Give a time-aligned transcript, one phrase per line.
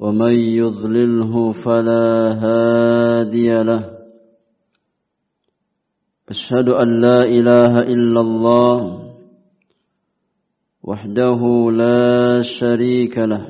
[0.00, 2.08] ومن يضلله فلا
[2.44, 3.82] هادي له.
[6.28, 8.76] أشهد أن لا إله إلا الله
[10.82, 11.40] وحده
[11.70, 13.44] لا شريك له.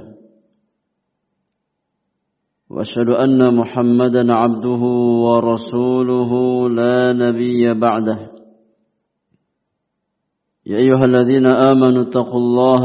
[2.71, 4.83] وأشهد أن محمدا عبده
[5.27, 6.31] ورسوله
[6.71, 8.19] لا نبي بعده.
[10.67, 12.85] يا أيها الذين آمنوا اتقوا الله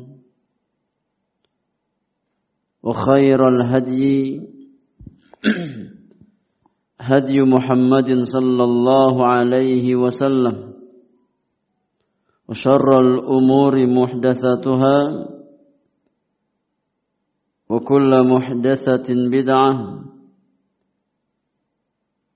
[2.83, 4.41] وخير الهدي
[7.01, 10.73] هدي محمد صلى الله عليه وسلم
[12.49, 14.97] وشر الأمور محدثاتها
[17.69, 20.01] وكل محدثة بدعة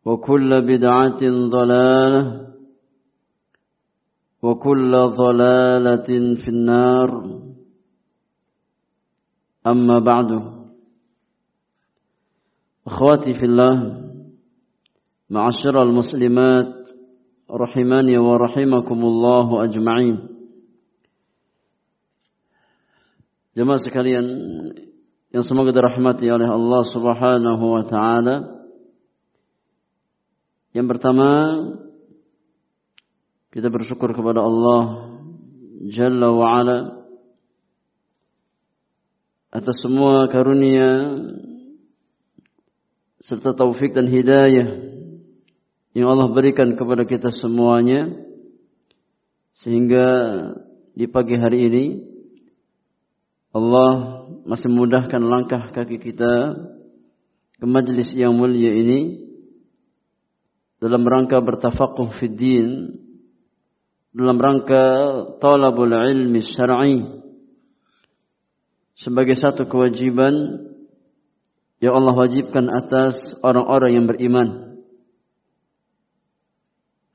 [0.05, 2.45] وكل بدعة ضلالة
[4.41, 7.09] وكل ضلالة في النار
[9.67, 10.29] أما بعد
[12.87, 14.01] أخواتي في الله
[15.29, 16.73] معاشر المسلمات
[17.51, 20.17] رحماني ورحمكم الله أجمعين
[23.55, 24.25] Jemaah sekalian
[25.31, 28.67] yang semoga dirahmati oleh Allah Subhanahu wa taala.
[30.75, 31.29] Yang pertama
[33.55, 35.07] kita bersyukur kepada Allah
[35.87, 37.04] Jalla wa ala
[39.55, 41.15] atas semua karunia
[43.23, 44.83] serta taufik dan hidayah
[45.95, 48.11] yang Allah berikan kepada kita semuanya
[49.63, 50.07] sehingga
[50.91, 51.85] di pagi hari ini
[53.55, 56.59] Allah masih memudahkan langkah kaki kita
[57.55, 59.23] ke majlis yang mulia ini
[60.83, 62.69] dalam rangka bertafakuh fid din
[64.11, 64.83] dalam rangka
[65.39, 67.23] talabul ilmi syar'i
[68.95, 70.33] sebagai satu kewajiban
[71.83, 74.49] yang Allah wajibkan atas orang-orang yang beriman.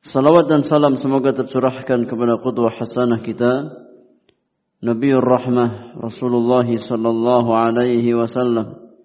[0.05, 3.53] Salawat dan salam semoga tercurahkan kepada qudwah hasanah kita
[4.81, 8.97] Nabiur Rahmah Rasulullah sallallahu alaihi wasallam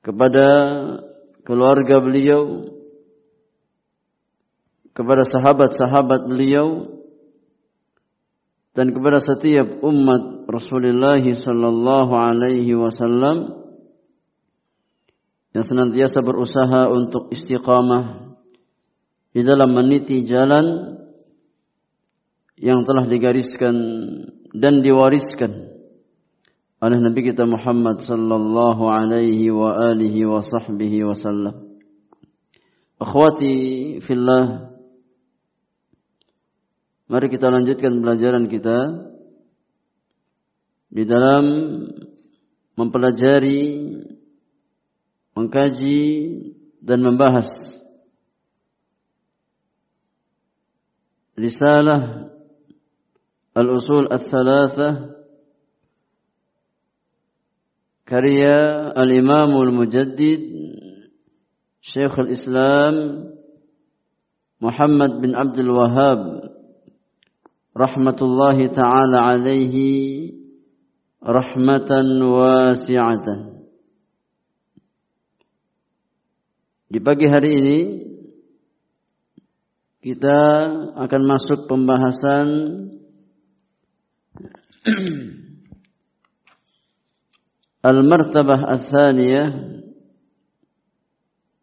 [0.00, 0.48] kepada
[1.44, 2.72] keluarga beliau
[4.96, 6.96] kepada sahabat-sahabat beliau
[8.72, 13.68] dan kepada setiap umat Rasulullah sallallahu alaihi wasallam
[15.52, 18.32] yang senantiasa berusaha untuk istiqamah
[19.36, 20.96] di dalam meniti jalan
[22.56, 23.76] yang telah digariskan
[24.56, 25.68] dan diwariskan
[26.80, 31.76] oleh Nabi kita Muhammad sallallahu alaihi wa alihi wa sahbihi wasallam.
[32.96, 34.68] Akhwati fillah
[37.08, 38.76] Mari kita lanjutkan pelajaran kita
[40.88, 41.44] di dalam
[42.78, 43.92] mempelajari,
[45.36, 46.02] mengkaji
[46.80, 47.46] dan membahas
[51.38, 52.34] risalah
[53.54, 55.14] al-usul al-thalathah
[58.02, 60.42] karya al-imam al-mujaddid
[61.78, 62.94] Syekh al-Islam
[64.58, 66.20] Muhammad bin Abdul Wahhab
[67.78, 70.37] rahmatullahi taala alaihi
[71.22, 73.38] rahmatan wasi'atan.
[76.88, 77.78] Di pagi hari ini
[80.00, 80.40] kita
[80.96, 82.48] akan masuk pembahasan
[87.78, 89.54] Al-martabah ats-tsaniyah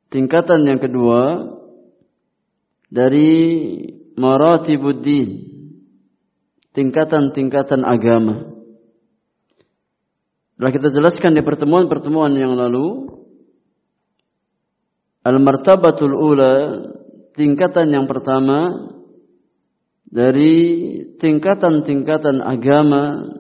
[0.08, 1.52] tingkatan yang kedua
[2.88, 3.28] dari
[4.16, 5.44] maratibuddin
[6.72, 8.55] tingkatan-tingkatan agama.
[10.56, 13.16] Telah kita jelaskan di pertemuan-pertemuan yang lalu
[15.26, 16.54] Al-martabatul ula
[17.34, 18.94] tingkatan yang pertama
[20.06, 20.54] dari
[21.18, 23.34] tingkatan-tingkatan agama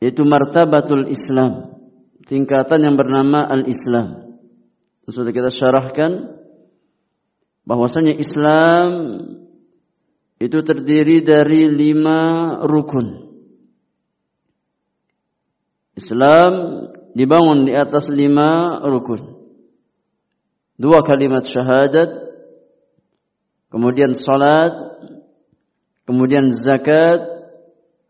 [0.00, 1.76] yaitu martabatul Islam,
[2.24, 4.40] tingkatan yang bernama al-Islam.
[5.12, 6.40] Sudah kita syarahkan
[7.68, 8.88] bahwasanya Islam
[10.40, 13.31] itu terdiri dari lima rukun.
[15.92, 16.52] Islam
[17.12, 19.36] dibangun di atas lima rukun.
[20.80, 22.10] Dua kalimat syahadat,
[23.68, 24.72] kemudian salat,
[26.08, 27.22] kemudian zakat,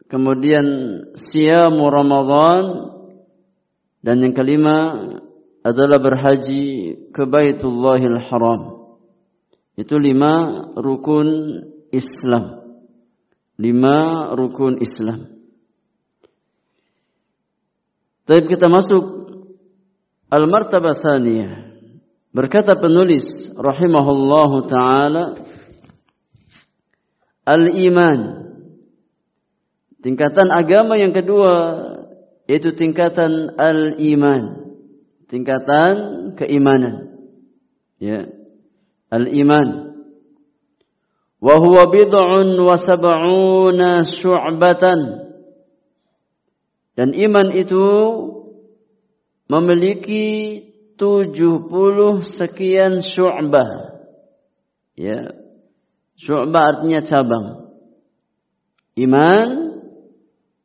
[0.06, 0.66] kemudian
[1.18, 2.64] siamu Ramadan
[4.02, 4.78] dan yang kelima
[5.62, 8.60] adalah berhaji ke Baitullahil Haram.
[9.78, 11.28] Itu lima rukun
[11.94, 12.60] Islam.
[13.56, 15.31] Lima rukun Islam.
[18.26, 19.02] Tapi kita masuk
[20.30, 21.74] al-martabah tsaniyah.
[22.32, 25.44] Berkata penulis rahimahullahu taala
[27.44, 28.42] al-iman
[30.02, 31.54] Tingkatan agama yang kedua
[32.50, 34.74] yaitu tingkatan al-iman.
[35.30, 35.94] Tingkatan
[36.34, 37.22] keimanan.
[38.02, 38.26] Ya.
[39.14, 39.94] Al-iman.
[41.38, 45.00] Wa huwa bid'un wa sab'una syu'batan.
[46.92, 47.86] Dan iman itu
[49.48, 50.24] memiliki
[51.00, 53.96] 70 sekian syu'bah.
[54.96, 55.32] Ya.
[56.20, 57.74] Syu'bah artinya cabang.
[58.92, 59.48] Iman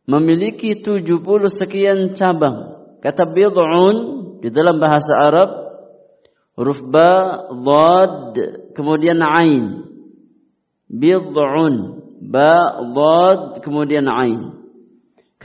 [0.04, 1.08] memiliki 70
[1.52, 2.76] sekian cabang.
[3.00, 3.96] Kata bid'un
[4.44, 5.50] di dalam bahasa Arab
[6.58, 8.36] huruf ba, dhad,
[8.74, 9.86] kemudian ain.
[10.90, 11.76] Bid'un,
[12.20, 14.57] ba, dhad, kemudian ain.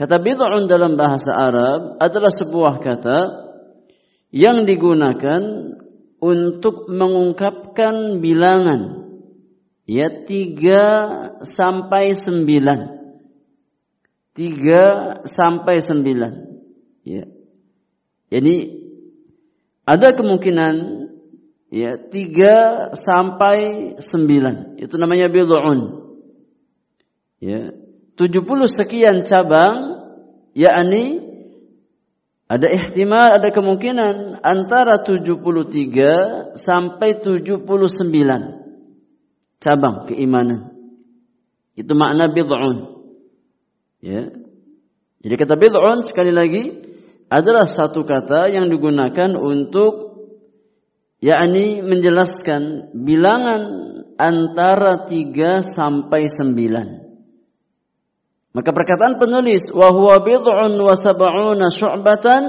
[0.03, 3.19] Kata bid'un dalam bahasa Arab adalah sebuah kata
[4.35, 5.71] yang digunakan
[6.19, 9.07] untuk mengungkapkan bilangan
[9.87, 10.83] ya tiga
[11.47, 12.99] sampai sembilan
[14.35, 14.83] tiga
[15.23, 16.33] sampai sembilan.
[17.07, 17.23] Ya.
[18.27, 18.55] Jadi
[19.87, 20.75] ada kemungkinan
[21.71, 22.55] ya tiga
[22.91, 23.57] sampai
[24.03, 24.83] sembilan.
[24.83, 25.79] Itu namanya bid'un.
[27.39, 27.71] Ya.
[28.13, 29.92] tujuh puluh sekian cabang
[30.57, 31.33] yakni
[32.47, 37.65] ada ihtimal, ada kemungkinan antara 73 sampai 79
[39.57, 40.69] cabang keimanan.
[41.73, 42.77] Itu makna bid'un.
[44.03, 44.29] Ya.
[45.23, 46.63] Jadi kata bid'un sekali lagi
[47.31, 50.13] adalah satu kata yang digunakan untuk
[51.23, 53.61] yakni menjelaskan bilangan
[54.21, 57.02] antara tiga sampai sembilan.
[58.53, 62.43] Maka perkataan penulis wa huwa bid'un wa sab'una syu'batan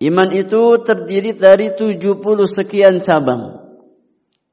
[0.00, 3.64] iman itu terdiri dari tujuh puluh sekian cabang.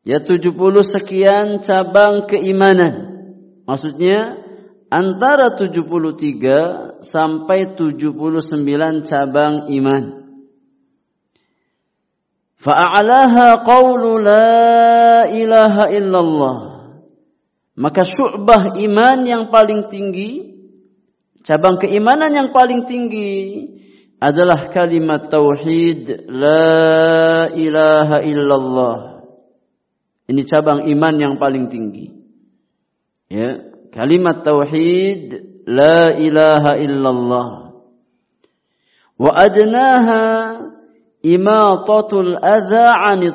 [0.07, 3.19] Ya tujuh puluh sekian cabang keimanan.
[3.67, 4.39] Maksudnya
[4.87, 10.03] antara 73 sampai 79 cabang iman.
[12.57, 16.55] Fa'alaha qawlu la ilaha illallah.
[17.77, 20.57] Maka syu'bah iman yang paling tinggi,
[21.45, 23.69] cabang keimanan yang paling tinggi
[24.17, 28.97] adalah kalimat tauhid la ilaha illallah.
[30.27, 32.09] Ini cabang iman yang paling tinggi.
[33.29, 33.61] Ya,
[33.93, 37.67] kalimat tauhid la ilaha illallah
[39.17, 40.23] wa adnaha
[41.25, 42.93] imatatul adza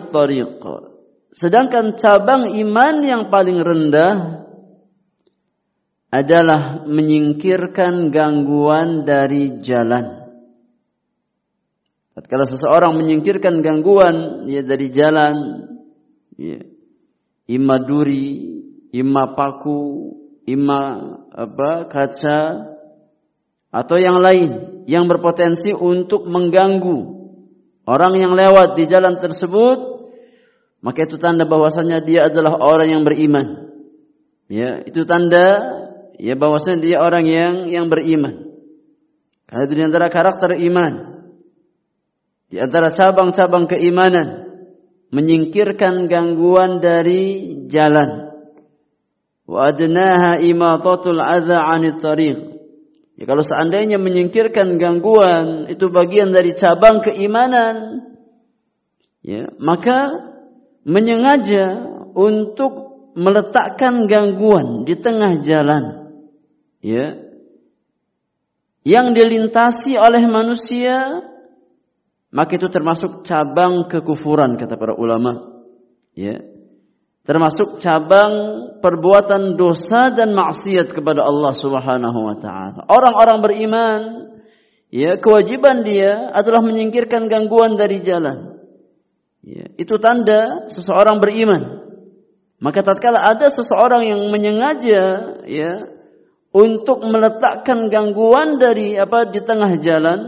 [0.08, 0.62] tariq
[1.32, 4.44] sedangkan cabang iman yang paling rendah
[6.12, 10.28] adalah menyingkirkan gangguan dari jalan.
[12.12, 15.34] Tatkala seseorang menyingkirkan gangguan ya dari jalan
[16.36, 16.60] ya,
[17.48, 18.60] imma duri,
[18.92, 20.12] imma paku,
[20.44, 20.80] imma
[21.32, 22.40] apa kaca
[23.72, 27.24] atau yang lain yang berpotensi untuk mengganggu
[27.88, 29.91] orang yang lewat di jalan tersebut
[30.82, 33.72] maka itu tanda bahwasanya dia adalah orang yang beriman
[34.50, 35.78] ya itu tanda
[36.18, 38.52] ya bahwasanya dia orang yang yang beriman
[39.46, 40.92] karena itu di antara karakter iman
[42.52, 44.42] di antara cabang-cabang keimanan
[45.12, 48.32] menyingkirkan gangguan dari jalan.
[49.44, 52.38] Wa adnaha imatatul adza 'anit tariq.
[53.20, 58.08] Ya, kalau seandainya menyingkirkan gangguan itu bagian dari cabang keimanan,
[59.20, 60.31] ya, maka
[60.82, 65.84] menyengaja untuk meletakkan gangguan di tengah jalan,
[66.80, 67.18] ya,
[68.82, 71.28] yang dilintasi oleh manusia
[72.32, 75.60] maka itu termasuk cabang kekufuran kata para ulama.
[76.16, 76.40] Ya.
[77.22, 78.32] Termasuk cabang
[78.82, 82.82] perbuatan dosa dan maksiat kepada Allah Subhanahu wa taala.
[82.88, 84.00] Orang-orang beriman
[84.90, 88.51] ya kewajiban dia adalah menyingkirkan gangguan dari jalan
[89.42, 91.82] ya itu tanda seseorang beriman.
[92.62, 95.02] Maka tatkala ada seseorang yang menyengaja
[95.50, 95.72] ya
[96.54, 100.20] untuk meletakkan gangguan dari apa di tengah jalan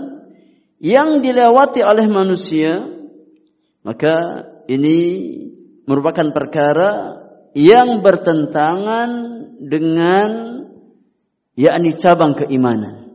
[0.82, 2.90] yang dilewati oleh manusia
[3.86, 4.16] maka
[4.66, 4.98] ini
[5.86, 7.22] merupakan perkara
[7.54, 9.10] yang bertentangan
[9.62, 10.30] dengan
[11.54, 13.14] yakni cabang keimanan.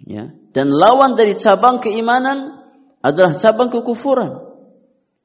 [0.00, 2.64] Ya dan lawan dari cabang keimanan
[3.04, 4.49] adalah cabang kekufuran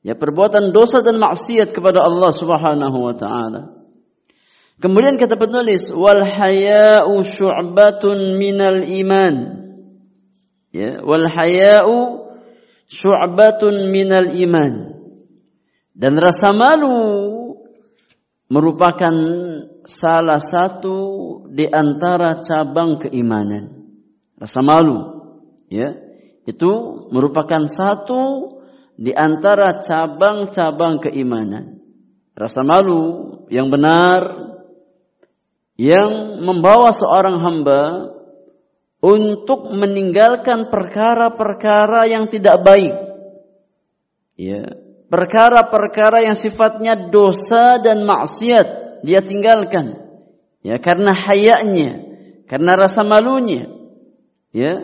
[0.05, 3.73] ya perbuatan dosa dan maksiat kepada Allah Subhanahu wa taala.
[4.77, 9.35] Kemudian kata penulis wal haya'u syu'batun minal iman.
[10.69, 12.21] Ya wal haya'u
[12.85, 14.73] syu'batun minal iman.
[15.95, 16.93] Dan rasa malu
[18.51, 19.15] merupakan
[19.89, 20.97] salah satu
[21.49, 23.89] di antara cabang keimanan.
[24.37, 25.15] Rasa malu
[25.71, 25.97] ya
[26.45, 26.71] itu
[27.09, 28.53] merupakan satu
[28.95, 31.83] di antara cabang-cabang keimanan
[32.35, 34.45] rasa malu yang benar
[35.75, 37.83] yang membawa seorang hamba
[39.03, 42.95] untuk meninggalkan perkara-perkara yang tidak baik.
[44.35, 44.65] Ya,
[45.11, 48.67] perkara-perkara yang sifatnya dosa dan maksiat
[49.05, 50.01] dia tinggalkan.
[50.65, 51.91] Ya, karena hayaknya,
[52.49, 53.69] karena rasa malunya.
[54.55, 54.81] Ya,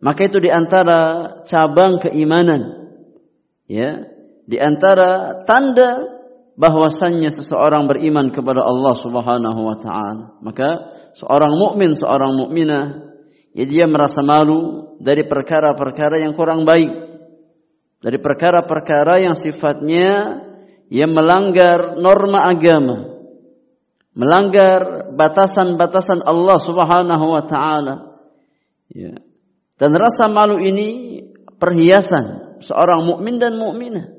[0.00, 2.77] maka itu di antara cabang keimanan.
[3.68, 4.08] Ya,
[4.48, 6.18] di antara tanda
[6.58, 10.40] bahwasannya seseorang beriman kepada Allah Subhanahu wa taala.
[10.40, 10.68] Maka
[11.14, 13.12] seorang mukmin, seorang mukminah
[13.52, 16.88] ya dia merasa malu dari perkara-perkara yang kurang baik.
[18.00, 20.40] Dari perkara-perkara yang sifatnya
[20.88, 23.20] yang melanggar norma agama.
[24.16, 27.94] Melanggar batasan-batasan Allah Subhanahu wa taala.
[28.90, 29.14] Ya.
[29.76, 31.20] Dan rasa malu ini
[31.60, 34.14] perhiasan seorang mukmin dan mukminah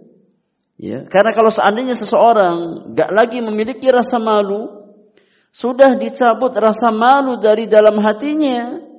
[0.80, 4.80] ya karena kalau seandainya seseorang gak lagi memiliki rasa malu
[5.50, 8.90] sudah dicabut rasa malu dari dalam hatinya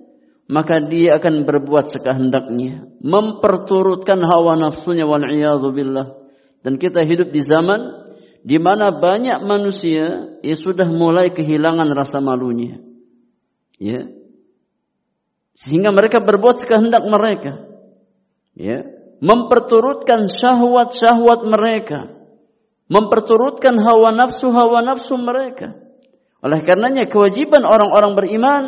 [0.50, 5.22] maka dia akan berbuat sekehendaknya, memperturutkan hawa nafsunya wal
[5.70, 6.18] billah.
[6.66, 8.02] Dan kita hidup di zaman
[8.42, 12.82] di mana banyak manusia yang sudah mulai kehilangan rasa malunya.
[13.78, 14.10] Ya.
[15.54, 17.70] Sehingga mereka berbuat sekehendak mereka.
[18.58, 18.90] Ya.
[19.20, 22.08] Memperturutkan syahwat-syahwat mereka.
[22.90, 25.76] Memperturutkan hawa nafsu-hawa nafsu mereka.
[26.40, 28.64] Oleh karenanya kewajiban orang-orang beriman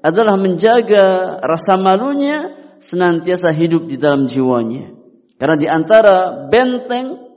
[0.00, 4.94] adalah menjaga rasa malunya senantiasa hidup di dalam jiwanya.
[5.38, 7.28] Karena di antara benteng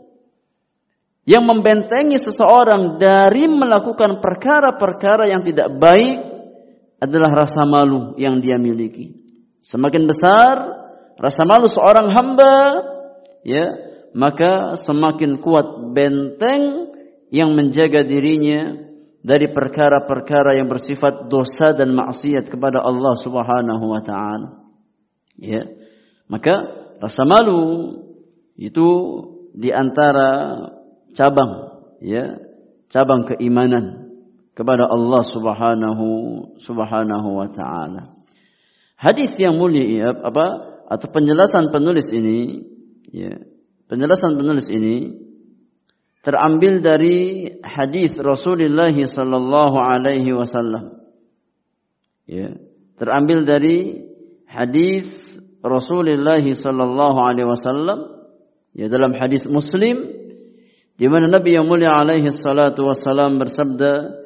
[1.25, 6.17] yang membentengi seseorang dari melakukan perkara-perkara yang tidak baik
[7.01, 9.21] adalah rasa malu yang dia miliki.
[9.61, 10.80] Semakin besar
[11.21, 12.53] rasa malu seorang hamba,
[13.45, 13.69] ya,
[14.17, 16.91] maka semakin kuat benteng
[17.31, 24.49] yang menjaga dirinya dari perkara-perkara yang bersifat dosa dan maksiat kepada Allah Subhanahu wa taala.
[25.37, 25.69] Ya.
[26.27, 26.53] Maka
[26.99, 27.95] rasa malu
[28.57, 28.87] itu
[29.53, 30.57] di antara
[31.13, 32.41] cabang ya,
[32.89, 34.11] cabang keimanan
[34.57, 36.07] kepada Allah Subhanahu
[36.65, 38.17] Subhanahu wa taala.
[38.97, 42.67] Hadis yang mulia apa atau penjelasan penulis ini
[43.15, 43.39] ya,
[43.87, 45.15] penjelasan penulis ini
[46.19, 50.99] terambil dari hadis Rasulullah sallallahu alaihi wasallam.
[52.27, 52.59] Ya,
[52.99, 54.03] terambil dari
[54.51, 55.07] hadis
[55.63, 57.99] Rasulullah sallallahu alaihi wasallam
[58.75, 60.11] ya dalam hadis Muslim
[60.99, 64.21] di mana Nabi yang mulia alaihi salatu wasallam bersabda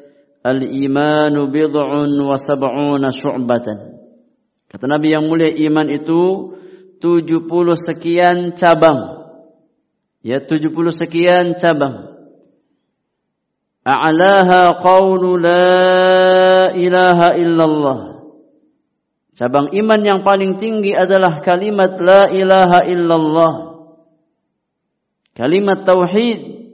[0.45, 3.94] Al-imanu bid'un wa sab'una syu'batan.
[4.75, 6.51] Kata Nabi yang mulia iman itu
[6.99, 7.47] 70
[7.79, 9.23] sekian cabang.
[10.19, 12.11] Ya 70 sekian cabang.
[13.87, 18.19] A'laha qawlu la ilaha illallah.
[19.31, 23.53] Cabang iman yang paling tinggi adalah kalimat la ilaha illallah.
[25.39, 26.67] Kalimat tauhid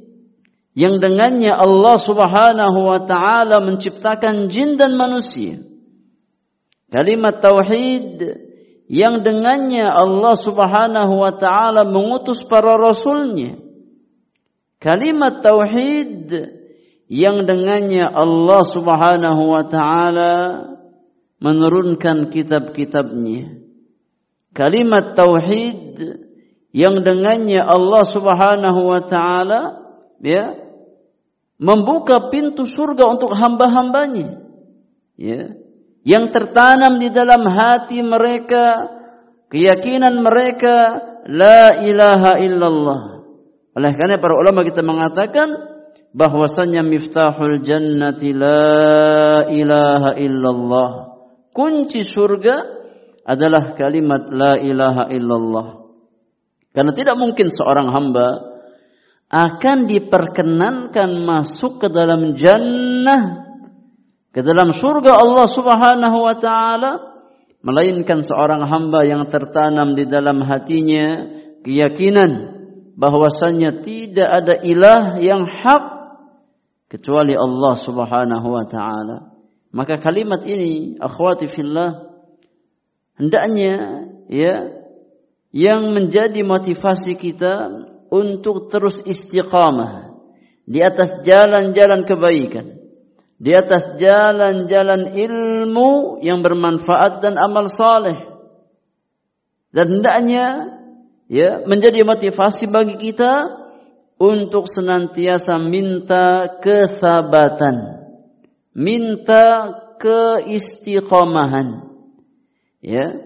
[0.73, 5.69] yang dengannya Allah Subhanahu wa taala menciptakan jin dan manusia.
[6.91, 8.19] Kalimat tauhid
[8.91, 13.55] yang dengannya Allah Subhanahu wa taala mengutus para rasulnya.
[14.75, 16.27] Kalimat tauhid
[17.07, 20.33] yang dengannya Allah Subhanahu wa taala
[21.39, 23.63] menurunkan kitab-kitabnya.
[24.51, 25.95] Kalimat tauhid
[26.75, 29.61] yang dengannya Allah Subhanahu wa taala
[30.19, 30.59] ya
[31.55, 34.43] membuka pintu surga untuk hamba-hambanya.
[35.15, 35.60] Ya.
[36.01, 38.89] Yang tertanam di dalam hati mereka,
[39.53, 40.75] keyakinan mereka,
[41.29, 43.01] la ilaha illallah.
[43.77, 45.47] Oleh karena para ulama kita mengatakan
[46.11, 50.89] bahwasanya miftahul jannati la ilaha illallah.
[51.53, 52.55] Kunci surga
[53.21, 55.67] adalah kalimat la ilaha illallah.
[56.71, 58.27] Karena tidak mungkin seorang hamba
[59.31, 63.50] akan diperkenankan masuk ke dalam jannah
[64.31, 66.91] ke dalam surga Allah Subhanahu wa taala
[67.61, 71.29] melainkan seorang hamba yang tertanam di dalam hatinya
[71.61, 72.61] keyakinan
[72.97, 75.83] bahwasanya tidak ada ilah yang hak
[76.91, 79.17] kecuali Allah Subhanahu wa taala.
[79.71, 82.11] Maka kalimat ini akhwati fillah
[83.15, 84.81] hendaknya ya
[85.51, 87.71] yang menjadi motivasi kita
[88.11, 90.19] untuk terus istiqamah
[90.67, 92.79] di atas jalan-jalan kebaikan,
[93.41, 98.29] di atas jalan-jalan ilmu yang bermanfaat dan amal saleh.
[99.73, 100.77] Dan hendaknya
[101.25, 103.33] ya menjadi motivasi bagi kita
[104.21, 108.05] untuk senantiasa minta kesabatan,
[108.77, 111.89] minta keistiqomahan
[112.77, 113.25] ya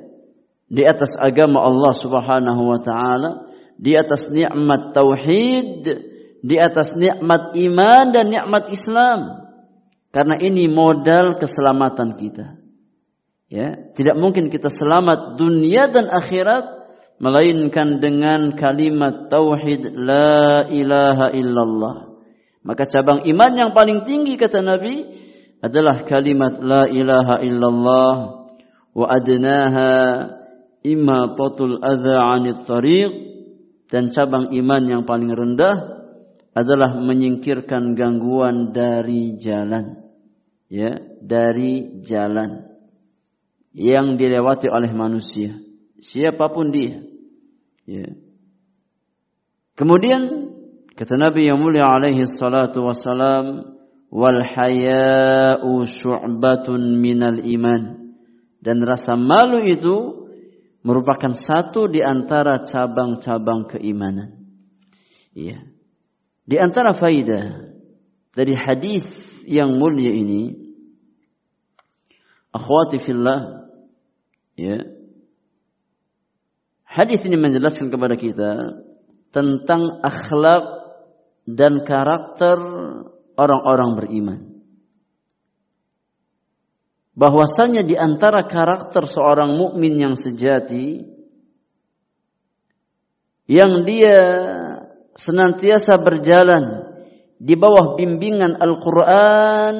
[0.72, 3.32] di atas agama Allah Subhanahu wa taala
[3.76, 5.84] di atas nikmat tauhid,
[6.40, 9.45] di atas nikmat iman dan nikmat Islam.
[10.16, 12.56] Karena ini modal keselamatan kita.
[13.52, 16.72] Ya, tidak mungkin kita selamat dunia dan akhirat
[17.20, 22.16] melainkan dengan kalimat tauhid la ilaha illallah.
[22.64, 25.04] Maka cabang iman yang paling tinggi kata Nabi
[25.60, 28.16] adalah kalimat la ilaha illallah
[28.96, 29.92] wa adnaha
[30.80, 33.12] imatatul adza 'anit tariq
[33.92, 36.08] dan cabang iman yang paling rendah
[36.56, 40.05] adalah menyingkirkan gangguan dari jalan
[40.76, 42.68] ya dari jalan
[43.72, 45.56] yang dilewati oleh manusia
[46.04, 47.00] siapa pun dia
[47.88, 48.12] ya
[49.80, 50.52] kemudian
[51.00, 53.76] kata Nabi yang mulia alaihi salatu wasalam
[54.12, 58.12] wal haya'u syu'batun minal iman
[58.60, 60.26] dan rasa malu itu
[60.86, 64.38] merupakan satu di antara cabang-cabang keimanan.
[65.34, 65.66] Iya.
[66.46, 67.74] Di antara faidah
[68.34, 69.06] dari hadis
[69.50, 70.65] yang mulia ini,
[72.56, 73.68] akhwati fillah,
[74.56, 74.80] ya.
[76.88, 78.52] Hadis ini menjelaskan kepada kita
[79.36, 80.64] tentang akhlak
[81.44, 82.56] dan karakter
[83.36, 84.40] orang-orang beriman
[87.16, 91.04] bahwasanya di antara karakter seorang mukmin yang sejati
[93.48, 94.20] yang dia
[95.16, 96.92] senantiasa berjalan
[97.40, 99.76] di bawah bimbingan Al-Qur'an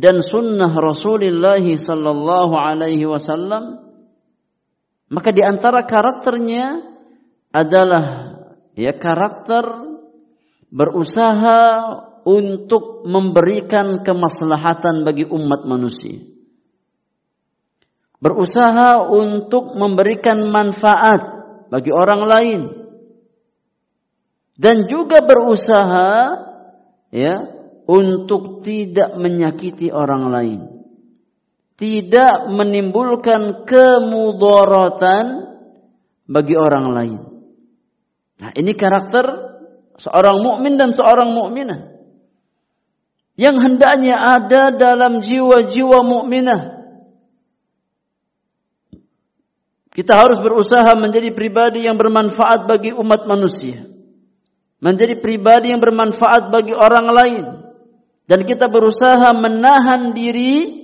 [0.00, 3.84] dan sunnah Rasulullah sallallahu alaihi wasallam
[5.12, 6.80] maka di antara karakternya
[7.52, 8.04] adalah
[8.78, 9.90] ya karakter
[10.72, 11.60] berusaha
[12.24, 16.24] untuk memberikan kemaslahatan bagi umat manusia.
[18.20, 21.20] Berusaha untuk memberikan manfaat
[21.72, 22.60] bagi orang lain.
[24.60, 26.12] Dan juga berusaha
[27.08, 27.59] ya
[27.90, 30.60] untuk tidak menyakiti orang lain.
[31.74, 35.26] Tidak menimbulkan kemudaratan
[36.30, 37.18] bagi orang lain.
[38.38, 39.26] Nah, ini karakter
[39.98, 41.90] seorang mukmin dan seorang mukminah
[43.40, 46.84] yang hendaknya ada dalam jiwa-jiwa mukminah.
[49.90, 53.88] Kita harus berusaha menjadi pribadi yang bermanfaat bagi umat manusia.
[54.80, 57.44] Menjadi pribadi yang bermanfaat bagi orang lain.
[58.30, 60.78] Dan kita berusaha menahan diri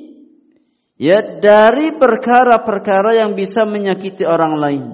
[0.98, 4.85] ya dari perkara-perkara yang bisa menyakiti orang lain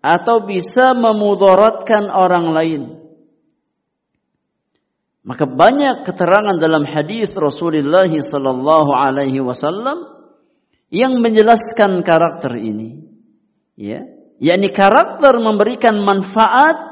[0.00, 2.82] atau bisa memudaratkan orang lain.
[5.22, 10.02] Maka banyak keterangan dalam hadis Rasulullah sallallahu alaihi wasallam
[10.88, 13.04] yang menjelaskan karakter ini.
[13.76, 14.02] Ya,
[14.40, 16.91] yakni karakter memberikan manfaat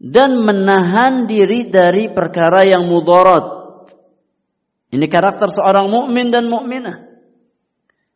[0.00, 3.60] dan menahan diri dari perkara yang mudarat.
[4.90, 7.04] Ini karakter seorang mukmin dan mukminah.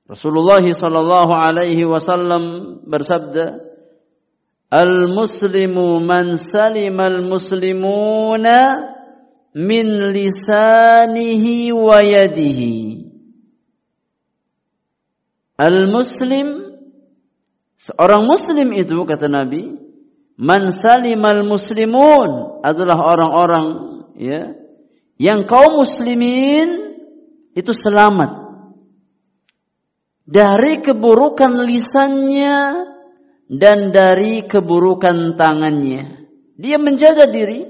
[0.08, 3.60] Rasulullah sallallahu alaihi wasallam bersabda,
[4.72, 8.58] "Al-muslimu man salima al-muslimuna
[9.54, 13.04] min lisanihi wa yadihi."
[15.54, 16.74] Al-muslim
[17.78, 19.83] seorang muslim itu kata Nabi
[20.40, 23.66] man salimal muslimun adalah orang-orang
[24.18, 24.54] ya
[25.18, 26.98] yang kaum muslimin
[27.54, 28.44] itu selamat
[30.24, 32.58] dari keburukan lisannya
[33.46, 36.26] dan dari keburukan tangannya.
[36.56, 37.68] Dia menjaga diri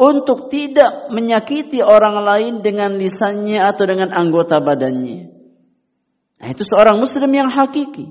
[0.00, 5.28] untuk tidak menyakiti orang lain dengan lisannya atau dengan anggota badannya.
[6.40, 8.08] Nah, itu seorang muslim yang hakiki.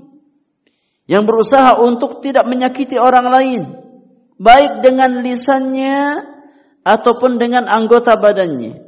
[1.10, 3.62] Yang berusaha untuk tidak menyakiti orang lain.
[4.40, 6.00] Baik dengan lisannya
[6.80, 8.80] ataupun dengan anggota badannya.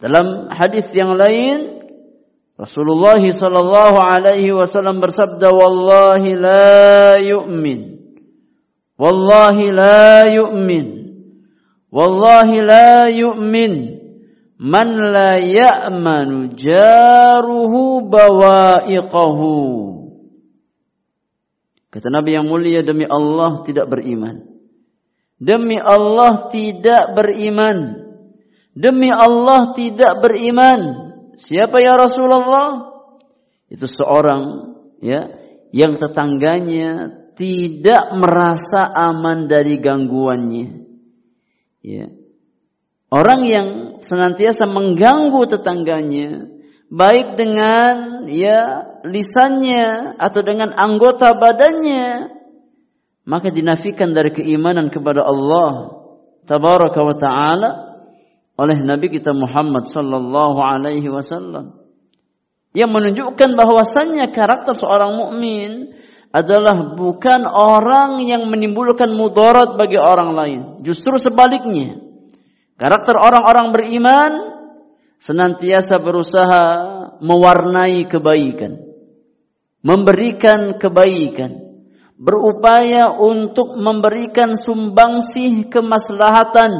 [0.00, 1.84] Dalam hadis yang lain
[2.56, 8.00] Rasulullah sallallahu alaihi wasallam bersabda wallahi la yu'min
[8.96, 11.12] wallahi la yu'min
[11.92, 14.00] wallahi la yu'min
[14.56, 19.52] man la ya'manu jaruhu bawa'iqahu.
[21.96, 24.44] Kata Nabi yang mulia demi Allah tidak beriman.
[25.40, 28.04] Demi Allah tidak beriman.
[28.76, 30.80] Demi Allah tidak beriman.
[31.40, 33.00] Siapa ya Rasulullah?
[33.72, 35.40] Itu seorang ya
[35.72, 40.68] yang tetangganya tidak merasa aman dari gangguannya.
[41.80, 42.12] Ya.
[43.08, 43.68] Orang yang
[44.04, 46.44] senantiasa mengganggu tetangganya,
[46.86, 52.30] baik dengan ya lisannya atau dengan anggota badannya,
[53.26, 56.02] maka dinafikan dari keimanan kepada Allah
[56.46, 57.70] tabaraka wa taala
[58.56, 61.86] oleh Nabi kita Muhammad sallallahu alaihi wasallam
[62.76, 65.96] yang menunjukkan bahwasannya karakter seorang mukmin
[66.28, 71.96] adalah bukan orang yang menimbulkan mudarat bagi orang lain, justru sebaliknya.
[72.76, 74.32] Karakter orang-orang beriman
[75.20, 76.64] senantiasa berusaha
[77.20, 78.80] mewarnai kebaikan,
[79.80, 81.80] memberikan kebaikan,
[82.16, 86.72] berupaya untuk memberikan sumbangsih kemaslahatan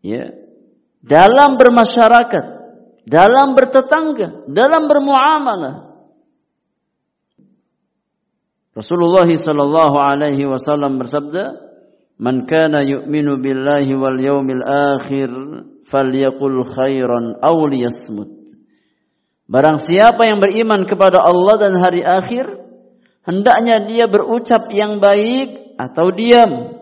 [0.00, 0.32] ya
[1.04, 2.44] dalam bermasyarakat,
[3.06, 5.86] dalam bertetangga, dalam bermuamalah.
[8.76, 11.64] Rasulullah sallallahu alaihi wasallam bersabda,
[12.16, 15.28] Man kana yu'minu billahi wal yawmil akhir
[15.86, 18.30] falyaqul khairan aw liyasmut.
[19.46, 22.50] Barang siapa yang beriman kepada Allah dan hari akhir,
[23.22, 26.74] hendaknya dia berucap yang baik atau diam.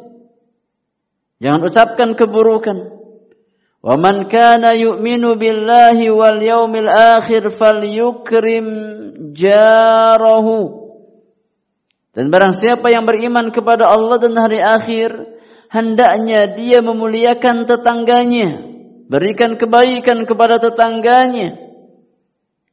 [1.44, 2.78] Jangan ucapkan keburukan.
[3.84, 8.64] Wa man kana yu'minu billahi wal yawmil akhir falyukrim
[9.36, 10.84] jarahu
[12.14, 15.10] dan barang siapa yang beriman kepada Allah dan hari akhir,
[15.66, 18.73] hendaknya dia memuliakan tetangganya,
[19.08, 21.56] berikan kebaikan kepada tetangganya.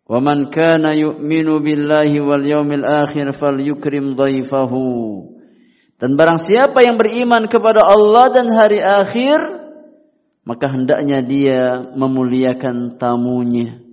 [0.05, 4.87] Wa man kana yu'minu billahi wal yawmil akhir falyukrim dhaifahu.
[6.01, 9.39] Dan barang siapa yang beriman kepada Allah dan hari akhir,
[10.43, 11.61] maka hendaknya dia
[11.93, 13.85] memuliakan tamunya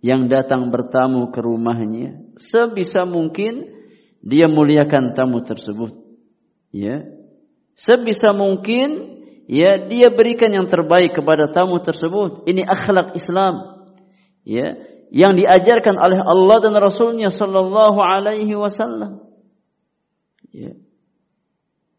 [0.00, 3.68] yang datang bertamu ke rumahnya sebisa mungkin
[4.24, 5.92] dia muliakan tamu tersebut.
[6.72, 7.04] Ya.
[7.76, 9.19] Sebisa mungkin
[9.50, 12.46] ya dia berikan yang terbaik kepada tamu tersebut.
[12.46, 13.82] Ini akhlak Islam.
[14.46, 14.78] Ya,
[15.10, 19.26] yang diajarkan oleh Allah dan Rasulnya sallallahu alaihi wasallam.
[20.54, 20.78] Ya.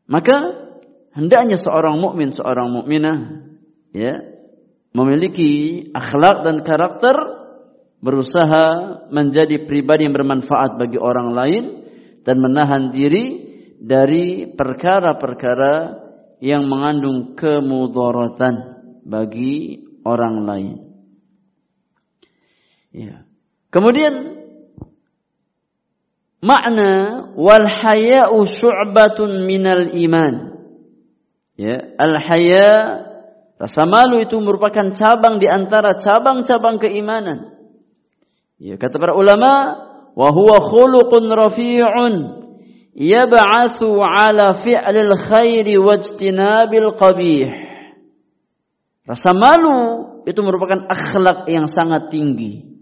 [0.07, 0.35] Maka
[1.11, 3.47] hendaknya seorang mukmin, seorang mukminah
[3.91, 4.23] ya,
[4.95, 7.15] memiliki akhlak dan karakter
[8.01, 8.65] berusaha
[9.13, 11.63] menjadi pribadi yang bermanfaat bagi orang lain
[12.25, 16.00] dan menahan diri dari perkara-perkara
[16.41, 18.55] yang mengandung kemudaratan
[19.05, 20.77] bagi orang lain.
[22.91, 23.23] Ya.
[23.69, 24.41] Kemudian
[26.41, 26.91] makna
[27.37, 30.33] wal haya'u syu'batun minal iman.
[31.55, 32.73] Ya, al haya
[33.61, 37.53] rasa malu itu merupakan cabang di antara cabang-cabang keimanan.
[38.57, 39.77] Ya, kata para ulama,
[40.17, 42.40] wa huwa khuluqun rafi'un
[43.01, 47.49] yab'atsu ala fi'lil khairi wajtinabil qabih.
[49.09, 49.79] Rasa malu
[50.29, 52.77] itu merupakan akhlak yang sangat tinggi.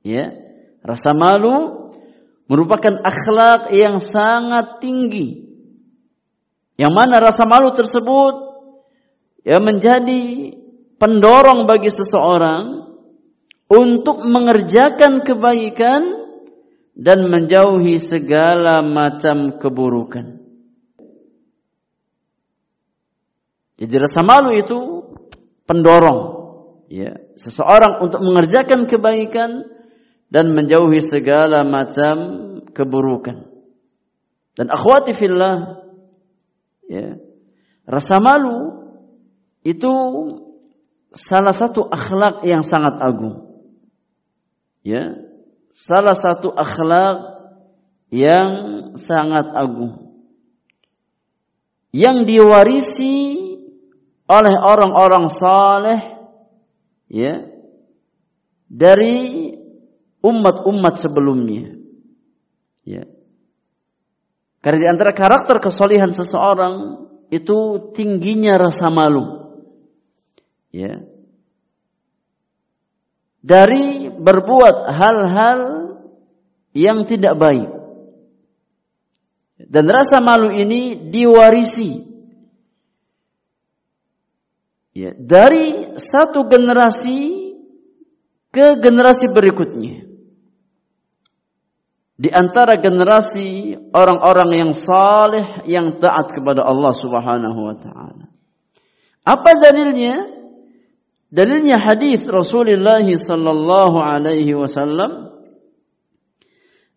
[0.00, 0.32] Ya.
[0.80, 1.92] Rasa malu
[2.48, 5.46] merupakan akhlak yang sangat tinggi.
[6.80, 8.34] Yang mana rasa malu tersebut
[9.44, 10.56] ya menjadi
[10.96, 12.88] pendorong bagi seseorang
[13.68, 16.19] untuk mengerjakan kebaikan
[16.94, 20.40] dan menjauhi segala macam keburukan.
[23.80, 24.76] Jadi rasa malu itu
[25.64, 26.20] pendorong
[26.92, 29.64] ya seseorang untuk mengerjakan kebaikan
[30.28, 32.16] dan menjauhi segala macam
[32.76, 33.48] keburukan.
[34.52, 35.80] Dan akhwati fillah
[36.84, 37.16] ya
[37.88, 38.84] rasa malu
[39.64, 39.92] itu
[41.16, 43.48] salah satu akhlak yang sangat agung.
[44.80, 45.12] Ya,
[45.70, 47.16] salah satu akhlak
[48.10, 48.50] yang
[48.98, 50.10] sangat agung.
[51.90, 53.14] Yang diwarisi
[54.30, 56.00] oleh orang-orang saleh
[57.10, 57.50] ya
[58.70, 59.50] dari
[60.22, 61.74] umat-umat sebelumnya.
[62.86, 63.10] Ya.
[64.62, 69.50] Karena di antara karakter kesolihan seseorang itu tingginya rasa malu.
[70.70, 71.09] Ya.
[73.40, 75.60] Dari berbuat hal-hal
[76.76, 77.70] yang tidak baik.
[79.60, 82.10] Dan rasa malu ini diwarisi
[84.96, 87.52] ya, dari satu generasi
[88.50, 90.08] ke generasi berikutnya.
[92.20, 98.26] Di antara generasi orang-orang yang saleh yang taat kepada Allah Subhanahu wa taala.
[99.24, 100.39] Apa dalilnya?
[101.30, 105.30] Dalilnya hadis Rasulullah sallallahu alaihi wasallam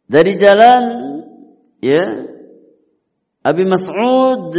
[0.09, 0.83] dari jalan
[1.85, 2.25] ya
[3.45, 4.57] Abi Mas'ud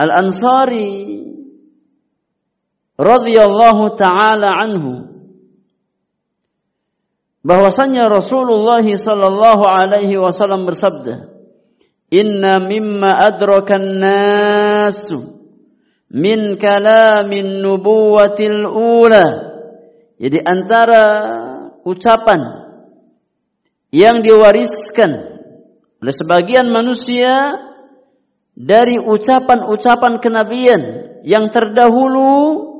[0.00, 1.20] Al-Ansari
[2.96, 5.04] radhiyallahu taala anhu
[7.44, 11.28] bahwasanya Rasulullah sallallahu alaihi wasallam bersabda
[12.08, 15.33] Inna mimma adrakan nasu
[16.14, 19.26] min kalamin nubuwatil ula
[20.14, 21.04] jadi antara
[21.82, 22.40] ucapan
[23.90, 25.10] yang diwariskan
[25.98, 27.58] oleh sebagian manusia
[28.54, 30.82] dari ucapan-ucapan kenabian
[31.26, 32.74] yang terdahulu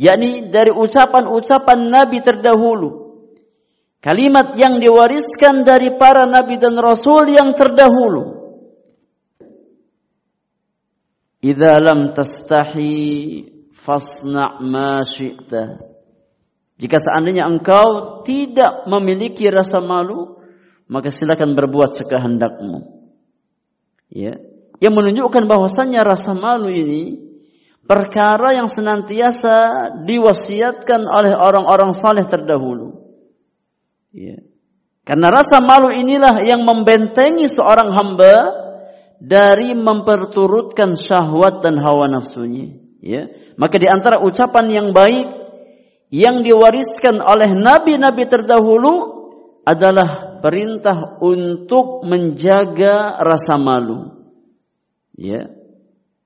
[0.00, 3.12] yakni dari ucapan-ucapan nabi terdahulu.
[4.00, 8.39] Kalimat yang diwariskan dari para nabi dan rasul yang terdahulu.
[11.40, 12.92] Idza lam tastahi
[13.72, 14.60] fasna'.
[16.80, 20.40] Jika seandainya engkau tidak memiliki rasa malu,
[20.88, 22.84] maka silakan berbuat sekehendakmu.
[24.08, 24.36] Ya.
[24.80, 27.20] Yang menunjukkan bahwasannya rasa malu ini
[27.84, 29.56] perkara yang senantiasa
[30.08, 33.00] diwasiatkan oleh orang-orang saleh terdahulu.
[34.12, 34.40] Ya.
[35.04, 38.34] Karena rasa malu inilah yang membentengi seorang hamba
[39.20, 42.72] dari memperturutkan syahwat dan hawa nafsunya.
[43.04, 43.28] Ya.
[43.60, 45.28] Maka di antara ucapan yang baik
[46.10, 49.20] yang diwariskan oleh nabi-nabi terdahulu
[49.62, 54.24] adalah perintah untuk menjaga rasa malu.
[55.14, 55.52] Ya.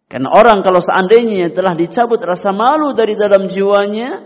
[0.06, 4.22] Karena orang kalau seandainya telah dicabut rasa malu dari dalam jiwanya,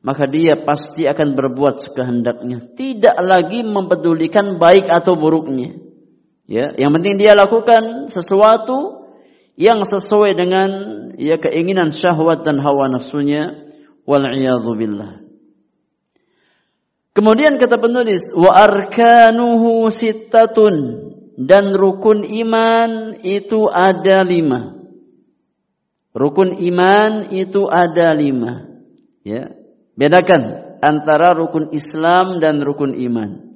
[0.00, 5.87] maka dia pasti akan berbuat sekehendaknya, tidak lagi mempedulikan baik atau buruknya.
[6.48, 9.04] Ya, yang penting dia lakukan sesuatu
[9.60, 10.70] yang sesuai dengan
[11.20, 13.68] ya keinginan syahwat dan hawa nafsunya
[14.08, 14.24] wal
[14.80, 15.20] billah.
[17.12, 20.74] Kemudian kata penulis wa arkanuhu sittatun
[21.36, 24.78] dan rukun iman itu ada lima.
[26.16, 28.72] Rukun iman itu ada lima.
[29.20, 29.52] Ya.
[29.98, 33.47] Bedakan antara rukun Islam dan rukun iman.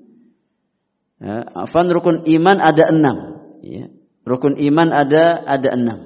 [1.23, 3.17] Ya, afan rukun iman ada enam.
[3.63, 3.87] Ya.
[4.27, 5.99] Rukun iman ada ada enam.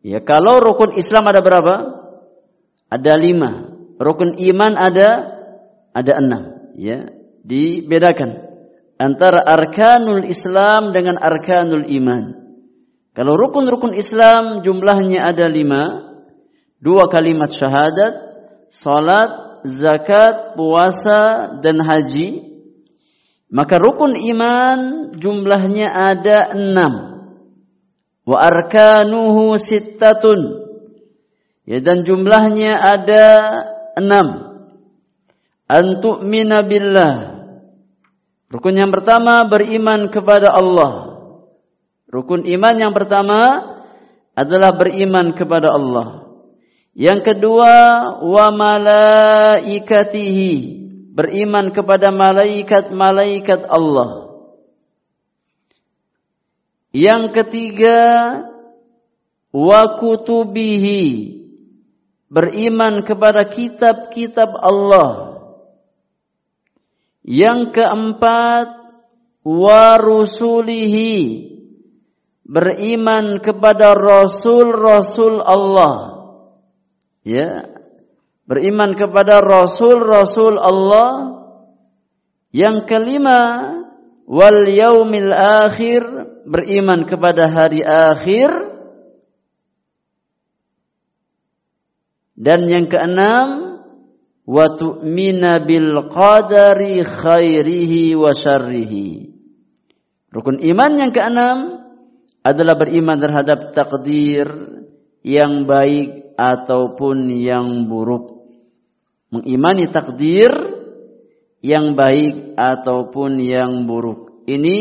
[0.00, 1.74] Ya, kalau rukun Islam ada berapa?
[2.88, 3.76] Ada lima.
[4.00, 5.08] Rukun iman ada
[5.92, 6.72] ada enam.
[6.72, 7.12] Ya,
[7.44, 8.46] dibedakan
[8.96, 12.48] antara arkanul Islam dengan arkanul iman.
[13.12, 16.04] Kalau rukun-rukun Islam jumlahnya ada lima.
[16.76, 18.14] Dua kalimat syahadat,
[18.68, 22.56] salat, zakat, puasa, dan haji.
[23.50, 24.78] Maka rukun iman
[25.14, 26.94] jumlahnya ada enam.
[28.26, 30.66] Wa arkanuhu sittatun.
[31.66, 33.24] Ya, dan jumlahnya ada
[33.98, 34.26] enam.
[35.66, 37.14] Antu'mina billah.
[38.46, 41.18] Rukun yang pertama beriman kepada Allah.
[42.06, 43.74] Rukun iman yang pertama
[44.38, 46.25] adalah beriman kepada Allah.
[46.96, 47.76] Yang kedua,
[48.24, 50.52] wa malaikatihi,
[51.12, 54.32] beriman kepada malaikat-malaikat Allah.
[56.96, 58.00] Yang ketiga
[59.52, 61.36] wa kutubihi
[62.32, 65.40] beriman kepada kitab-kitab Allah.
[67.20, 68.68] Yang keempat
[69.44, 71.14] wa rusulihi
[72.46, 76.05] beriman kepada rasul-rasul Allah.
[77.26, 77.66] Ya.
[78.46, 81.42] Beriman kepada rasul-rasul Allah.
[82.54, 83.42] Yang kelima
[84.30, 86.06] wal yaumil akhir
[86.46, 88.78] beriman kepada hari akhir.
[92.38, 93.82] Dan yang keenam
[94.46, 99.34] wa tu'mina bil qadari khairihi wa syarrihi.
[100.30, 101.58] Rukun iman yang keenam
[102.46, 104.46] adalah beriman terhadap takdir
[105.26, 108.46] yang baik ataupun yang buruk.
[109.32, 110.52] Mengimani takdir
[111.64, 114.46] yang baik ataupun yang buruk.
[114.46, 114.78] Ini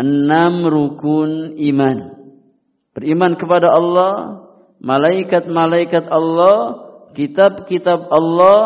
[0.00, 1.98] enam rukun iman.
[2.96, 4.14] Beriman kepada Allah,
[4.82, 6.56] malaikat-malaikat Allah,
[7.14, 8.58] kitab-kitab Allah,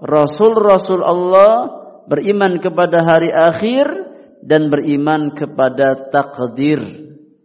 [0.00, 3.86] rasul-rasul Allah, beriman kepada hari akhir
[4.44, 6.80] dan beriman kepada takdir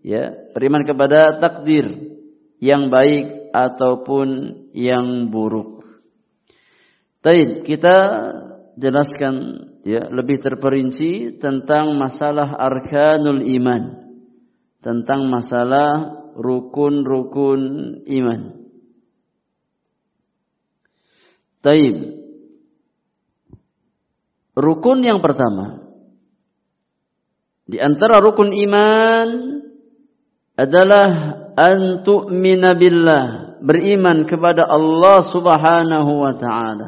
[0.03, 2.11] ya beriman kepada takdir
[2.59, 4.27] yang baik ataupun
[4.71, 5.83] yang buruk.
[7.19, 7.97] Taib kita
[8.79, 9.35] jelaskan
[9.83, 13.83] ya lebih terperinci tentang masalah arkanul iman,
[14.79, 17.61] tentang masalah rukun-rukun
[18.07, 18.41] iman.
[21.59, 21.95] Taib.
[24.55, 25.89] Rukun yang pertama
[27.69, 29.27] di antara rukun iman
[30.57, 31.07] adalah
[31.53, 36.87] an tu'mina billah, beriman kepada Allah Subhanahu wa taala.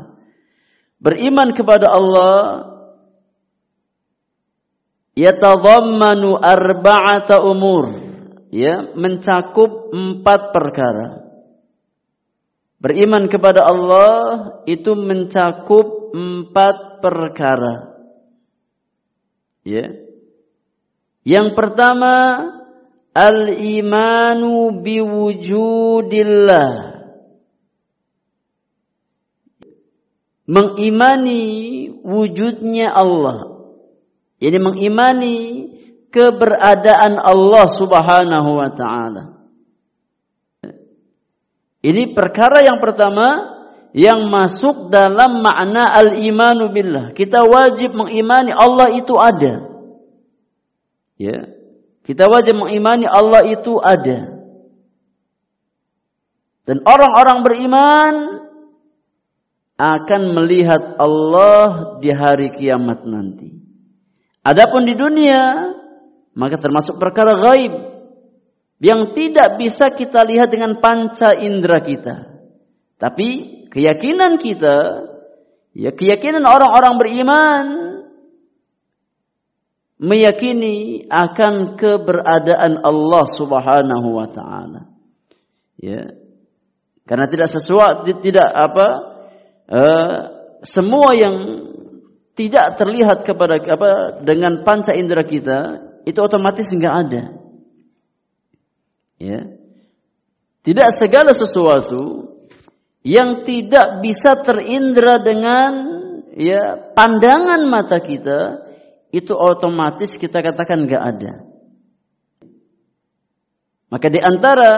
[1.02, 2.38] Beriman kepada Allah
[5.18, 8.00] yatadhammanu arba'ata umur,
[8.54, 11.08] ya, mencakup empat perkara.
[12.82, 14.10] Beriman kepada Allah
[14.66, 17.94] itu mencakup empat perkara.
[19.62, 19.94] Ya.
[21.22, 22.14] Yang pertama
[23.12, 26.70] Al-imanu biwujudillah.
[30.48, 31.44] Mengimani
[32.04, 33.68] wujudnya Allah.
[34.42, 35.36] Ini mengimani
[36.12, 39.24] keberadaan Allah subhanahu wa ta'ala.
[41.82, 43.60] Ini perkara yang pertama
[43.92, 47.12] yang masuk dalam makna al-imanu billah.
[47.12, 49.68] Kita wajib mengimani Allah itu ada.
[51.20, 51.61] Ya.
[52.12, 54.36] Kita wajib mengimani Allah itu ada.
[56.68, 58.14] Dan orang-orang beriman
[59.80, 63.56] akan melihat Allah di hari kiamat nanti.
[64.44, 65.72] Adapun di dunia,
[66.36, 67.80] maka termasuk perkara gaib
[68.84, 72.28] yang tidak bisa kita lihat dengan panca indera kita.
[73.00, 73.28] Tapi
[73.72, 75.08] keyakinan kita,
[75.80, 77.66] ya keyakinan orang-orang beriman
[80.02, 84.90] meyakini akan keberadaan Allah Subhanahu wa taala.
[85.78, 86.18] Ya.
[87.06, 88.88] Karena tidak sesuatu tidak apa
[89.70, 90.18] uh,
[90.66, 91.36] semua yang
[92.34, 93.90] tidak terlihat kepada apa
[94.26, 95.60] dengan panca indera kita
[96.10, 97.24] itu otomatis enggak ada.
[99.22, 99.54] Ya.
[100.62, 102.34] Tidak segala sesuatu
[103.06, 105.72] yang tidak bisa terindra dengan
[106.38, 108.71] ya pandangan mata kita
[109.12, 111.34] itu otomatis kita katakan nggak ada.
[113.92, 114.72] Maka di antara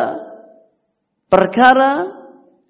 [1.29, 1.91] perkara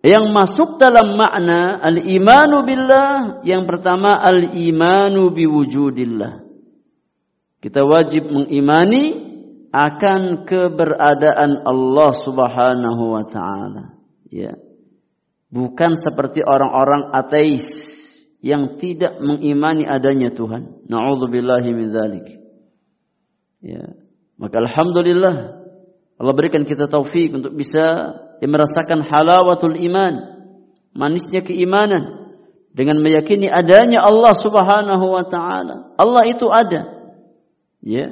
[0.04, 6.44] yang masuk dalam makna al-imanu billah yang pertama al-imanu biwujudillah.
[7.64, 9.32] Kita wajib mengimani
[9.72, 13.96] akan keberadaan Allah Subhanahu wa taala.
[14.28, 14.60] Ya.
[15.48, 17.64] Bukan seperti orang-orang ateis
[18.44, 20.84] yang tidak mengimani adanya Tuhan.
[20.92, 22.28] Nauzubillahi min dzalik.
[23.64, 23.96] Ya.
[24.36, 25.64] Maka alhamdulillah
[26.20, 30.44] Allah berikan kita taufik untuk bisa merasakan halawatul iman,
[30.92, 32.36] manisnya keimanan
[32.76, 35.96] dengan meyakini adanya Allah Subhanahu wa taala.
[35.96, 37.08] Allah itu ada.
[37.80, 38.12] Ya.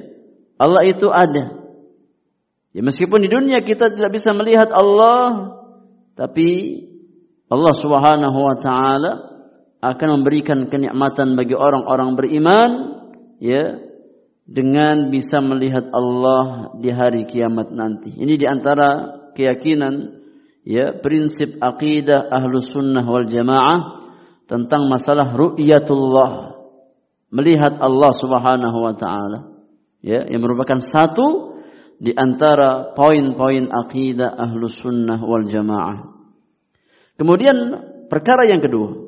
[0.55, 1.59] Allah itu ada.
[2.71, 5.59] Ya meskipun di dunia kita tidak bisa melihat Allah,
[6.15, 6.47] tapi
[7.51, 9.30] Allah Subhanahu wa taala
[9.81, 12.69] akan memberikan kenikmatan bagi orang-orang beriman
[13.41, 13.81] ya
[14.45, 18.13] dengan bisa melihat Allah di hari kiamat nanti.
[18.13, 20.21] Ini di antara keyakinan
[20.61, 24.05] ya prinsip akidah ahlu sunnah wal jamaah
[24.45, 26.61] tentang masalah ru'yatullah
[27.33, 29.39] melihat Allah subhanahu wa ta'ala
[30.03, 31.57] ya yang merupakan satu
[32.01, 36.09] di antara poin-poin akidah ahlus sunnah wal jamaah.
[37.13, 37.57] Kemudian
[38.09, 39.00] perkara yang kedua.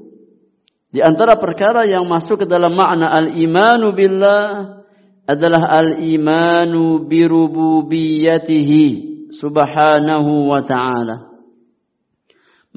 [0.94, 4.78] Di antara perkara yang masuk ke dalam makna al-imanu billah
[5.26, 8.86] adalah al-imanu birububiyatihi
[9.34, 11.34] subhanahu wa ta'ala.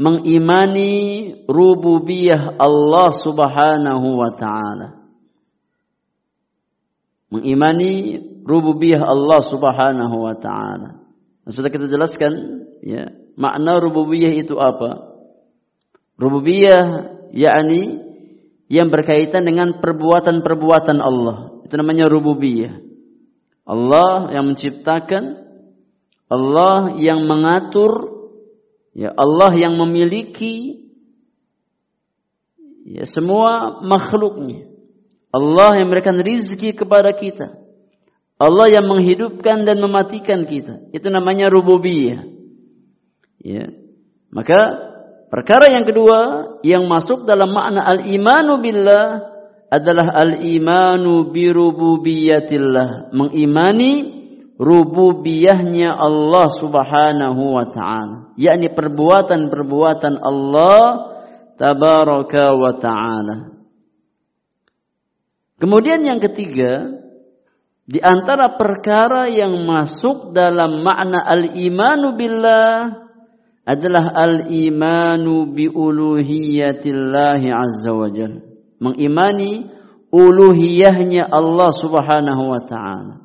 [0.01, 4.97] Mengimani rububiyah Allah subhanahu wa ta'ala.
[7.29, 8.17] Mengimani
[8.49, 11.05] rububiyah Allah subhanahu wa ta'ala.
[11.53, 12.33] Sudah kita jelaskan
[12.81, 15.21] ya, makna rububiyah itu apa?
[16.17, 18.06] Rububiyah yakni
[18.67, 21.62] yang berkaitan dengan perbuatan-perbuatan Allah.
[21.62, 22.83] Itu namanya rububiyah.
[23.67, 25.43] Allah yang menciptakan,
[26.31, 28.14] Allah yang mengatur,
[28.95, 30.87] ya Allah yang memiliki
[32.87, 34.71] ya semua makhluknya.
[35.35, 37.59] Allah yang memberikan rizki kepada kita.
[38.37, 40.87] Allah yang menghidupkan dan mematikan kita.
[40.95, 42.25] Itu namanya rububiyah.
[43.43, 43.73] Ya.
[44.31, 44.86] Maka
[45.27, 46.20] Perkara yang kedua
[46.62, 49.07] yang masuk dalam makna al-imanu billah
[49.66, 54.16] adalah al-imanu bi rububiyatillah, mengimani
[54.55, 60.83] rububiyahnya Allah Subhanahu wa taala, yakni perbuatan-perbuatan Allah
[61.59, 63.37] tabaraka wa taala.
[65.59, 67.03] Kemudian yang ketiga,
[67.83, 73.06] di antara perkara yang masuk dalam makna al-imanu billah
[73.67, 78.39] adalah al-imanu bi uluhiyatillahi azza wa jal.
[78.79, 79.67] Mengimani
[80.14, 83.17] uluhiyahnya Allah subhanahu wa ta'ala.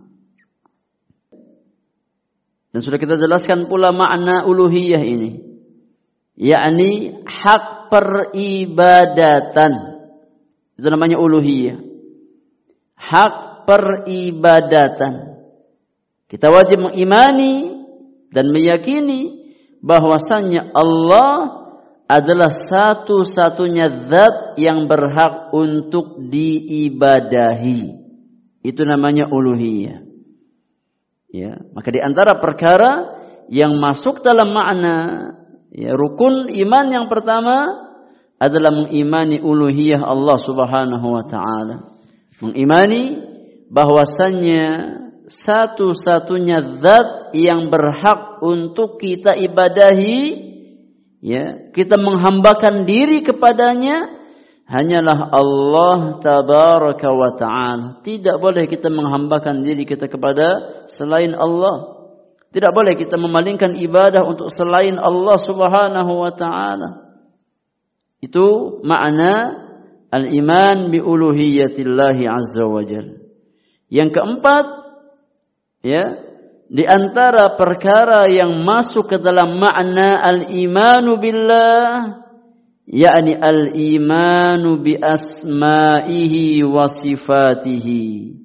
[2.74, 5.46] Dan sudah kita jelaskan pula makna uluhiyah ini.
[6.42, 9.74] Yakni hak peribadatan.
[10.74, 11.78] Itu namanya uluhiyah.
[12.98, 15.38] Hak peribadatan.
[16.26, 17.84] Kita wajib mengimani
[18.32, 19.41] dan meyakini
[19.82, 21.62] bahwasannya Allah
[22.06, 27.98] adalah satu-satunya zat yang berhak untuk diibadahi.
[28.62, 30.06] Itu namanya uluhiyah.
[31.32, 34.96] Ya, maka di antara perkara yang masuk dalam makna
[35.72, 37.88] ya, rukun iman yang pertama
[38.36, 41.96] adalah mengimani uluhiyah Allah Subhanahu wa taala.
[42.44, 43.24] Mengimani
[43.72, 44.64] bahwasannya
[45.32, 50.20] satu-satunya zat yang berhak untuk kita ibadahi
[51.22, 54.22] ya kita menghambakan diri kepadanya
[54.68, 57.88] hanyalah Allah tabaraka wa taala.
[58.04, 60.48] Tidak boleh kita menghambakan diri kita kepada
[60.88, 62.00] selain Allah.
[62.52, 66.90] Tidak boleh kita memalingkan ibadah untuk selain Allah subhanahu wa taala.
[68.20, 69.56] Itu makna
[70.12, 73.22] al-iman bi uluhiyatillahi azza wa jalla
[73.92, 74.66] yang keempat
[75.84, 76.31] ya
[76.72, 82.24] di antara perkara yang masuk ke dalam makna al-imanu billah
[82.88, 88.40] yakni al-imanu bi asma'ihi wa sifatihi.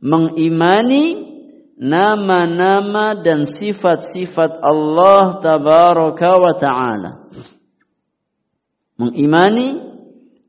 [0.00, 1.04] Mengimani
[1.76, 7.28] nama-nama dan sifat-sifat Allah tabaraka wa taala.
[8.96, 9.84] Mengimani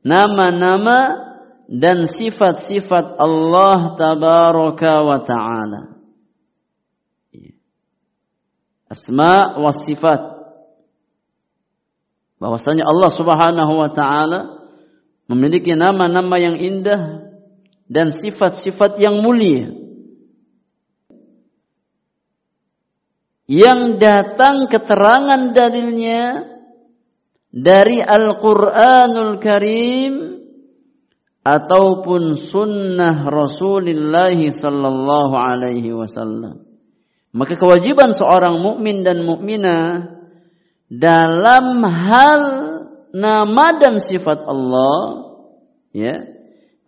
[0.00, 1.28] nama-nama
[1.68, 5.97] dan sifat-sifat Allah tabaraka wa taala
[8.88, 10.20] asma wa sifat.
[12.40, 14.40] Bahwasanya Allah Subhanahu wa taala
[15.28, 17.28] memiliki nama-nama yang indah
[17.88, 19.72] dan sifat-sifat yang mulia.
[23.48, 26.52] Yang datang keterangan dalilnya
[27.48, 30.12] dari Al-Qur'anul Karim
[31.40, 36.67] ataupun sunnah Rasulullah sallallahu alaihi wasallam
[37.32, 40.16] maka kewajiban seorang mukmin dan mukminah
[40.88, 42.42] dalam hal
[43.12, 45.28] nama dan sifat Allah
[45.92, 46.24] ya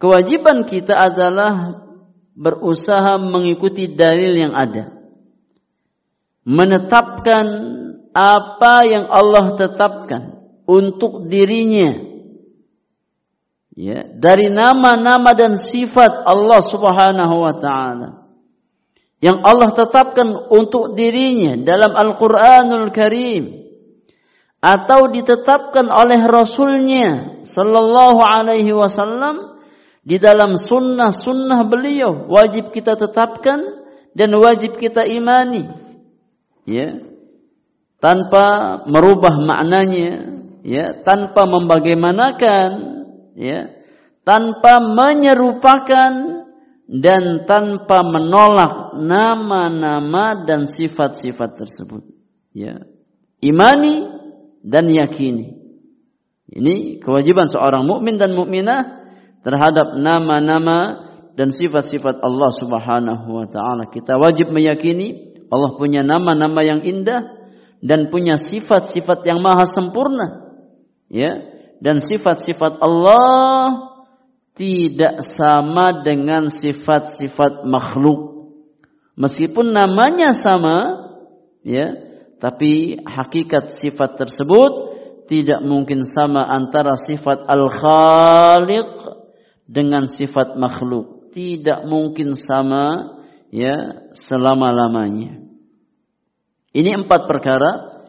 [0.00, 1.84] kewajiban kita adalah
[2.40, 4.96] berusaha mengikuti dalil yang ada.
[6.48, 7.46] Menetapkan
[8.16, 12.08] apa yang Allah tetapkan untuk dirinya.
[13.76, 18.19] Ya dari nama-nama dan sifat Allah Subhanahu wa taala
[19.20, 23.68] yang Allah tetapkan untuk dirinya dalam Al-Quranul Karim.
[24.60, 29.56] Atau ditetapkan oleh Rasulnya Sallallahu Alaihi Wasallam
[30.04, 32.28] di dalam sunnah-sunnah beliau.
[32.28, 33.60] Wajib kita tetapkan
[34.12, 35.64] dan wajib kita imani.
[36.68, 37.00] Ya.
[38.00, 40.28] Tanpa merubah maknanya
[40.64, 40.96] ya.
[41.04, 42.68] Tanpa membagaimanakan
[43.36, 43.68] ya.
[44.24, 46.39] Tanpa menyerupakan
[46.90, 52.02] dan tanpa menolak nama-nama dan sifat-sifat tersebut.
[52.50, 52.82] Ya.
[53.38, 54.10] Imani
[54.66, 55.54] dan yakini.
[56.50, 59.06] Ini kewajiban seorang mukmin dan mukminah
[59.46, 61.06] terhadap nama-nama
[61.38, 63.86] dan sifat-sifat Allah Subhanahu wa taala.
[63.86, 67.38] Kita wajib meyakini Allah punya nama-nama yang indah
[67.78, 70.58] dan punya sifat-sifat yang maha sempurna.
[71.06, 71.38] Ya.
[71.78, 73.89] Dan sifat-sifat Allah
[74.54, 78.50] tidak sama dengan sifat-sifat makhluk.
[79.16, 80.78] Meskipun namanya sama,
[81.60, 81.92] ya,
[82.40, 84.72] tapi hakikat sifat tersebut
[85.28, 88.88] tidak mungkin sama antara sifat al-khaliq
[89.68, 91.30] dengan sifat makhluk.
[91.30, 93.14] Tidak mungkin sama
[93.54, 95.38] ya selama-lamanya.
[96.74, 98.02] Ini empat perkara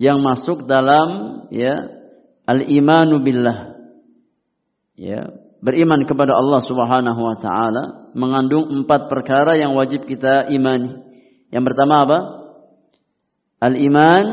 [0.00, 1.78] yang masuk dalam ya
[2.46, 3.78] al-imanu billah.
[4.98, 10.92] Ya, beriman kepada Allah Subhanahu wa taala mengandung empat perkara yang wajib kita imani.
[11.48, 12.18] Yang pertama apa?
[13.64, 14.24] Al-iman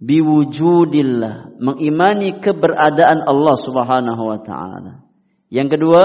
[0.00, 5.04] biwujudillah, mengimani keberadaan Allah Subhanahu wa taala.
[5.52, 6.04] Yang kedua,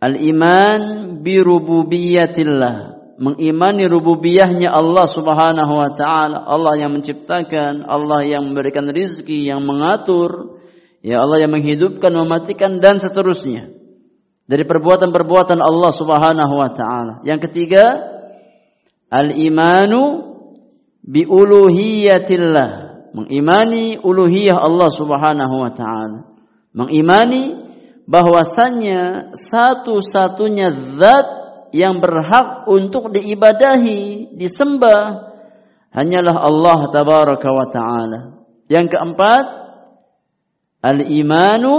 [0.00, 0.80] al-iman
[1.20, 2.76] birububiyatillah,
[3.20, 10.59] mengimani rububiyahnya Allah Subhanahu wa taala, Allah yang menciptakan, Allah yang memberikan rizki, yang mengatur,
[11.00, 13.72] Ya Allah yang menghidupkan, mematikan dan seterusnya.
[14.44, 17.14] Dari perbuatan-perbuatan Allah Subhanahu wa taala.
[17.24, 17.86] Yang ketiga,
[19.08, 20.36] al-imanu
[21.00, 22.70] bi uluhiyatillah.
[23.10, 26.18] Mengimani uluhiyah Allah Subhanahu wa taala.
[26.76, 27.58] Mengimani
[28.06, 31.28] bahwasannya satu-satunya zat
[31.70, 35.30] yang berhak untuk diibadahi, disembah
[35.94, 38.20] hanyalah Allah tabaraka wa taala.
[38.70, 39.44] Yang keempat,
[40.80, 41.74] Al-imanu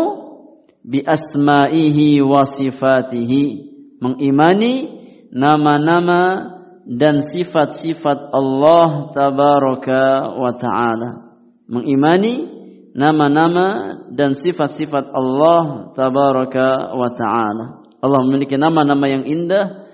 [0.85, 3.43] bi asma'ihi wa sifatihi.
[4.01, 4.73] Mengimani
[5.29, 6.21] nama-nama
[6.85, 11.09] dan sifat-sifat Allah tabaraka wa ta'ala.
[11.69, 12.33] Mengimani
[12.97, 17.65] nama-nama dan sifat-sifat Allah tabaraka wa ta'ala.
[18.01, 19.85] Allah memiliki nama-nama yang indah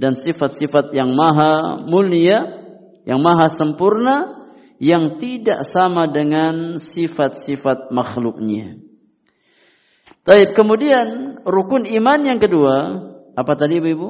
[0.00, 2.64] dan sifat-sifat yang maha mulia,
[3.04, 4.39] yang maha sempurna
[4.80, 8.80] yang tidak sama dengan sifat-sifat makhluknya.
[10.24, 12.76] Baik, kemudian rukun iman yang kedua,
[13.36, 14.08] apa tadi Ibu?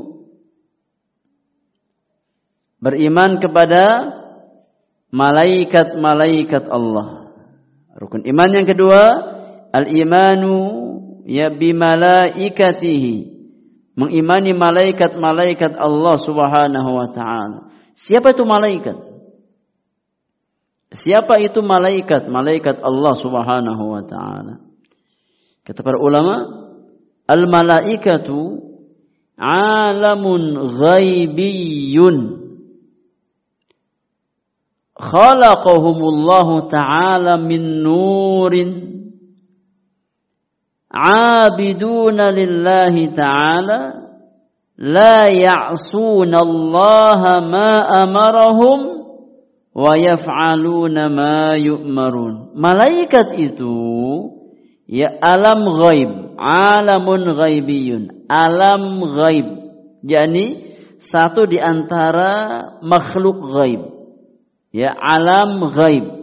[2.79, 3.83] Beriman kepada
[5.11, 7.35] malaikat-malaikat Allah.
[7.99, 9.03] Rukun iman yang kedua,
[9.75, 10.59] al-imanu
[11.27, 13.43] ya bimalaikatihi.
[13.99, 17.59] Mengimani malaikat-malaikat Allah Subhanahu wa taala.
[17.99, 19.10] Siapa itu malaikat?
[20.91, 22.27] Siapa itu malaikat?
[22.27, 24.59] Malaikat Allah Subhanahu wa taala.
[25.63, 26.67] Kata para ulama,
[27.31, 28.59] al malaikatu
[29.39, 32.17] alamun ghaibiyyun.
[35.01, 38.91] Khalaqahumullahu taala min nurin
[40.91, 43.79] abiduna lillahi ta'ala
[44.77, 46.43] la ya'suna
[47.47, 47.73] ma
[48.05, 49.00] amarahum
[49.81, 52.53] wa yaf'aluna ma yu'marun.
[52.53, 53.73] Malaikat itu
[54.85, 59.49] ya alam ghaib, alamun ghaibiyun, alam ghaib.
[60.05, 60.47] Yani
[61.01, 63.83] satu di antara makhluk ghaib.
[64.71, 66.21] Ya alam ghaib.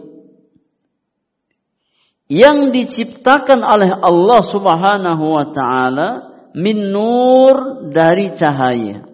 [2.28, 6.08] Yang diciptakan oleh Allah Subhanahu wa taala
[6.52, 9.08] min nur dari cahaya.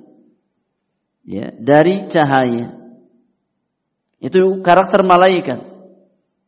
[1.24, 2.83] Ya, dari cahaya.
[4.22, 5.60] Itu karakter malaikat.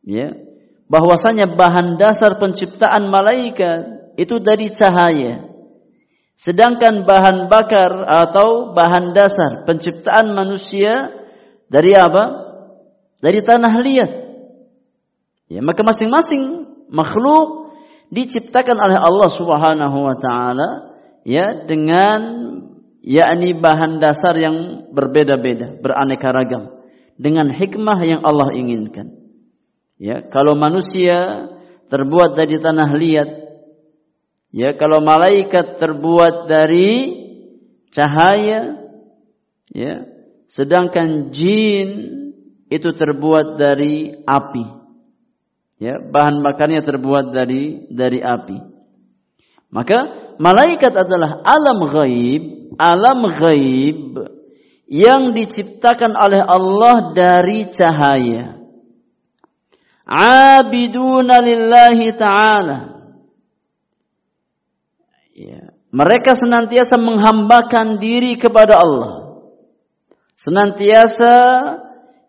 [0.07, 0.33] Ya.
[0.87, 5.43] Bahwasanya bahan dasar penciptaan malaikat itu dari cahaya.
[6.37, 11.11] Sedangkan bahan bakar atau bahan dasar penciptaan manusia
[11.67, 12.47] dari apa?
[13.19, 14.11] Dari tanah liat.
[15.49, 17.73] Ya, maka masing-masing makhluk
[18.13, 20.69] diciptakan oleh Allah Subhanahu wa taala
[21.27, 22.19] ya dengan
[23.03, 26.76] yakni bahan dasar yang berbeda-beda, beraneka ragam
[27.17, 29.17] dengan hikmah yang Allah inginkan.
[29.97, 31.49] Ya, kalau manusia
[31.89, 33.29] terbuat dari tanah liat,
[34.53, 36.93] ya kalau malaikat terbuat dari
[37.89, 38.77] cahaya,
[39.73, 40.05] ya,
[40.45, 41.89] sedangkan jin
[42.69, 44.65] itu terbuat dari api.
[45.81, 48.57] Ya, bahan bakarnya terbuat dari dari api.
[49.73, 49.97] Maka
[50.37, 54.36] malaikat adalah alam gaib, alam gaib
[54.87, 58.55] yang diciptakan oleh Allah dari cahaya.
[60.07, 62.79] Abiduna lillahi ta'ala.
[65.37, 65.69] Ya.
[65.93, 69.43] mereka senantiasa menghambakan diri kepada Allah.
[70.39, 71.35] Senantiasa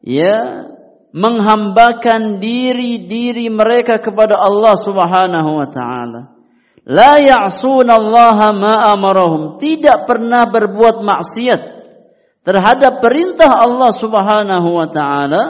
[0.04, 0.68] ya
[1.14, 6.36] menghambakan diri-diri mereka kepada Allah Subhanahu wa taala.
[6.84, 9.56] La ya'suna Allah ma amarahum.
[9.56, 11.77] Tidak pernah berbuat maksiat
[12.48, 15.42] terhadap perintah Allah Subhanahu wa taala.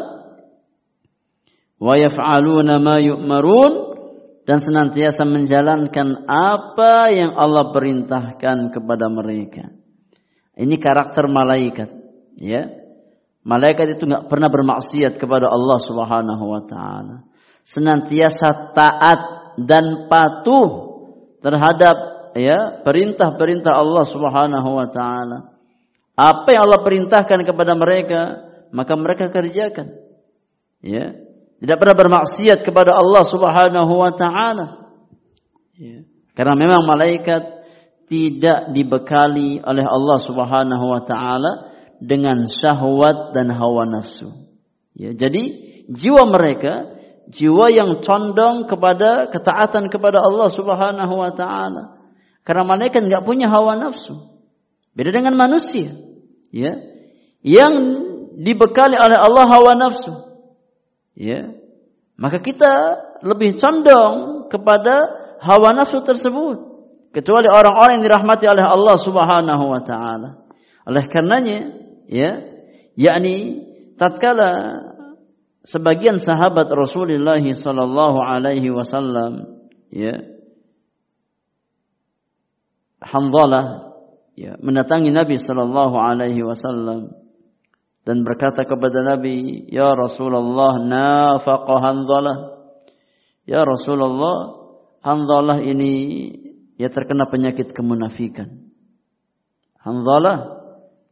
[1.78, 3.72] Wa yaf'aluna ma yu'marun
[4.42, 9.70] dan senantiasa menjalankan apa yang Allah perintahkan kepada mereka.
[10.58, 11.86] Ini karakter malaikat,
[12.34, 12.66] ya.
[13.46, 17.22] Malaikat itu nggak pernah bermaksiat kepada Allah Subhanahu wa taala.
[17.62, 19.20] Senantiasa taat
[19.54, 20.98] dan patuh
[21.46, 21.96] terhadap
[22.34, 25.57] ya perintah-perintah Allah Subhanahu wa taala.
[26.18, 28.42] Apa yang Allah perintahkan kepada mereka,
[28.74, 29.94] maka mereka kerjakan.
[30.82, 31.14] Ya,
[31.62, 34.66] tidak pernah bermaksiat kepada Allah Subhanahu wa taala.
[35.78, 36.02] Ya.
[36.34, 37.62] Karena memang malaikat
[38.10, 41.52] tidak dibekali oleh Allah Subhanahu wa taala
[42.02, 44.34] dengan syahwat dan hawa nafsu.
[44.98, 45.42] Ya, jadi
[45.86, 46.98] jiwa mereka
[47.30, 51.94] jiwa yang condong kepada ketaatan kepada Allah Subhanahu wa taala.
[52.42, 54.16] Karena malaikat nggak punya hawa nafsu.
[54.96, 55.94] Beda dengan manusia,
[56.52, 56.76] ya.
[57.42, 57.74] Yang
[58.38, 60.12] dibekali oleh Allah hawa nafsu.
[61.14, 61.54] Ya.
[62.18, 62.72] Maka kita
[63.22, 64.94] lebih condong kepada
[65.42, 66.66] hawa nafsu tersebut.
[67.14, 70.44] Kecuali orang-orang yang dirahmati oleh Allah Subhanahu wa taala.
[70.84, 71.58] Oleh karenanya
[72.08, 72.42] ya
[72.96, 73.64] yakni
[74.00, 74.82] tatkala
[75.62, 80.16] sebagian sahabat Rasulullah sallallahu alaihi wasallam ya
[82.98, 83.87] Hamdalah
[84.38, 87.10] ya mendatangi Nabi sallallahu alaihi wasallam
[88.08, 92.56] dan berkata kepada Nabi, "Ya Rasulullah, nafaqa Hanzalah."
[93.44, 94.64] Ya Rasulullah,
[95.04, 95.92] Hanzalah ini
[96.80, 98.72] ya terkena penyakit kemunafikan.
[99.84, 100.56] Hanzalah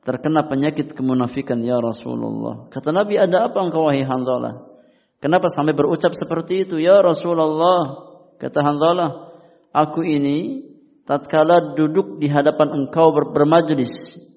[0.09, 2.73] terkena penyakit kemunafikan ya Rasulullah.
[2.73, 4.73] Kata Nabi, "Ada apa engkau wahai Hanzalah?"
[5.21, 6.81] Kenapa sampai berucap seperti itu?
[6.81, 8.09] Ya Rasulullah,
[8.41, 9.37] kata Hanzalah,
[9.73, 10.65] "Aku ini
[11.07, 13.95] tatkala duduk di hadapan engkau bermajlis,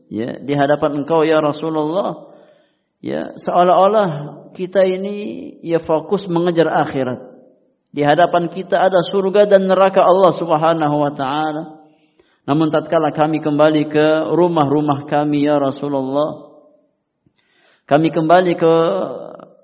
[0.07, 2.38] ya, di hadapan engkau ya Rasulullah,
[3.01, 4.09] ya seolah-olah
[4.53, 7.20] kita ini ya fokus mengejar akhirat.
[7.89, 11.63] Di hadapan kita ada surga dan neraka Allah Subhanahu wa taala.
[12.45, 16.53] Namun tatkala kami kembali ke rumah-rumah kami ya Rasulullah,
[17.89, 18.76] kami kembali ke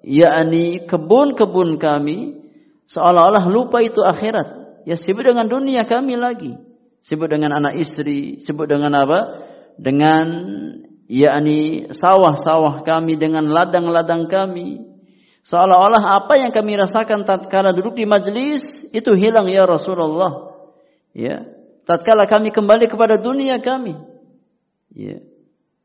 [0.05, 2.41] yakni kebun-kebun kami
[2.89, 4.81] seolah-olah lupa itu akhirat.
[4.89, 6.64] Ya sibuk dengan dunia kami lagi.
[7.05, 9.45] Sibuk dengan anak istri, sibuk dengan apa?
[9.77, 10.25] Dengan
[11.05, 14.81] yakni sawah-sawah kami dengan ladang-ladang kami.
[15.45, 20.57] Seolah-olah apa yang kami rasakan tatkala duduk di majlis itu hilang ya Rasulullah.
[21.13, 21.45] Ya.
[21.85, 23.93] Tatkala kami kembali kepada dunia kami.
[24.89, 25.21] Ya.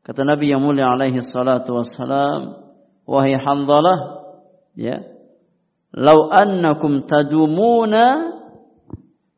[0.01, 2.65] Kata Nabi yang mulia alaihi salatu wassalam,
[3.05, 4.25] wahai Hanzalah,
[4.73, 5.05] ya.
[5.93, 8.40] Lau annakum tadumuna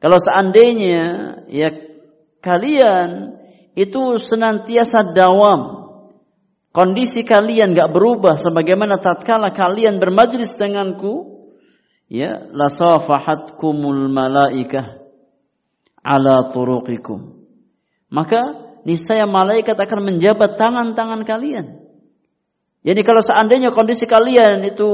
[0.04, 1.04] kalau seandainya
[1.48, 1.72] ya
[2.44, 3.40] kalian
[3.72, 5.88] itu senantiasa dawam.
[6.76, 11.46] Kondisi kalian gak berubah sebagaimana tatkala kalian bermajlis denganku,
[12.12, 15.00] ya, la safahatkumul malaikah
[16.04, 17.46] ala turuqikum.
[18.10, 21.80] Maka niscaya malaikat akan menjabat tangan-tangan kalian.
[22.84, 24.92] Jadi kalau seandainya kondisi kalian itu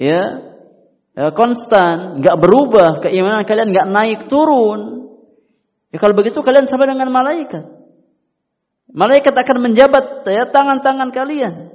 [0.00, 0.51] ya,
[1.36, 5.12] konstan, nggak berubah, keimanan kalian nggak naik turun,
[5.92, 7.68] ya kalau begitu kalian sama dengan malaikat.
[8.92, 11.72] Malaikat akan menjabat ya, tangan-tangan kalian.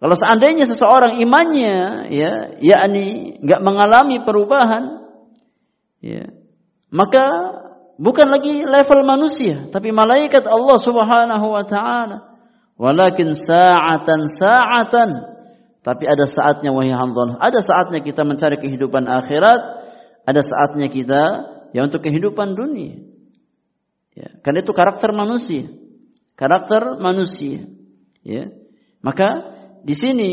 [0.00, 5.12] Kalau seandainya seseorang imannya ya yakni nggak mengalami perubahan
[6.00, 6.32] ya
[6.88, 7.24] maka
[8.00, 12.18] bukan lagi level manusia tapi malaikat Allah Subhanahu wa taala
[12.80, 15.10] walakin sa'atan sa'atan
[15.90, 19.60] tapi ada saatnya wahai hamba ada saatnya kita mencari kehidupan akhirat
[20.22, 21.22] ada saatnya kita
[21.74, 23.10] ya untuk kehidupan dunia
[24.14, 25.70] Ya, karena itu karakter manusia.
[26.34, 27.70] Karakter manusia.
[28.26, 28.50] Ya.
[29.00, 29.28] Maka
[29.86, 30.30] di sini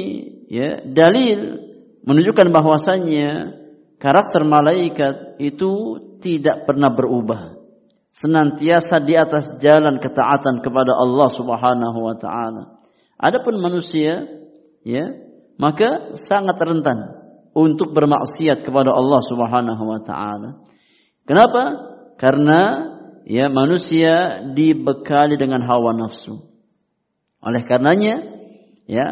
[0.50, 1.62] ya dalil
[2.04, 3.30] menunjukkan bahwasannya
[4.02, 5.72] karakter malaikat itu
[6.20, 7.56] tidak pernah berubah.
[8.18, 12.64] Senantiasa di atas jalan ketaatan kepada Allah Subhanahu wa taala.
[13.22, 14.26] Adapun manusia
[14.82, 15.06] ya,
[15.58, 17.18] maka sangat rentan
[17.58, 20.62] untuk bermaksiat kepada Allah Subhanahu wa taala.
[21.26, 21.64] Kenapa?
[22.22, 22.62] Karena
[23.26, 26.46] ya manusia dibekali dengan hawa nafsu.
[27.42, 28.22] Oleh karenanya
[28.86, 29.08] ya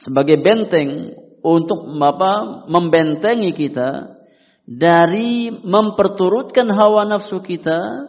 [0.00, 1.12] sebagai benteng
[1.44, 4.16] untuk apa membentengi kita
[4.64, 8.08] dari memperturutkan hawa nafsu kita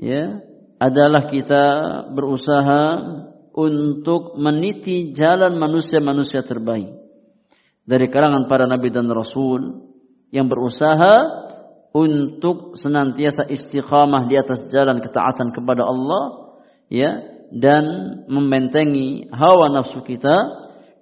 [0.00, 0.40] ya
[0.80, 1.64] adalah kita
[2.12, 2.82] berusaha
[3.52, 7.07] untuk meniti jalan manusia-manusia terbaik
[7.88, 9.88] dari kalangan para nabi dan rasul
[10.28, 11.08] yang berusaha
[11.96, 16.52] untuk senantiasa istiqamah di atas jalan ketaatan kepada Allah
[16.92, 17.10] ya
[17.48, 17.84] dan
[18.28, 20.36] membentengi hawa nafsu kita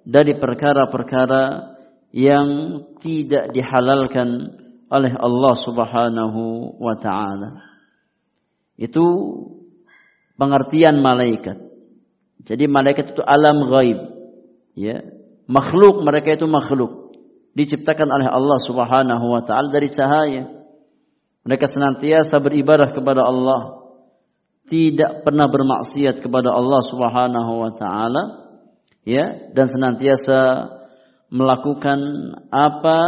[0.07, 1.75] dari perkara-perkara
[2.15, 2.47] yang
[3.03, 4.55] tidak dihalalkan
[4.87, 6.41] oleh Allah Subhanahu
[6.79, 7.67] wa taala.
[8.79, 9.03] Itu
[10.39, 11.59] pengertian malaikat.
[12.47, 13.99] Jadi malaikat itu alam gaib.
[14.79, 15.16] Ya.
[15.47, 17.15] Makhluk mereka itu makhluk.
[17.55, 20.51] Diciptakan oleh Allah Subhanahu wa taala dari cahaya.
[21.47, 23.87] Mereka senantiasa beribadah kepada Allah.
[24.67, 28.23] Tidak pernah bermaksiat kepada Allah Subhanahu wa taala.
[29.07, 30.67] Ya, dan senantiasa
[31.31, 31.99] melakukan
[32.51, 32.99] apa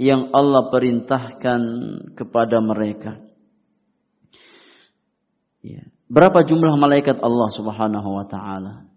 [0.00, 1.60] yang Allah perintahkan
[2.16, 3.20] kepada mereka.
[5.60, 5.84] Ya.
[6.08, 8.88] Berapa jumlah malaikat Allah Subhanahu wa taala?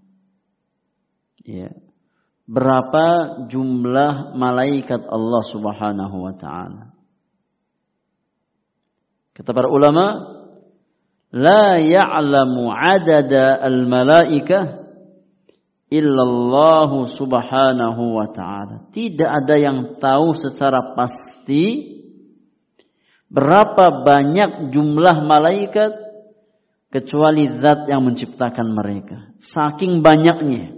[1.43, 1.71] Ya.
[2.47, 3.05] Berapa
[3.51, 6.97] jumlah malaikat Allah Subhanahu wa taala?
[9.37, 10.33] Kata para ulama,
[11.29, 14.87] la ya'lamu 'adada al-malaikah
[15.93, 18.91] illallah subhanahu wa ta'ala.
[18.91, 21.95] Tidak ada yang tahu secara pasti
[23.29, 25.91] berapa banyak jumlah malaikat
[26.91, 29.17] kecuali zat yang menciptakan mereka.
[29.39, 30.75] Saking banyaknya.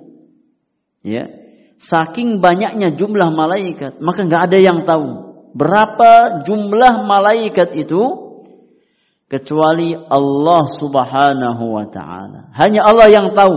[1.02, 1.32] Ya.
[1.80, 5.08] Saking banyaknya jumlah malaikat, maka nggak ada yang tahu
[5.56, 8.04] berapa jumlah malaikat itu
[9.32, 12.52] kecuali Allah Subhanahu wa taala.
[12.52, 13.56] Hanya Allah yang tahu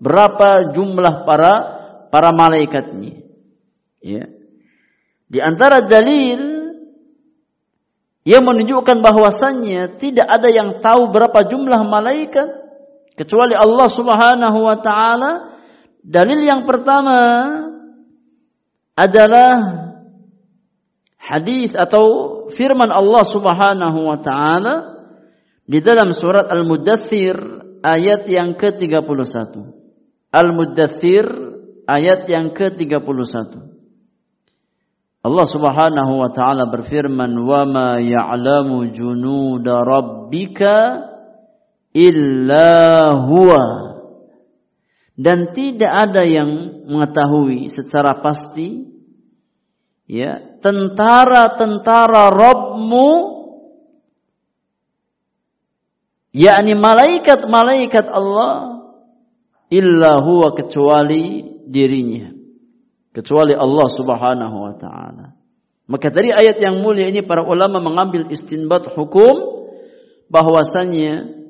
[0.00, 1.52] berapa jumlah para
[2.08, 3.20] para malaikatnya.
[4.00, 4.32] Ya.
[5.28, 6.40] Di antara dalil
[8.22, 12.48] yang menunjukkan bahwasannya tidak ada yang tahu berapa jumlah malaikat
[13.18, 15.51] kecuali Allah Subhanahu wa taala.
[16.02, 17.18] Dalil yang pertama
[18.98, 19.54] adalah
[21.14, 22.04] hadis atau
[22.50, 24.74] firman Allah Subhanahu wa taala
[25.62, 27.38] di dalam surat Al-Mudaththir
[27.86, 29.62] ayat yang ke-31.
[30.34, 31.26] Al-Mudaththir
[31.86, 33.62] ayat yang ke-31.
[35.22, 40.74] Allah Subhanahu wa taala berfirman, "Wa ma ya'lamu junuda rabbika
[41.94, 43.91] illa huwa."
[45.12, 48.88] Dan tidak ada yang mengetahui secara pasti
[50.08, 53.10] ya, tentara-tentara Rabbmu
[56.32, 58.80] yakni malaikat-malaikat Allah
[59.68, 62.32] illa huwa kecuali dirinya
[63.12, 65.26] kecuali Allah Subhanahu wa taala.
[65.86, 69.68] Maka dari ayat yang mulia ini para ulama mengambil istinbat hukum
[70.32, 71.41] bahwasannya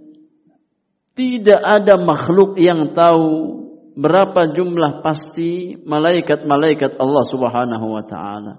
[1.12, 3.60] tidak ada makhluk yang tahu
[3.92, 8.54] berapa jumlah pasti malaikat-malaikat Allah Subhanahu wa taala.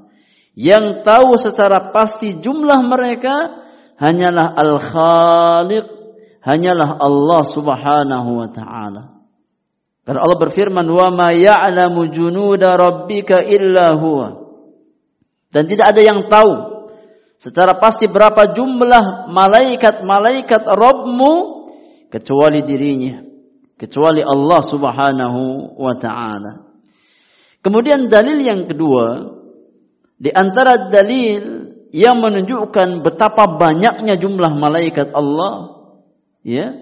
[0.53, 3.65] Yang tahu secara pasti jumlah mereka
[3.97, 5.85] hanyalah Al-Khaliq,
[6.45, 9.03] hanyalah Allah Subhanahu wa taala.
[10.03, 14.43] Karena Allah berfirman, "Wa ma ya'lamu junuda rabbika illa huwa."
[15.49, 16.53] Dan tidak ada yang tahu
[17.41, 21.62] secara pasti berapa jumlah malaikat-malaikat Rabbmu
[22.13, 23.25] kecuali dirinya,
[23.73, 26.69] kecuali Allah Subhanahu wa taala.
[27.65, 29.33] Kemudian dalil yang kedua,
[30.21, 35.89] di antara dalil yang menunjukkan betapa banyaknya jumlah malaikat Allah,
[36.45, 36.77] ya,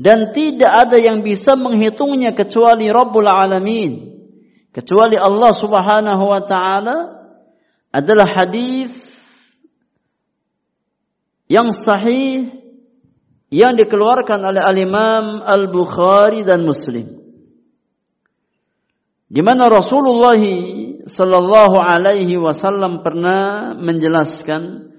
[0.00, 4.12] dan tidak ada yang bisa menghitungnya kecuali Rabbul Alamin
[4.72, 6.96] kecuali Allah Subhanahu wa taala
[7.92, 8.88] adalah hadis
[11.44, 12.61] yang sahih
[13.52, 17.20] yang dikeluarkan oleh al-Imam Al-Bukhari dan Muslim
[19.28, 20.40] di mana Rasulullah
[21.04, 24.92] sallallahu alaihi wasallam pernah menjelaskan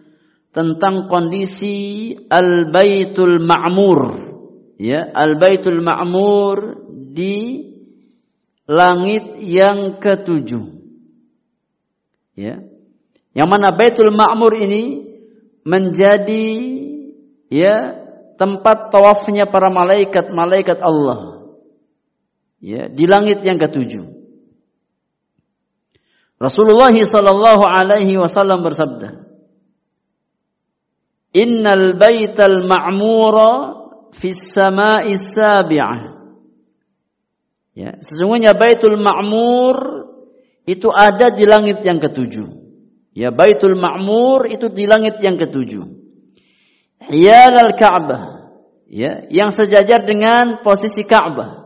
[0.54, 4.00] tentang kondisi Al-Baitul Ma'mur
[4.78, 7.74] ya Al-Baitul Ma'mur di
[8.68, 10.66] langit yang ketujuh.
[12.34, 12.64] Ya.
[13.34, 15.14] Yang mana Baitul Ma'mur ini
[15.66, 16.50] menjadi
[17.50, 18.03] ya
[18.40, 21.50] tempat tawafnya para malaikat-malaikat Allah.
[22.64, 24.12] Ya, di langit yang ketujuh.
[26.40, 29.28] Rasulullah sallallahu alaihi wasallam bersabda,
[31.36, 33.84] "Innal baital ma'mura
[34.18, 36.14] fis sama'is sabi'ah.
[37.74, 40.06] Ya, sesungguhnya Baitul Ma'mur
[40.70, 42.48] itu ada di langit yang ketujuh.
[43.18, 46.03] Ya, Baitul Ma'mur itu di langit yang ketujuh.
[47.10, 48.54] Hiyal al-Ka'bah.
[48.94, 51.66] ya yang sejajar dengan posisi Ka'bah.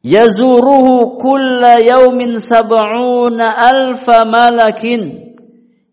[0.00, 5.36] Yazuruhu kulla yaumin sab'una alfa malakin.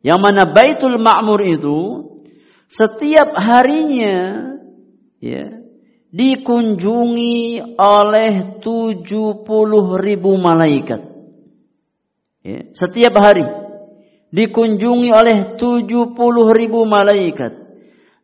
[0.01, 1.80] Yang mana Baitul Ma'mur itu
[2.72, 4.55] setiap harinya
[5.20, 5.60] ya
[6.08, 9.03] dikunjungi oleh 70
[9.99, 11.01] ribu malaikat.
[12.47, 13.66] Ya, setiap hari
[14.32, 16.13] dikunjungi oleh 70
[16.51, 17.67] ribu malaikat.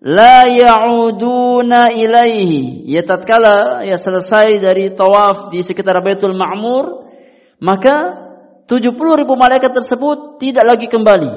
[0.04, 2.84] La ya'uduna ilaihi.
[2.92, 7.08] Ya tatkala ya selesai dari tawaf di sekitar Baitul Ma'mur
[7.64, 7.96] maka
[8.68, 11.32] 70 ribu malaikat tersebut tidak lagi kembali.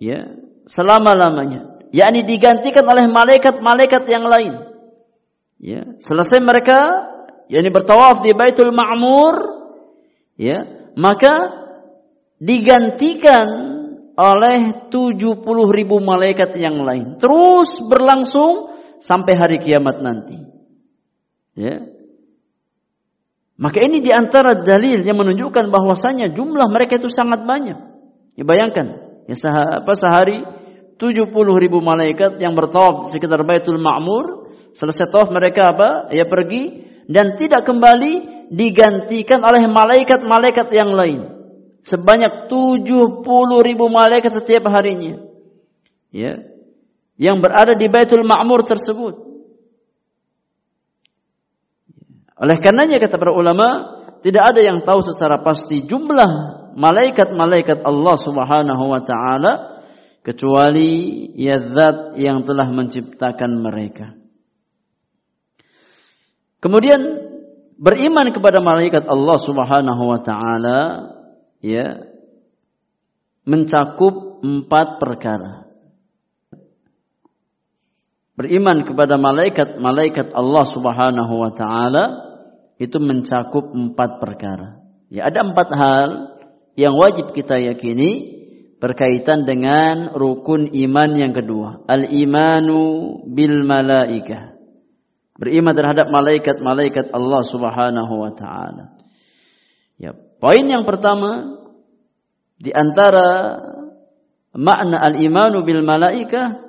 [0.00, 0.32] Ya
[0.64, 1.84] selama-lamanya.
[1.92, 4.54] Yakni digantikan oleh malaikat-malaikat yang lain.
[5.60, 6.80] Ya selesai mereka
[7.52, 9.34] yakni bertawaf di Baitul Ma'mur
[10.40, 11.60] ya maka
[12.40, 13.79] digantikan
[14.20, 15.40] oleh 70
[15.72, 17.16] ribu malaikat yang lain.
[17.16, 20.36] Terus berlangsung sampai hari kiamat nanti.
[21.56, 21.88] Ya.
[23.56, 27.76] Maka ini di antara dalil yang menunjukkan bahwasanya jumlah mereka itu sangat banyak.
[28.36, 29.36] Ya bayangkan, ya
[29.84, 30.44] apa sehari
[30.96, 34.52] 70 ribu malaikat yang bertawaf di sekitar Baitul Ma'mur.
[34.76, 36.12] Selesai tawaf mereka apa?
[36.12, 41.39] Ya pergi dan tidak kembali digantikan oleh malaikat-malaikat yang lain
[41.84, 43.24] sebanyak 70
[43.64, 45.20] ribu malaikat setiap harinya.
[46.10, 46.44] Ya.
[47.20, 49.28] Yang berada di Baitul Ma'mur tersebut.
[52.40, 58.84] Oleh karenanya kata para ulama, tidak ada yang tahu secara pasti jumlah malaikat-malaikat Allah Subhanahu
[58.88, 59.52] wa taala
[60.24, 64.16] kecuali ya zat yang telah menciptakan mereka.
[66.60, 67.00] Kemudian
[67.80, 70.78] beriman kepada malaikat Allah Subhanahu wa taala
[71.64, 72.08] ya
[73.44, 75.68] mencakup empat perkara.
[78.36, 82.04] Beriman kepada malaikat-malaikat Allah Subhanahu wa taala
[82.80, 84.80] itu mencakup empat perkara.
[85.12, 86.08] Ya ada empat hal
[86.72, 88.40] yang wajib kita yakini
[88.80, 91.84] berkaitan dengan rukun iman yang kedua.
[91.84, 94.56] Al-imanu bil malaikah.
[95.36, 98.96] Beriman terhadap malaikat-malaikat Allah Subhanahu wa taala.
[100.00, 101.60] Ya, Poin yang pertama
[102.56, 103.60] di antara
[104.56, 106.64] makna al-imanu bil malaikah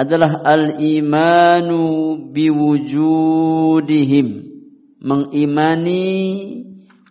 [0.00, 4.28] adalah al-imanu biwujudihim.
[4.96, 6.08] Mengimani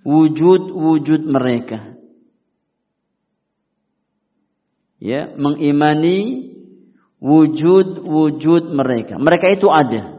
[0.02, 1.96] wujud-wujud mereka.
[4.98, 6.50] Ya mengimani
[7.22, 9.22] wujud-wujud mereka.
[9.22, 10.18] Mereka itu ada.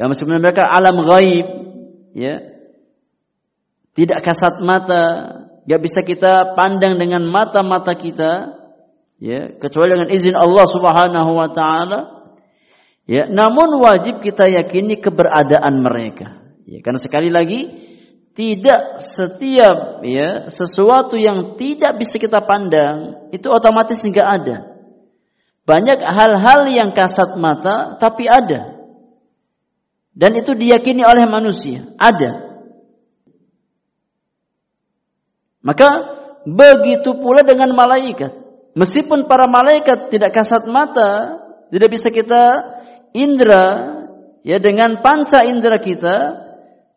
[0.00, 1.46] Ya meskipun mereka alam gaib
[2.16, 2.47] ya
[3.98, 5.04] tidak kasat mata,
[5.66, 8.54] gak bisa kita pandang dengan mata-mata kita,
[9.18, 12.00] ya, kecuali dengan izin Allah Subhanahu wa taala.
[13.10, 16.46] Ya, namun wajib kita yakini keberadaan mereka.
[16.62, 17.74] Ya, karena sekali lagi
[18.38, 24.56] tidak setiap ya sesuatu yang tidak bisa kita pandang itu otomatis nggak ada.
[25.66, 28.78] Banyak hal-hal yang kasat mata tapi ada.
[30.14, 32.47] Dan itu diyakini oleh manusia, ada.
[35.68, 35.88] Maka
[36.48, 38.32] begitu pula dengan malaikat.
[38.72, 41.36] Meskipun para malaikat tidak kasat mata,
[41.68, 42.56] tidak bisa kita
[43.12, 43.66] indra
[44.40, 46.16] ya dengan panca indra kita,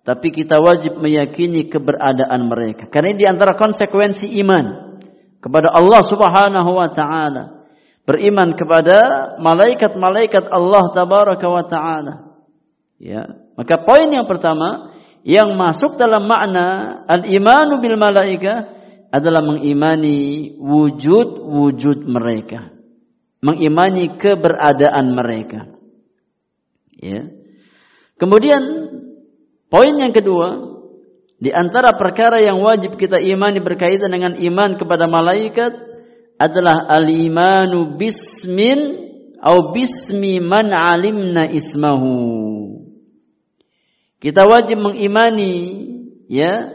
[0.08, 2.88] tapi kita wajib meyakini keberadaan mereka.
[2.88, 4.96] Karena ini di antara konsekuensi iman
[5.44, 7.44] kepada Allah Subhanahu wa taala.
[8.08, 12.14] Beriman kepada malaikat-malaikat Allah tabaraka wa taala.
[12.98, 13.26] Ya.
[13.60, 14.91] Maka poin yang pertama,
[15.22, 18.70] yang masuk dalam makna al-imanu bil malaika
[19.12, 22.74] adalah mengimani wujud-wujud mereka.
[23.42, 25.68] Mengimani keberadaan mereka.
[26.98, 27.30] Ya.
[28.18, 28.62] Kemudian
[29.68, 30.72] poin yang kedua,
[31.42, 35.74] di antara perkara yang wajib kita imani berkaitan dengan iman kepada malaikat
[36.38, 39.10] adalah al-imanu bismin
[39.42, 42.71] atau bismi man alimna ismahu
[44.22, 45.90] kita wajib mengimani
[46.30, 46.70] ya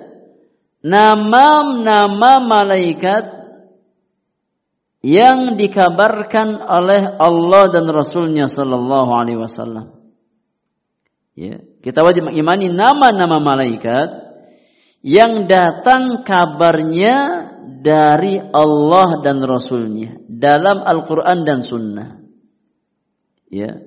[0.83, 3.25] nama-nama malaikat
[5.07, 9.95] yang dikabarkan oleh Allah dan Rasulnya Sallallahu Alaihi Wasallam.
[11.39, 14.09] Ya, kita wajib mengimani nama-nama malaikat
[15.07, 17.47] yang datang kabarnya
[17.87, 22.11] dari Allah dan Rasulnya dalam Al-Quran dan Sunnah.
[23.47, 23.86] Ya,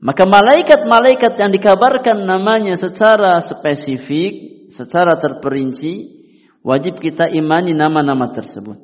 [0.00, 6.24] maka malaikat-malaikat yang dikabarkan namanya secara spesifik, secara terperinci,
[6.64, 8.80] wajib kita imani nama-nama tersebut.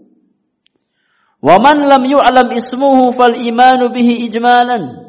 [1.40, 5.08] Wa man lam yu'lam ismuhu fal imanu bihi ijmalan.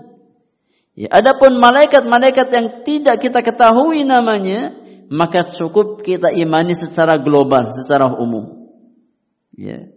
[0.95, 4.79] Ya, adapun malaikat-malaikat yang tidak kita ketahui namanya,
[5.11, 8.71] maka cukup kita imani secara global, secara umum.
[9.53, 9.96] Ya.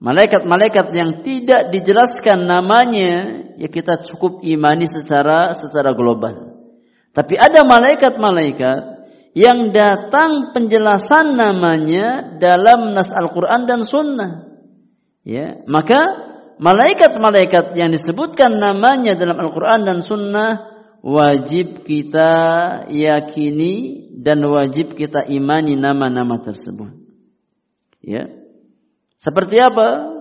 [0.00, 6.56] Malaikat-malaikat yang tidak dijelaskan namanya, ya kita cukup imani secara secara global.
[7.12, 8.80] Tapi ada malaikat-malaikat
[9.36, 14.48] yang datang penjelasan namanya dalam nas Al-Quran dan Sunnah.
[15.20, 16.00] Ya, maka
[16.56, 20.64] malaikat-malaikat yang disebutkan namanya dalam Al-Quran dan Sunnah
[21.04, 22.32] wajib kita
[22.88, 26.96] yakini dan wajib kita imani nama-nama tersebut.
[28.00, 28.39] Ya,
[29.20, 30.16] seperti apa?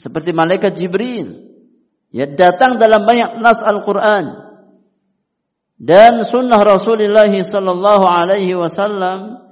[0.00, 1.52] Seperti malaikat Jibril.
[2.08, 4.48] Ya, datang dalam banyak nas Al-Quran.
[5.80, 9.44] Dan sunnah Rasulullah sallallahu alaihi wasallam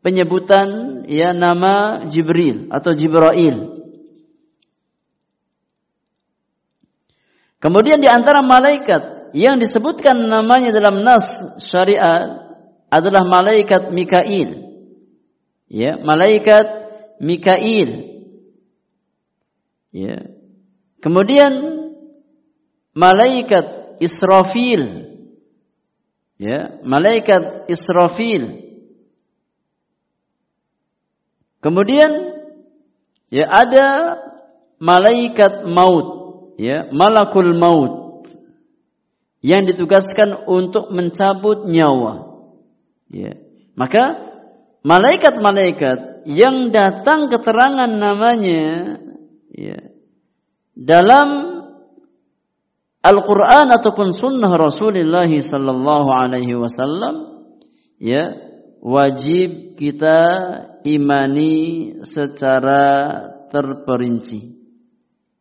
[0.00, 3.80] penyebutan ya nama Jibril atau Jibrail.
[7.60, 11.28] Kemudian di antara malaikat yang disebutkan namanya dalam nas
[11.60, 12.56] syariat
[12.88, 14.64] adalah malaikat Mikail.
[15.68, 16.79] Ya, malaikat
[17.20, 17.90] Mikail.
[19.92, 20.32] Ya.
[21.04, 21.52] Kemudian
[22.96, 25.12] malaikat Israfil.
[26.40, 28.64] Ya, malaikat Israfil.
[31.60, 32.08] Kemudian
[33.28, 34.16] ya ada
[34.80, 36.08] malaikat maut,
[36.56, 38.24] ya, malakul maut
[39.44, 42.40] yang ditugaskan untuk mencabut nyawa.
[43.12, 43.36] Ya.
[43.76, 44.32] Maka
[44.80, 48.98] malaikat-malaikat yang datang keterangan namanya
[49.54, 49.80] ya,
[50.74, 51.28] dalam
[53.00, 57.48] Al-Quran ataupun Sunnah Rasulullah Sallallahu Alaihi Wasallam,
[57.96, 58.28] ya
[58.84, 60.20] wajib kita
[60.84, 61.56] imani
[62.04, 63.08] secara
[63.48, 64.60] terperinci.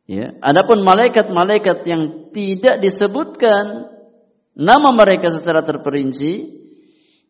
[0.09, 3.91] Ya, adapun malaikat-malaikat yang tidak disebutkan
[4.57, 6.63] nama mereka secara terperinci,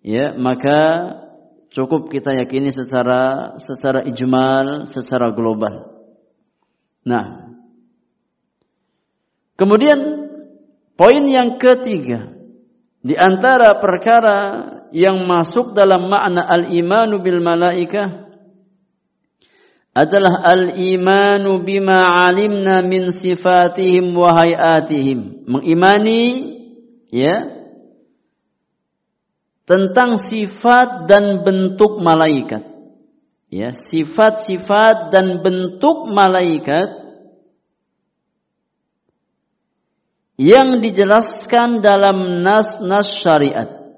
[0.06, 0.80] ya maka
[1.70, 6.02] cukup kita yakini secara secara ijmal, secara global.
[7.06, 7.56] Nah,
[9.56, 10.00] kemudian
[10.98, 12.34] poin yang ketiga
[13.00, 14.38] di antara perkara
[14.90, 18.30] yang masuk dalam makna al-imanu bil malaikah
[19.94, 25.46] adalah al-imanu bima alimna min sifatihim wa hayatihim.
[25.46, 26.24] Mengimani
[27.10, 27.59] ya
[29.70, 32.66] tentang sifat dan bentuk malaikat.
[33.54, 36.90] Ya, sifat-sifat dan bentuk malaikat
[40.42, 43.94] yang dijelaskan dalam nas-nas syariat.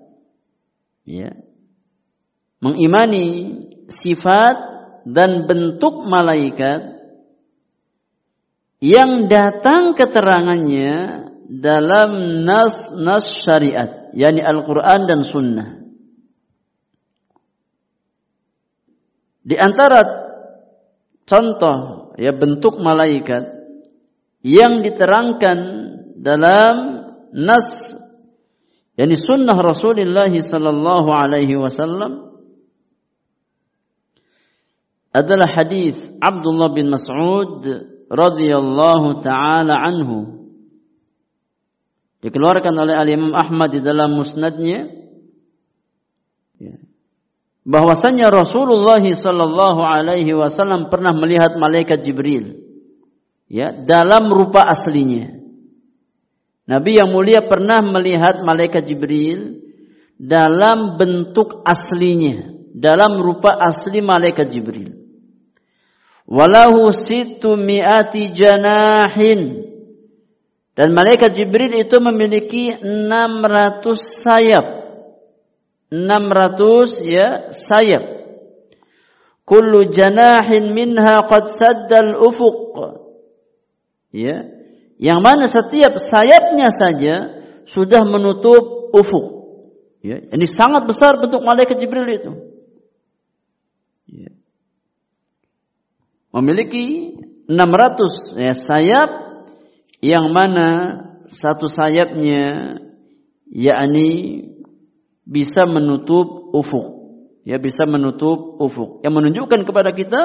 [1.08, 1.40] Ya.
[2.60, 3.28] Mengimani
[3.88, 4.56] sifat
[5.08, 7.00] dan bentuk malaikat
[8.84, 15.70] yang datang keterangannya dalam nas-nas syariat yakni Al-Quran dan Sunnah.
[19.44, 20.00] Di antara
[21.28, 21.76] contoh
[22.16, 23.52] ya bentuk malaikat
[24.48, 25.60] yang diterangkan
[26.16, 26.76] dalam
[27.36, 28.00] nas
[28.96, 32.38] yakni sunnah Rasulullah sallallahu alaihi wasallam
[35.12, 37.66] adalah hadis Abdullah bin Mas'ud
[38.08, 40.41] radhiyallahu taala anhu
[42.22, 45.02] dikeluarkan oleh Al Imam Ahmad di dalam musnadnya.
[46.62, 46.78] Ya.
[47.66, 52.62] bahwasanya Rasulullah sallallahu alaihi wasallam pernah melihat malaikat Jibril
[53.50, 55.42] ya dalam rupa aslinya.
[56.70, 59.58] Nabi yang mulia pernah melihat malaikat Jibril
[60.22, 65.02] dalam bentuk aslinya dalam rupa asli malaikat Jibril.
[66.30, 69.71] Walahu situ mi'ati janahin
[70.72, 74.66] dan malaikat Jibril itu memiliki 600 sayap.
[75.92, 78.04] 600 ya sayap.
[79.44, 82.76] Kullu janahin minha qad saddal ufuq.
[84.16, 84.48] Ya.
[84.96, 87.16] Yang mana setiap sayapnya saja
[87.68, 89.28] sudah menutup ufuk.
[90.00, 90.24] Ya.
[90.24, 92.32] Ini sangat besar bentuk malaikat Jibril itu.
[94.08, 94.32] Ya.
[96.32, 97.20] Memiliki
[97.52, 99.31] 600 ya, sayap
[100.02, 100.68] yang mana
[101.30, 102.76] satu sayapnya
[103.48, 104.10] yakni
[105.24, 107.00] bisa menutup ufuk.
[107.46, 109.02] Ya bisa menutup ufuk.
[109.06, 110.22] Yang menunjukkan kepada kita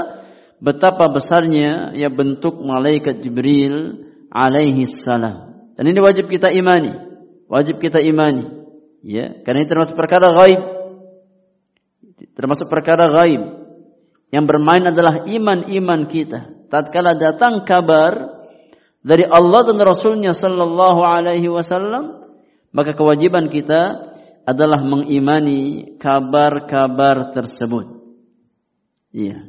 [0.61, 5.69] betapa besarnya ya bentuk malaikat Jibril alaihi salam.
[5.77, 6.93] Dan ini wajib kita imani.
[7.49, 8.49] Wajib kita imani.
[9.05, 10.61] Ya karena ini termasuk perkara gaib
[12.37, 13.43] termasuk perkara gaib
[14.29, 16.69] yang bermain adalah iman-iman kita.
[16.69, 18.36] Tatkala datang kabar
[19.07, 22.27] dari Allah dan Rasulnya Sallallahu Alaihi Wasallam,
[22.75, 24.11] maka kewajiban kita
[24.43, 28.03] adalah mengimani kabar-kabar tersebut.
[29.15, 29.47] Iya.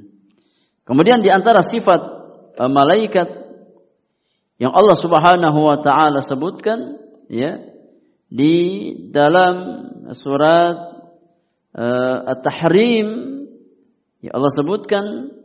[0.85, 2.01] Kemudian di antara sifat
[2.61, 3.49] uh, malaikat
[4.61, 7.61] yang Allah Subhanahu wa taala sebutkan ya
[8.29, 8.55] di
[9.09, 10.77] dalam surat
[11.77, 13.07] uh, At-Tahrim
[14.21, 15.35] ya Allah sebutkan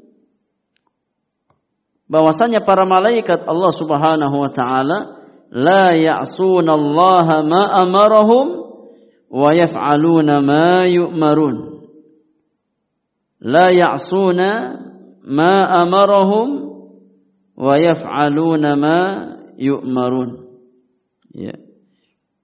[2.13, 4.99] bahwasanya para malaikat Allah Subhanahu wa taala
[5.49, 8.47] la ya'suna Allah ma amarahum
[9.33, 11.57] wa yaf'aluna ma yu'marun
[13.41, 14.51] la ya'suna
[15.25, 16.49] ma amarahum
[17.57, 18.99] wa yaf'aluna ma
[19.59, 20.31] yu'marun.
[21.33, 21.57] Ya.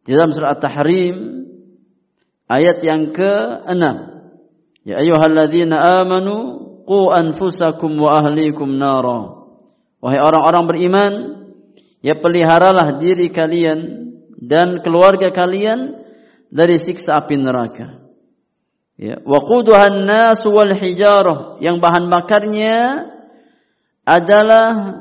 [0.04, 1.16] Di dalam surah At-Tahrim
[2.48, 3.82] ayat yang ke-6.
[4.88, 6.36] Ya ayyuhalladzina amanu
[6.88, 8.80] qu anfusakum wa ahlikum.
[9.98, 11.12] Wahai orang-orang beriman,
[12.02, 15.98] ya peliharalah diri kalian dan keluarga kalian
[16.48, 18.06] dari siksa api neraka.
[18.98, 23.06] Ya, waquduhan nas wal hijarah yang bahan bakarnya
[24.02, 24.98] adalah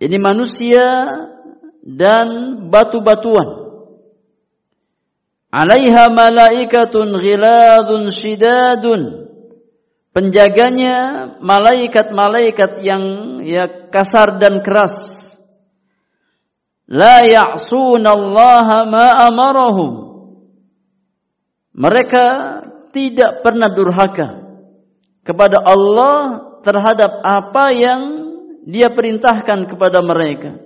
[0.00, 1.04] ini manusia
[1.84, 2.28] dan
[2.72, 3.64] batu-batuan.
[5.52, 9.02] Alaiha malaikatun ghiladun shidadun.
[10.14, 10.96] Penjaganya
[11.42, 13.02] malaikat-malaikat yang
[13.44, 14.90] ya kasar dan keras.
[16.90, 19.92] La ya'suna Allah ma amarahum.
[21.74, 22.26] Mereka
[22.90, 24.58] tidak pernah durhaka
[25.22, 28.00] kepada Allah terhadap apa yang
[28.66, 30.58] dia perintahkan kepada mereka.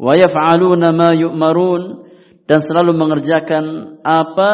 [0.00, 2.08] Wa yaf'aluna ma yu'marun
[2.48, 3.64] dan selalu mengerjakan
[4.00, 4.52] apa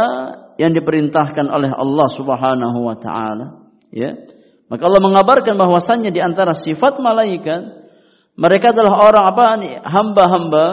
[0.58, 3.46] yang diperintahkan oleh Allah Subhanahu wa taala.
[3.90, 4.14] Ya.
[4.70, 7.83] Maka Allah mengabarkan bahwasannya di antara sifat malaikat
[8.34, 9.74] mereka adalah orang apa nih?
[9.78, 10.66] hamba-hamba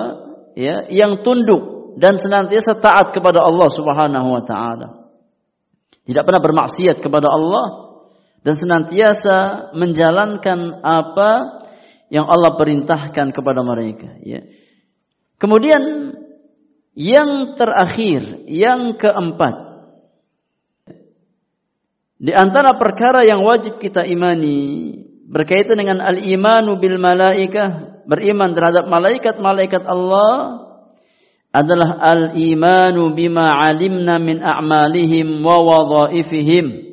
[0.58, 4.88] ya yang tunduk dan senantiasa taat kepada Allah Subhanahu wa taala.
[6.02, 7.66] Tidak pernah bermaksiat kepada Allah
[8.42, 11.62] dan senantiasa menjalankan apa
[12.10, 14.18] yang Allah perintahkan kepada mereka.
[14.26, 14.42] Ya.
[15.38, 16.14] Kemudian
[16.98, 19.56] yang terakhir, yang keempat,
[22.22, 24.94] di antara perkara yang wajib kita imani
[25.32, 30.68] berkaitan dengan al-imanu bil malaikah, beriman terhadap malaikat-malaikat Allah
[31.56, 36.92] adalah al-imanu bima alimna min a'malihim wa wadhaifihim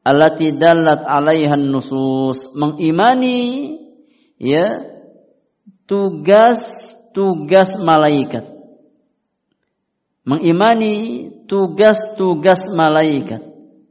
[0.00, 3.76] allati dallat 'alaiha nusus mengimani
[4.40, 4.96] ya
[5.84, 8.44] tugas-tugas malaikat.
[10.28, 13.40] Mengimani tugas-tugas malaikat.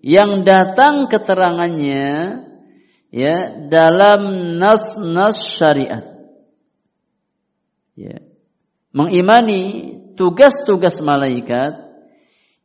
[0.05, 2.05] Yang datang keterangannya
[3.13, 6.05] ya dalam nas-nas syariat
[7.95, 8.27] ya
[8.97, 11.87] mengimani tugas-tugas malaikat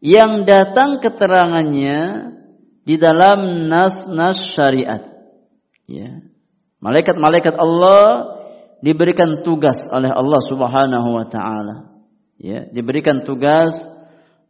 [0.02, 2.32] yang datang keterangannya
[2.82, 5.06] di dalam nas-nas syariat.
[5.86, 6.26] Ya.
[6.82, 8.34] Malaikat-malaikat Allah
[8.82, 11.94] diberikan tugas oleh Allah Subhanahu wa taala.
[12.42, 13.78] Ya, diberikan tugas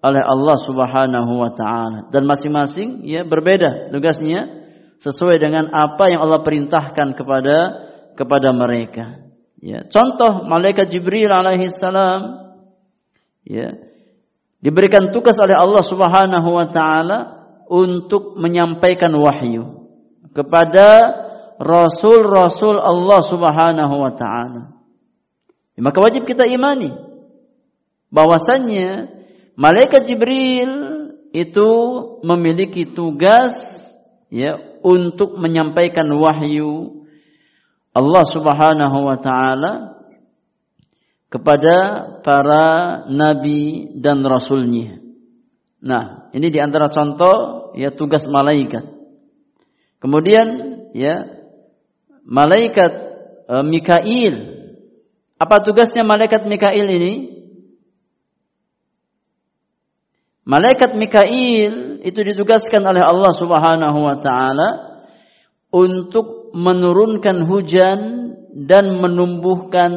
[0.01, 4.62] oleh Allah Subhanahu wa taala dan masing-masing ya berbeda tugasnya
[5.03, 7.57] sesuai dengan apa yang Allah perintahkan kepada
[8.15, 9.19] kepada mereka.
[9.59, 12.55] Ya, contoh malaikat Jibril alaihi salam
[13.43, 13.75] ya
[14.63, 17.19] diberikan tugas oleh Allah Subhanahu wa taala
[17.67, 19.91] untuk menyampaikan wahyu
[20.35, 21.19] kepada
[21.59, 24.63] rasul-rasul Allah Subhanahu wa taala.
[25.75, 26.95] Ya, maka wajib kita imani
[28.15, 29.11] bahwasannya
[29.59, 30.71] malaikat Jibril
[31.35, 31.71] itu
[32.23, 33.82] memiliki tugas
[34.33, 37.05] ya untuk menyampaikan wahyu
[37.93, 39.73] Allah Subhanahu wa taala
[41.29, 41.77] kepada
[42.25, 42.65] para
[43.13, 45.05] nabi dan rasulnya.
[45.85, 48.89] Nah, ini di antara contoh ya tugas malaikat.
[50.01, 50.47] Kemudian
[50.97, 51.29] ya
[52.25, 52.93] malaikat
[53.49, 54.35] e, Mikail.
[55.37, 57.13] Apa tugasnya malaikat Mikail ini?
[60.49, 64.69] Malaikat Mikail itu ditugaskan oleh Allah Subhanahu wa taala
[65.71, 68.01] untuk menurunkan hujan
[68.53, 69.93] dan menumbuhkan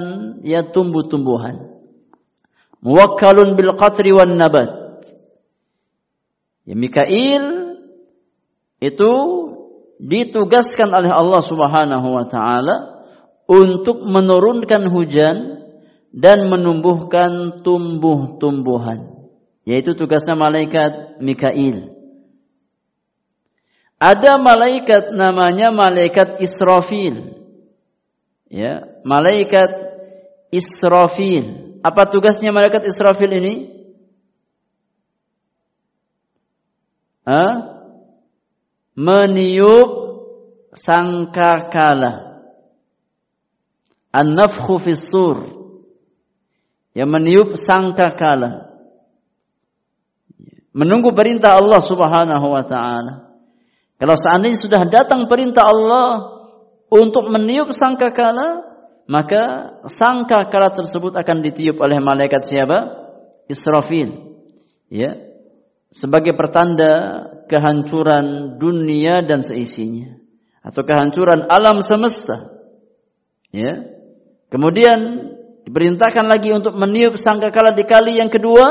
[0.46, 1.76] ya tumbuh-tumbuhan.
[2.86, 5.02] Muwakkalun bil qatri wan nabat.
[6.70, 7.44] Ya Mikail
[8.80, 9.12] itu
[9.98, 12.76] ditugaskan oleh Allah Subhanahu wa taala
[13.50, 15.38] untuk menurunkan hujan
[16.14, 19.12] dan menumbuhkan tumbuh-tumbuhan.
[19.66, 21.95] Yaitu tugasnya malaikat Mikail.
[24.06, 27.42] Ada malaikat namanya malaikat Israfil.
[28.54, 29.74] Ya, malaikat
[30.54, 31.82] Israfil.
[31.82, 33.54] Apa tugasnya malaikat Israfil ini?
[37.26, 37.82] Hah?
[38.94, 39.90] Meniup
[40.78, 42.46] sangkakala.
[44.14, 45.50] An-nafkhu fis sur.
[46.94, 48.70] Yang meniup sangkakala.
[50.78, 53.25] Menunggu perintah Allah Subhanahu wa taala.
[53.96, 56.36] Kalau seandainya sudah datang perintah Allah
[56.92, 58.64] untuk meniup sangkakala,
[59.08, 62.92] maka sangkakala tersebut akan ditiup oleh malaikat siapa?
[63.48, 64.36] Israfil.
[64.92, 65.16] Ya.
[65.96, 70.20] Sebagai pertanda kehancuran dunia dan seisinya
[70.66, 72.52] atau kehancuran alam semesta.
[73.56, 73.86] Ya.
[74.52, 75.32] Kemudian
[75.64, 78.66] diperintahkan lagi untuk meniup sangkakala di kali yang kedua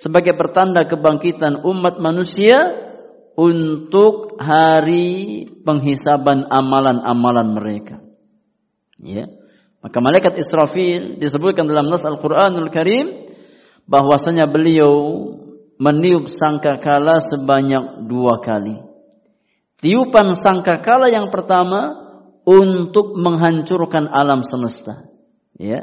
[0.00, 2.90] sebagai pertanda kebangkitan umat manusia
[3.36, 7.96] untuk hari penghisaban amalan-amalan mereka.
[9.00, 9.28] Ya.
[9.82, 13.34] Maka malaikat Israfil disebutkan dalam nas Al-Qur'anul Karim
[13.88, 14.94] bahwasanya beliau
[15.80, 18.78] meniup sangkakala sebanyak dua kali.
[19.82, 21.98] Tiupan sangkakala yang pertama
[22.46, 25.10] untuk menghancurkan alam semesta.
[25.58, 25.82] Ya.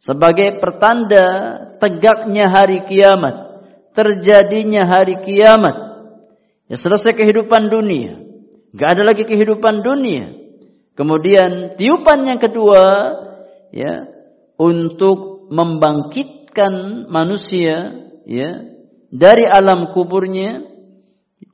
[0.00, 1.26] Sebagai pertanda
[1.78, 3.62] tegaknya hari kiamat,
[3.94, 5.89] terjadinya hari kiamat
[6.70, 8.22] Ya selesai kehidupan dunia.
[8.78, 10.30] Gak ada lagi kehidupan dunia.
[10.94, 12.84] Kemudian tiupan yang kedua
[13.74, 14.06] ya
[14.54, 18.50] untuk membangkitkan manusia ya
[19.10, 20.62] dari alam kuburnya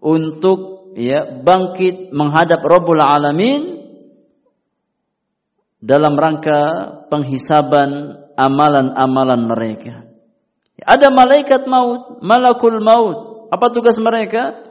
[0.05, 3.63] untuk ya bangkit menghadap Rabbul Alamin
[5.81, 6.61] dalam rangka
[7.09, 10.05] penghisaban amalan-amalan mereka.
[10.77, 13.49] Ada malaikat maut, malakul maut.
[13.49, 14.66] Apa tugas mereka?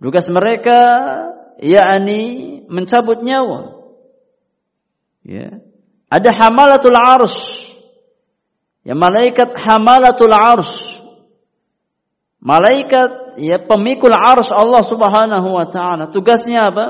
[0.00, 0.80] Tugas mereka
[1.60, 3.84] yakni mencabut nyawa.
[5.20, 5.60] Ya.
[6.08, 7.68] Ada hamalatul arsh.
[8.80, 10.72] Ya malaikat hamalatul arsh.
[12.40, 16.08] Malaikat ya pemikul arsh Allah Subhanahu wa taala.
[16.08, 16.86] Tugasnya apa?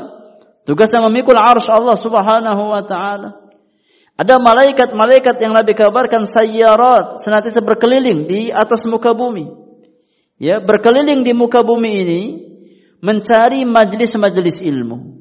[0.62, 3.42] Tugasnya memikul arsh Allah Subhanahu wa taala.
[4.14, 9.48] Ada malaikat-malaikat yang Nabi kabarkan sayyarat senantiasa berkeliling di atas muka bumi.
[10.36, 12.22] Ya, berkeliling di muka bumi ini
[13.00, 15.20] mencari majelis-majelis ilmu.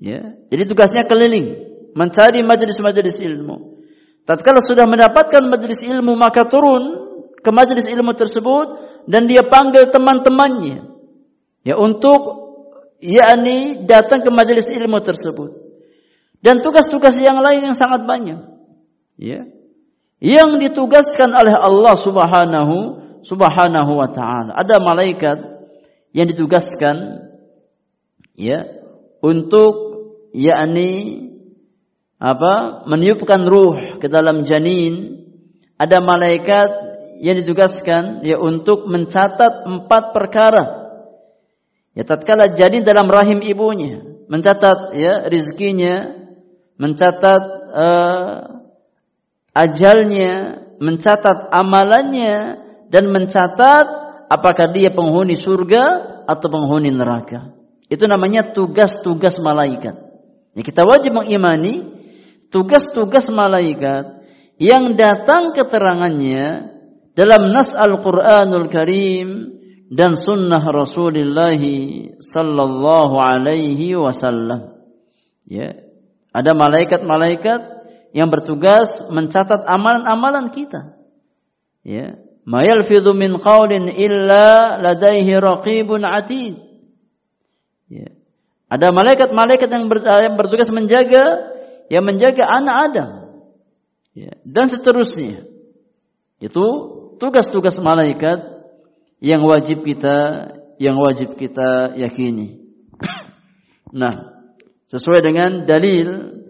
[0.00, 1.64] Ya, jadi tugasnya keliling
[1.94, 3.80] mencari majelis-majelis ilmu.
[4.26, 7.14] Tatkala sudah mendapatkan majelis ilmu maka turun
[7.44, 8.66] ke majelis ilmu tersebut
[9.04, 10.88] dan dia panggil teman-temannya
[11.60, 12.44] ya untuk
[13.04, 15.62] yakni datang ke majelis ilmu tersebut.
[16.44, 18.36] Dan tugas-tugas yang lain yang sangat banyak.
[19.16, 19.48] Ya.
[20.20, 22.76] Yang ditugaskan oleh Allah Subhanahu
[23.24, 24.52] Subhanahu wa taala.
[24.52, 25.53] Ada malaikat
[26.14, 27.26] yang ditugaskan
[28.38, 28.62] ya
[29.18, 29.74] untuk
[30.30, 31.26] yakni
[32.22, 35.26] apa meniupkan ruh ke dalam janin
[35.74, 36.70] ada malaikat
[37.18, 40.64] yang ditugaskan ya untuk mencatat empat perkara.
[41.94, 46.26] Ya tatkala janin dalam rahim ibunya mencatat ya rizkinya
[46.80, 48.38] mencatat uh,
[49.54, 52.36] ajalnya mencatat amalannya
[52.90, 54.03] dan mencatat
[54.34, 55.82] apakah dia penghuni surga
[56.26, 57.54] atau penghuni neraka.
[57.86, 59.94] Itu namanya tugas-tugas malaikat.
[60.54, 61.94] Ya, kita wajib mengimani
[62.50, 64.24] tugas-tugas malaikat
[64.58, 66.74] yang datang keterangannya
[67.14, 69.28] dalam nas Al-Qur'anul Karim
[69.90, 71.58] dan sunnah Rasulullah
[72.18, 74.82] sallallahu alaihi wasallam.
[75.46, 75.86] Ya.
[76.34, 77.60] Ada malaikat-malaikat
[78.10, 80.98] yang bertugas mencatat amalan-amalan kita.
[81.86, 82.23] Ya.
[82.44, 86.60] Ma yalfidhu min qawlin illa ladaihi raqibun atid.
[87.88, 88.12] Ya.
[88.68, 91.52] Ada malaikat-malaikat ber, yang bertugas menjaga
[91.88, 93.10] yang menjaga anak Adam.
[94.12, 94.36] Ya.
[94.44, 95.48] Dan seterusnya.
[96.40, 96.64] Itu
[97.16, 98.44] tugas-tugas malaikat
[99.24, 100.16] yang wajib kita
[100.76, 102.60] yang wajib kita yakini.
[104.00, 104.44] nah,
[104.92, 106.40] sesuai dengan dalil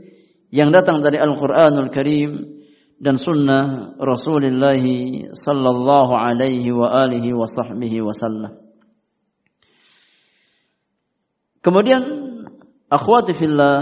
[0.50, 2.53] yang datang dari Al-Qur'anul Karim
[3.04, 4.80] dan sunnah Rasulullah
[5.36, 8.56] sallallahu alaihi wa alihi wa sahbihi wasallam.
[11.60, 12.00] Kemudian
[12.88, 13.76] akhwati fillah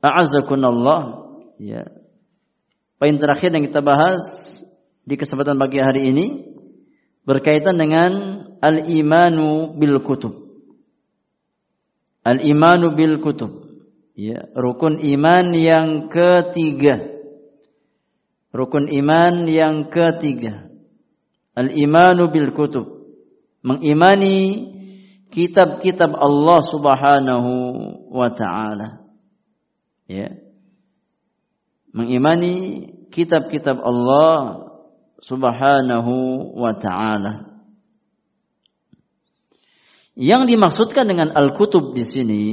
[0.00, 1.00] a'azzakunallah
[1.60, 1.84] ya.
[2.96, 4.24] Poin terakhir yang kita bahas
[5.04, 6.26] di kesempatan pagi hari ini
[7.28, 8.12] berkaitan dengan
[8.64, 10.32] al-imanu bil kutub.
[12.24, 13.68] Al-imanu bil kutub.
[14.12, 17.11] Ya, rukun iman yang ketiga
[18.52, 20.68] Rukun iman yang ketiga.
[21.56, 22.84] Al-imanu bil kutub.
[23.64, 24.68] Mengimani
[25.32, 27.52] kitab-kitab Allah Subhanahu
[28.12, 29.08] wa taala.
[30.04, 30.36] Ya.
[31.96, 32.54] Mengimani
[33.08, 34.68] kitab-kitab Allah
[35.24, 36.12] Subhanahu
[36.52, 37.52] wa taala.
[40.12, 42.44] Yang dimaksudkan dengan al-kutub di sini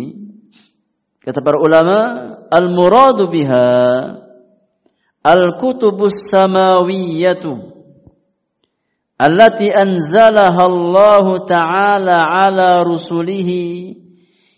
[1.19, 1.97] kata para ulama
[2.47, 3.67] al-muradu biha
[5.23, 7.75] al-kutubus samawiyatu
[9.19, 13.99] allati anzalaha Allah taala ala rusulihi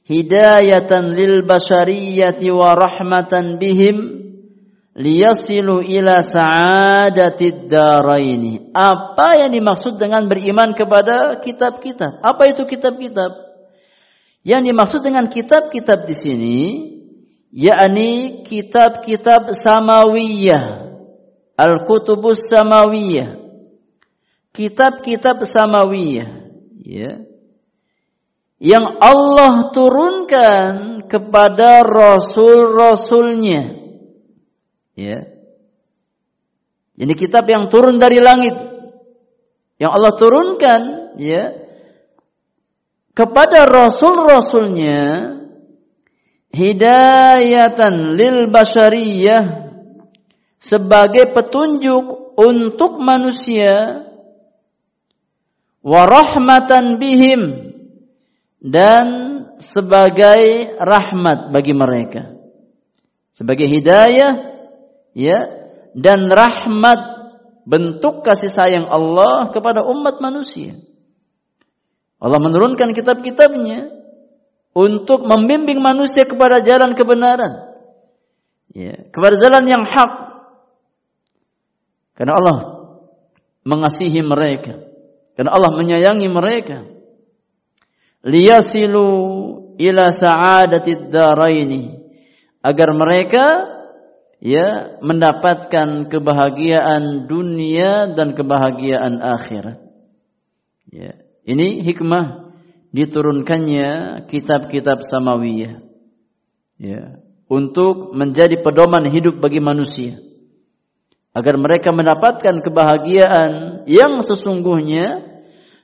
[0.05, 4.21] hidayatan lil bashariyati wa rahmatan bihim
[4.91, 8.69] liyasilu ila sa'adatid daraini.
[8.75, 12.19] Apa yang dimaksud dengan beriman kepada kitab-kitab?
[12.21, 13.31] Apa itu kitab-kitab?
[14.43, 16.59] Yang dimaksud dengan kitab-kitab di sini
[17.51, 20.95] yakni kitab-kitab samawiyah.
[21.59, 23.37] Al-kutubus samawiyah.
[24.51, 26.51] Kitab-kitab samawiyah,
[26.81, 27.23] ya.
[28.61, 30.71] Yang Allah turunkan
[31.07, 33.81] kepada rasul-rasulnya
[35.01, 35.25] Ya.
[36.99, 38.53] Ini kitab yang turun dari langit.
[39.81, 40.81] Yang Allah turunkan
[41.17, 41.57] ya
[43.17, 45.01] kepada rasul-rasulnya
[46.55, 49.73] hidayatan lil bashariyah.
[50.61, 54.05] Sebagai petunjuk untuk manusia.
[55.81, 57.41] Warahmatan bihim.
[58.61, 59.05] Dan
[59.57, 62.37] sebagai rahmat bagi mereka.
[63.33, 64.53] Sebagai hidayah
[65.17, 65.39] ya
[65.97, 66.99] dan rahmat
[67.65, 70.77] bentuk kasih sayang Allah kepada umat manusia.
[72.21, 74.00] Allah menurunkan kitab-kitabnya
[74.71, 77.75] untuk membimbing manusia kepada jalan kebenaran.
[78.71, 80.11] Ya, kepada jalan yang hak.
[82.15, 82.57] Karena Allah
[83.67, 84.79] mengasihi mereka.
[85.35, 86.87] Karena Allah menyayangi mereka.
[88.23, 89.07] Liyasilu
[89.75, 91.99] ila sa'adatid daraini.
[92.61, 93.45] Agar mereka
[94.41, 99.81] ya mendapatkan kebahagiaan dunia dan kebahagiaan akhirat.
[100.91, 102.40] Ya, ini hikmah
[102.91, 105.83] diturunkannya kitab-kitab samawiyah.
[106.81, 110.17] Ya, untuk menjadi pedoman hidup bagi manusia
[111.31, 115.29] agar mereka mendapatkan kebahagiaan yang sesungguhnya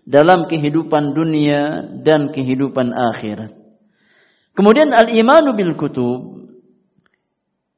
[0.07, 3.53] dalam kehidupan dunia dan kehidupan akhirat.
[4.57, 6.37] Kemudian al-imanu bil kutub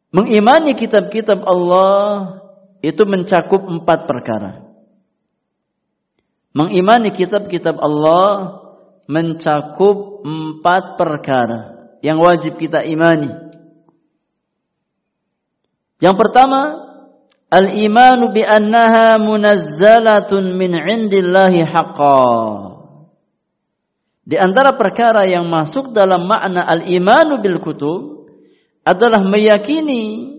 [0.10, 2.41] Mengimani kitab-kitab Allah
[2.81, 4.65] itu mencakup empat perkara.
[6.49, 8.57] Mengimani kitab-kitab Allah
[9.10, 13.34] mencakup empat perkara yang wajib kita imani.
[15.98, 16.61] Yang pertama,
[17.49, 22.80] al-imanu bi annaha munazzalatun min 'indillahi haqqan.
[24.30, 28.30] Di antara perkara yang masuk dalam makna al-imanu bil kutub
[28.86, 30.38] adalah meyakini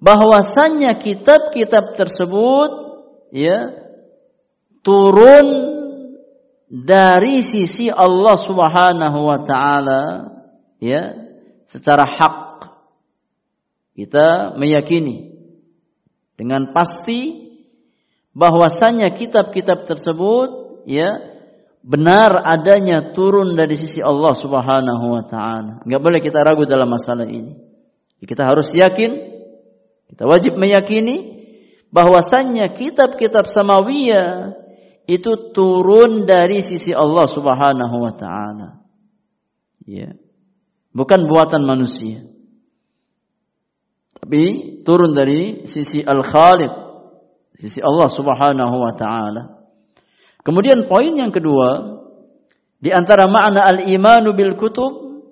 [0.00, 2.70] bahwasannya kitab-kitab tersebut
[3.36, 3.76] ya
[4.80, 5.75] turun
[6.66, 10.02] dari sisi Allah Subhanahu wa taala
[10.82, 11.14] ya
[11.70, 12.36] secara hak
[13.94, 15.34] kita meyakini
[16.36, 17.48] dengan pasti
[18.36, 21.36] bahwasannya kitab-kitab tersebut ya
[21.86, 25.80] benar adanya turun dari sisi Allah Subhanahu wa taala.
[25.86, 27.56] Enggak boleh kita ragu dalam masalah ini.
[28.20, 29.12] Kita harus yakin,
[30.10, 31.46] kita wajib meyakini
[31.94, 34.65] bahwasannya kitab-kitab samawiyah
[35.06, 38.82] itu turun dari sisi Allah Subhanahu wa taala.
[39.86, 40.18] Ya.
[40.90, 42.26] Bukan buatan manusia.
[44.18, 44.42] Tapi
[44.82, 46.72] turun dari sisi Al-Khaliq,
[47.62, 49.62] sisi Allah Subhanahu wa taala.
[50.42, 52.02] Kemudian poin yang kedua,
[52.82, 55.22] di antara makna al-imanu bil kutub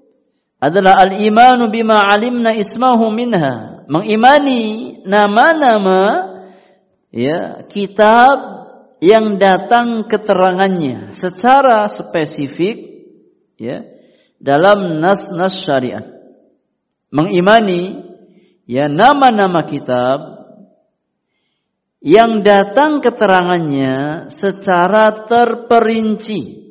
[0.63, 3.85] adalah al-imanu bima alimna ismahu minha.
[3.91, 6.33] Mengimani nama-nama
[7.13, 8.64] ya kitab
[9.05, 13.05] yang datang keterangannya secara spesifik
[13.61, 13.85] ya
[14.41, 16.09] dalam nas-nas syariat.
[17.13, 18.01] Mengimani
[18.65, 20.19] ya nama-nama kitab
[22.01, 26.65] yang datang keterangannya secara terperinci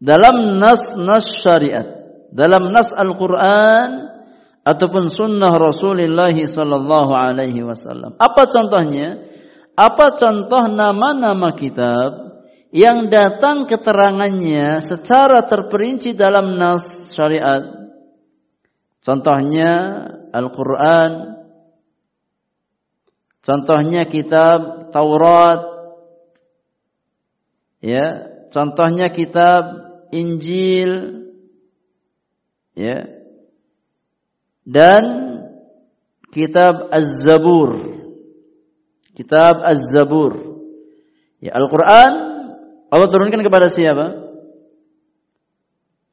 [0.00, 1.88] dalam nas-nas syariat,
[2.32, 3.88] dalam nas Al-Quran
[4.64, 8.16] ataupun sunnah Rasulullah sallallahu alaihi wasallam.
[8.20, 9.28] Apa contohnya?
[9.78, 12.36] Apa contoh nama-nama kitab
[12.70, 17.64] yang datang keterangannya secara terperinci dalam nas syariat?
[19.00, 19.72] Contohnya
[20.30, 21.40] Al-Quran,
[23.40, 25.64] contohnya kitab Taurat,
[27.80, 31.24] ya, contohnya kitab Injil
[32.74, 33.19] ya
[34.70, 35.02] dan
[36.30, 37.98] kitab Az-Zabur.
[39.18, 40.62] Kitab Az-Zabur.
[41.42, 42.12] Ya, Al-Qur'an
[42.90, 44.30] Allah turunkan kepada siapa?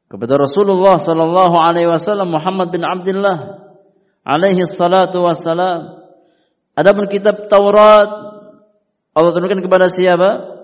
[0.08, 3.62] Kepada Rasulullah sallallahu alaihi wasallam Muhammad bin Abdullah
[4.26, 6.02] alaihi salatu wassalam.
[6.78, 8.10] Adapun kitab Taurat
[9.14, 10.58] Allah turunkan kepada siapa?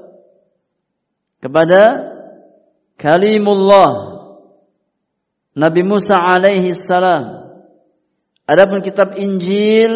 [1.44, 1.82] Kepada
[2.96, 4.14] kalimullah
[5.58, 7.43] Nabi Musa alaihi salam.
[8.44, 9.94] Adapun kitab Injil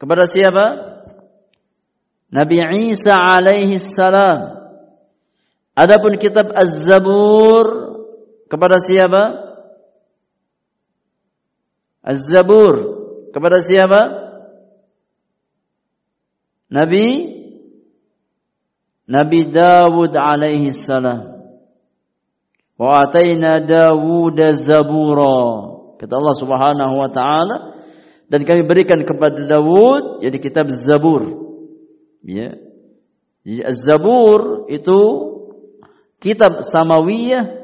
[0.00, 0.66] kepada siapa?
[2.32, 2.56] Nabi
[2.92, 4.56] Isa alaihi salam.
[5.76, 7.66] Adapun kitab Az-Zabur
[8.48, 9.22] kepada siapa?
[12.00, 12.74] Az-Zabur
[13.32, 14.00] kepada siapa?
[16.72, 17.36] Nabi
[19.08, 21.36] Nabi Dawud alaihi salam.
[22.76, 25.77] Wa ataina Dawud zabura.
[25.98, 27.56] Kata Allah Subhanahu wa taala
[28.30, 31.48] dan kami berikan kepada Dawud jadi kitab Zabur.
[32.22, 32.54] Ya.
[33.42, 34.98] Jadi Az-Zabur itu
[36.20, 37.58] kitab samawiyah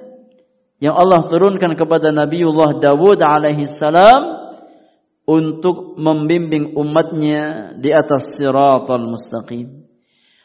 [0.80, 4.44] yang Allah turunkan kepada Nabiullah Dawud alaihi salam
[5.24, 9.84] untuk membimbing umatnya di atas siratal mustaqim.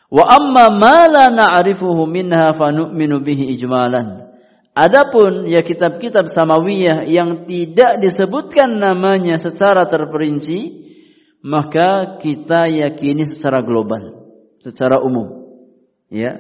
[0.10, 4.29] Wa amma ma la na'rifuhu minha fa nu'minu bihi ijmalan.
[4.78, 10.88] Adapun ya kitab-kitab samawiyah yang tidak disebutkan namanya secara terperinci,
[11.42, 14.32] maka kita yakini secara global,
[14.62, 15.50] secara umum.
[16.08, 16.38] Ya.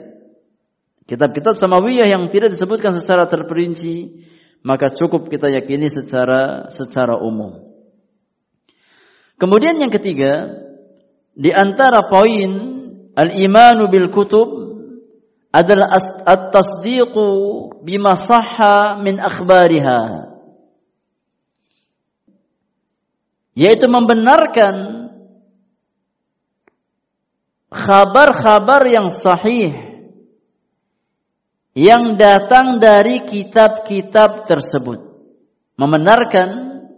[1.09, 4.23] Kitab-kitab samawiyah yang tidak disebutkan secara terperinci,
[4.61, 7.65] maka cukup kita yakini secara secara umum.
[9.41, 10.53] Kemudian yang ketiga,
[11.33, 12.77] di antara poin
[13.19, 14.68] Al-imanu bil kutub
[15.49, 17.25] adalah at-tasdiqu
[17.81, 20.29] bima sahha min akhbariha.
[23.57, 25.09] Yaitu membenarkan
[27.67, 29.73] kabar-kabar yang sahih
[31.75, 34.99] yang datang dari kitab-kitab tersebut.
[35.75, 36.49] Membenarkan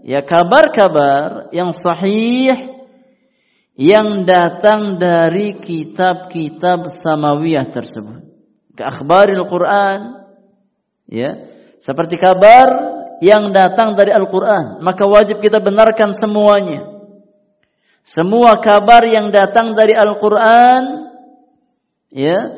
[0.04, 2.82] ya kabar-kabar yang sahih
[3.80, 8.31] yang datang dari kitab-kitab samawiyah tersebut.
[8.82, 10.26] Ke akhbaril Quran
[11.06, 11.38] ya,
[11.78, 12.66] seperti kabar
[13.22, 16.90] yang datang dari Al-Qur'an, maka wajib kita benarkan semuanya.
[18.02, 21.14] Semua kabar yang datang dari Al-Qur'an
[22.10, 22.58] ya,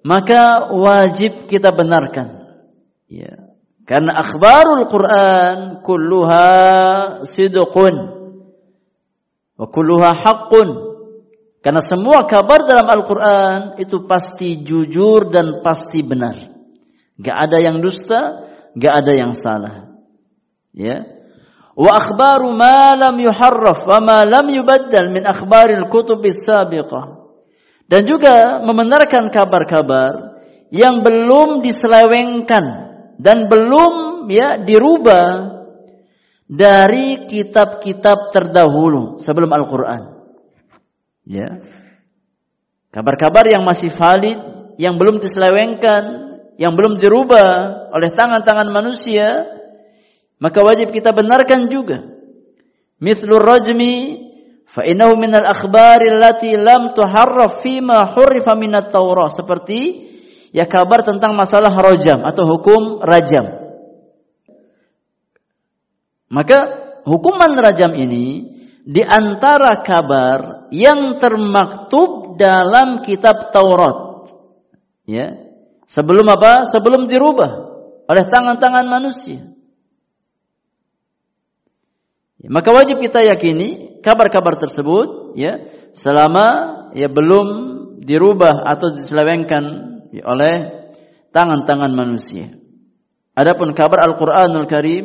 [0.00, 2.48] maka wajib kita benarkan.
[3.12, 3.52] Ya.
[3.84, 6.48] Karena akhbarul Quran kulluha
[7.28, 7.96] sidqun
[9.60, 10.87] Wa kulluha haqqun.
[11.58, 16.54] Karena semua kabar dalam Al-Quran itu pasti jujur dan pasti benar.
[17.18, 18.46] Gak ada yang dusta,
[18.78, 19.90] gak ada yang salah.
[20.70, 21.02] Ya.
[21.74, 25.90] Wa akhbaru ma lam yuharraf wa ma lam yubaddal min akhbaril
[26.46, 27.06] sabiqah.
[27.88, 30.38] Dan juga membenarkan kabar-kabar
[30.70, 32.64] yang belum diselewengkan
[33.18, 35.58] dan belum ya dirubah
[36.46, 40.17] dari kitab-kitab terdahulu sebelum Al-Quran.
[41.28, 41.60] Ya.
[42.88, 44.40] Kabar-kabar yang masih valid,
[44.80, 46.02] yang belum diselewengkan,
[46.56, 49.28] yang belum dirubah oleh tangan-tangan manusia,
[50.40, 52.00] maka wajib kita benarkan juga.
[52.96, 54.24] Mithlur rajmi
[54.64, 60.10] fa innahu minal akhbari allati lam tuharraf fima hurrifa minat Taurah seperti
[60.50, 63.68] ya kabar tentang masalah rajam atau hukum rajam.
[66.32, 66.58] Maka
[67.04, 68.57] hukuman rajam ini
[68.88, 74.32] di antara kabar yang termaktub dalam kitab Taurat.
[75.04, 75.36] Ya.
[75.84, 76.64] Sebelum apa?
[76.72, 77.52] Sebelum dirubah
[78.08, 79.44] oleh tangan-tangan manusia.
[82.40, 86.46] Ya, maka wajib kita yakini kabar-kabar tersebut ya selama
[86.96, 87.46] ya belum
[88.00, 89.64] dirubah atau diselewengkan
[90.16, 90.56] ya, oleh
[91.36, 92.56] tangan-tangan manusia.
[93.36, 95.04] Adapun kabar Al-Qur'anul Karim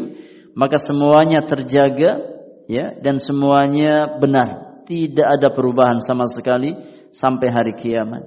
[0.55, 2.32] maka semuanya terjaga
[2.73, 4.81] ya dan semuanya benar.
[4.89, 6.73] Tidak ada perubahan sama sekali
[7.13, 8.25] sampai hari kiamat.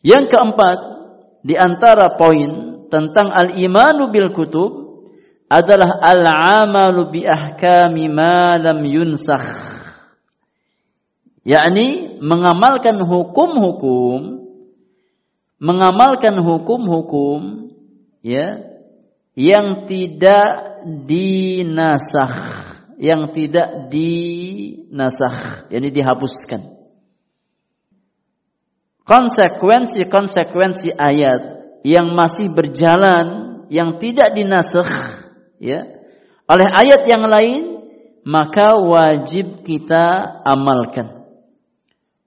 [0.00, 0.78] Yang keempat
[1.42, 5.04] di antara poin tentang al-imanu bil kutub
[5.50, 9.50] adalah al-amalu bi ahkami ma lam yunsakh.
[11.42, 14.40] Yakni mengamalkan hukum-hukum
[15.60, 17.68] mengamalkan hukum-hukum
[18.24, 18.64] ya
[19.36, 22.69] yang tidak dinasah
[23.00, 26.76] yang tidak dinasah yakni dihapuskan
[29.08, 31.42] konsekuensi-konsekuensi ayat
[31.82, 34.86] yang masih berjalan yang tidak dinasah
[35.56, 35.80] ya
[36.50, 37.80] oleh ayat yang lain
[38.26, 41.24] maka wajib kita amalkan.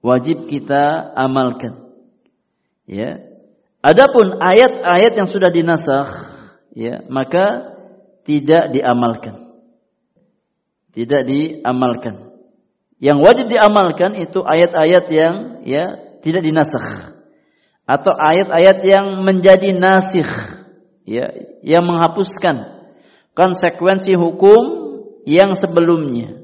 [0.04, 1.96] Wajib kita amalkan.
[2.84, 3.24] Ya.
[3.84, 6.08] Adapun ayat-ayat yang sudah dinasakh,
[6.72, 7.76] ya, maka
[8.24, 9.43] tidak diamalkan.
[10.94, 12.34] Tidak diamalkan.
[13.02, 15.34] Yang wajib diamalkan itu ayat-ayat yang
[15.66, 15.84] ya
[16.22, 17.18] tidak dinasakh
[17.84, 20.30] atau ayat-ayat yang menjadi nasikh
[21.04, 21.28] ya
[21.60, 22.88] yang menghapuskan
[23.36, 24.62] konsekuensi hukum
[25.28, 26.40] yang sebelumnya.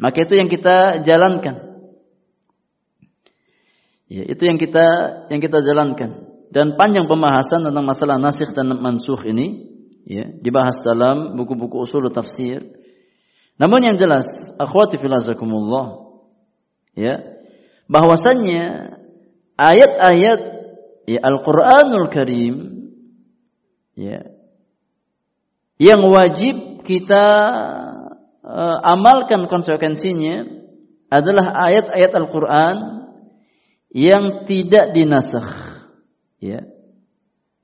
[0.00, 1.84] Maka itu yang kita jalankan.
[4.08, 4.86] Ya, itu yang kita
[5.28, 6.30] yang kita jalankan.
[6.52, 9.72] Dan panjang pembahasan tentang masalah nasikh dan mansuh ini
[10.04, 12.81] ya, dibahas dalam buku-buku usul tafsir.
[13.62, 14.26] Namun yang jelas,
[14.58, 16.18] akhwati filazakumullah
[16.98, 17.22] ya,
[17.86, 18.98] bahwasannya
[19.54, 20.40] ayat-ayat
[21.06, 22.56] ya Al-Qur'anul Karim
[23.94, 24.26] ya
[25.78, 27.26] yang wajib kita
[28.42, 30.46] uh, amalkan konsekuensinya
[31.06, 32.76] adalah ayat-ayat Al-Qur'an
[33.94, 35.86] yang tidak dinasakh
[36.42, 36.66] ya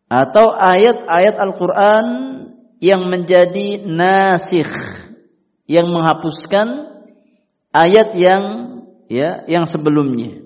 [0.07, 2.07] atau ayat-ayat Al-Qur'an
[2.79, 4.71] yang menjadi nasikh
[5.69, 6.67] yang menghapuskan
[7.71, 8.43] ayat yang
[9.07, 10.43] ya yang sebelumnya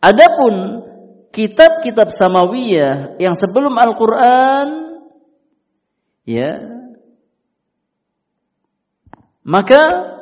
[0.00, 0.82] adapun
[1.30, 4.68] kitab-kitab samawiyah yang sebelum Al-Qur'an
[6.24, 6.76] ya
[9.46, 10.16] maka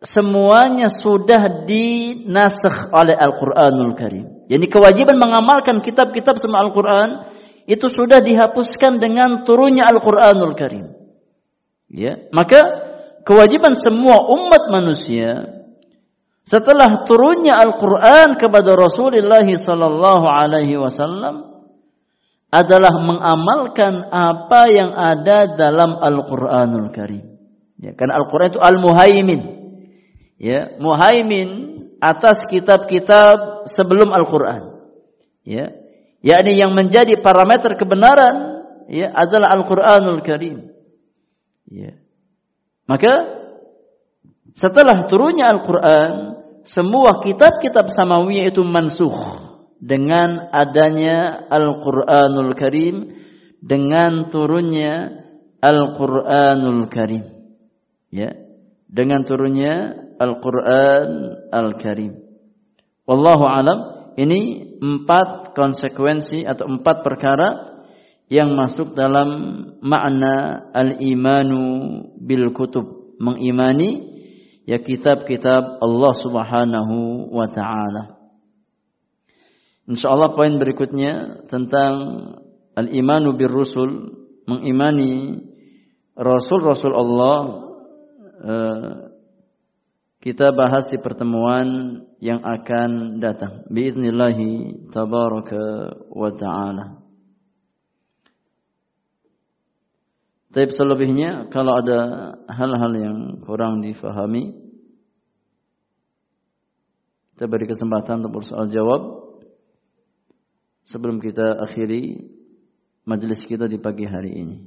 [0.00, 4.48] semuanya sudah dinasakh oleh Al-Qur'anul Karim.
[4.48, 7.36] Jadi kewajiban mengamalkan kitab-kitab semua Al-Qur'an
[7.68, 10.95] itu sudah dihapuskan dengan turunnya Al-Qur'anul Karim.
[11.86, 12.60] Ya, maka
[13.22, 15.56] kewajiban semua umat manusia
[16.46, 21.66] setelah turunnya Al-Qur'an kepada Rasulullah sallallahu alaihi wasallam
[22.50, 27.24] adalah mengamalkan apa yang ada dalam Al-Qur'anul Karim.
[27.82, 29.42] Ya, karena Al-Qur'an itu Al-Muhaimin.
[30.36, 31.48] Ya, muhaimin
[31.98, 34.86] atas kitab-kitab sebelum Al-Qur'an.
[35.42, 35.72] Ya.
[36.22, 40.75] Yakni yang menjadi parameter kebenaran ya adalah Al-Qur'anul Karim.
[41.66, 41.98] Ya.
[42.86, 43.12] Maka
[44.54, 46.12] setelah turunnya Al-Qur'an,
[46.62, 49.14] semua kitab-kitab samawiyah itu mansuh
[49.82, 52.96] dengan adanya Al-Qur'anul Karim
[53.60, 55.26] dengan turunnya
[55.60, 57.24] Al-Qur'anul Karim.
[58.08, 58.32] Ya.
[58.86, 61.10] Dengan turunnya Al-Qur'an
[61.52, 62.22] Al-Karim.
[63.06, 63.78] Wallahu alam
[64.16, 67.75] ini empat konsekuensi atau empat perkara
[68.26, 69.28] yang masuk dalam
[69.78, 71.62] makna al-imanu
[72.18, 74.02] bil kutub mengimani
[74.66, 78.16] ya kitab-kitab Allah Subhanahu wa taala
[79.86, 81.94] Insyaallah poin berikutnya tentang
[82.74, 85.46] al-imanu bir rusul, mengimani
[86.18, 87.38] rasul-rasul Allah
[88.42, 88.92] eh,
[90.26, 93.62] kita bahas di pertemuan yang akan datang.
[93.70, 97.05] Biiznillahi tabaraka wa ta'ala.
[100.56, 104.56] Tapi selebihnya kalau ada hal-hal yang kurang difahami
[107.36, 109.36] kita beri kesempatan untuk bersoal jawab
[110.88, 112.32] sebelum kita akhiri
[113.04, 114.58] majlis kita di pagi hari ini.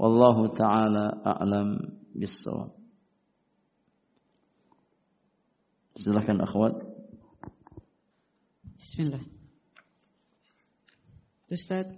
[0.00, 2.72] Wallahu taala a'lam bissawab.
[6.00, 6.80] Silakan akhwat.
[8.80, 9.20] Bismillah.
[11.52, 11.92] Ustaz.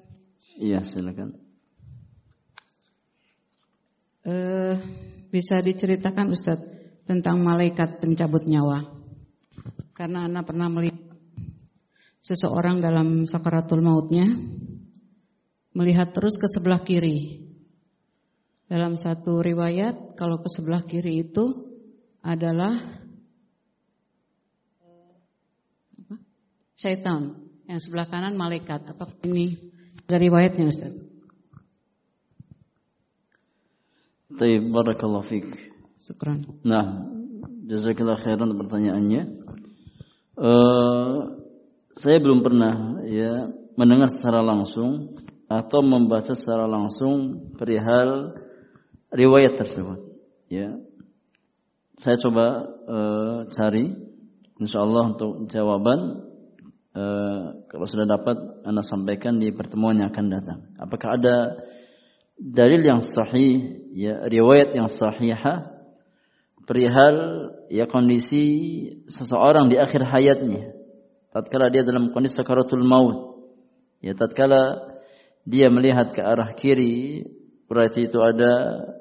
[0.58, 1.45] Iya, silakan.
[4.26, 4.74] Uh,
[5.30, 6.58] bisa diceritakan Ustaz
[7.06, 8.82] tentang malaikat pencabut nyawa.
[9.94, 10.98] Karena Anda pernah melihat
[12.18, 14.26] seseorang dalam sakaratul mautnya
[15.78, 17.46] melihat terus ke sebelah kiri.
[18.66, 21.46] Dalam satu riwayat kalau ke sebelah kiri itu
[22.18, 22.74] adalah?
[26.74, 28.90] Syaitan, yang sebelah kanan malaikat.
[28.90, 29.54] Apa ini
[30.04, 31.05] dari riwayatnya Ustaz?
[34.36, 35.48] Taib barakallahu fiik.
[35.96, 36.44] Syukran.
[36.60, 37.08] Nah,
[37.64, 39.22] jazakallahu khairan pertanyaannya.
[40.36, 41.40] Uh,
[41.96, 43.48] saya belum pernah ya
[43.80, 45.16] mendengar secara langsung
[45.48, 48.36] atau membaca secara langsung perihal
[49.08, 50.04] riwayat tersebut.
[50.52, 50.76] Ya,
[51.96, 53.88] saya coba uh, cari,
[54.60, 56.28] insya Allah untuk jawaban.
[56.96, 58.36] Uh, kalau sudah dapat,
[58.68, 60.60] anda sampaikan di pertemuan yang akan datang.
[60.76, 61.36] Apakah ada
[62.36, 65.72] dalil yang sahih, ya riwayat yang sahihah
[66.68, 67.16] perihal
[67.72, 68.44] ya kondisi
[69.08, 70.76] seseorang di akhir hayatnya
[71.32, 73.48] tatkala dia dalam kondisi sakaratul maut
[74.04, 74.92] ya tatkala
[75.48, 77.24] dia melihat ke arah kiri
[77.66, 78.52] berarti itu ada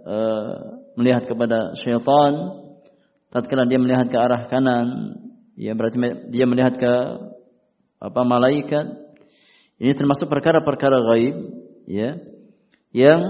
[0.06, 0.54] uh,
[0.98, 2.34] melihat kepada syaitan,
[3.30, 5.20] tatkala dia melihat ke arah kanan,
[5.60, 6.00] ya berarti
[6.32, 6.94] dia melihat ke
[8.00, 8.86] apa malaikat.
[9.76, 11.36] Ini termasuk perkara-perkara gaib,
[11.84, 12.16] ya.
[12.96, 13.24] Yang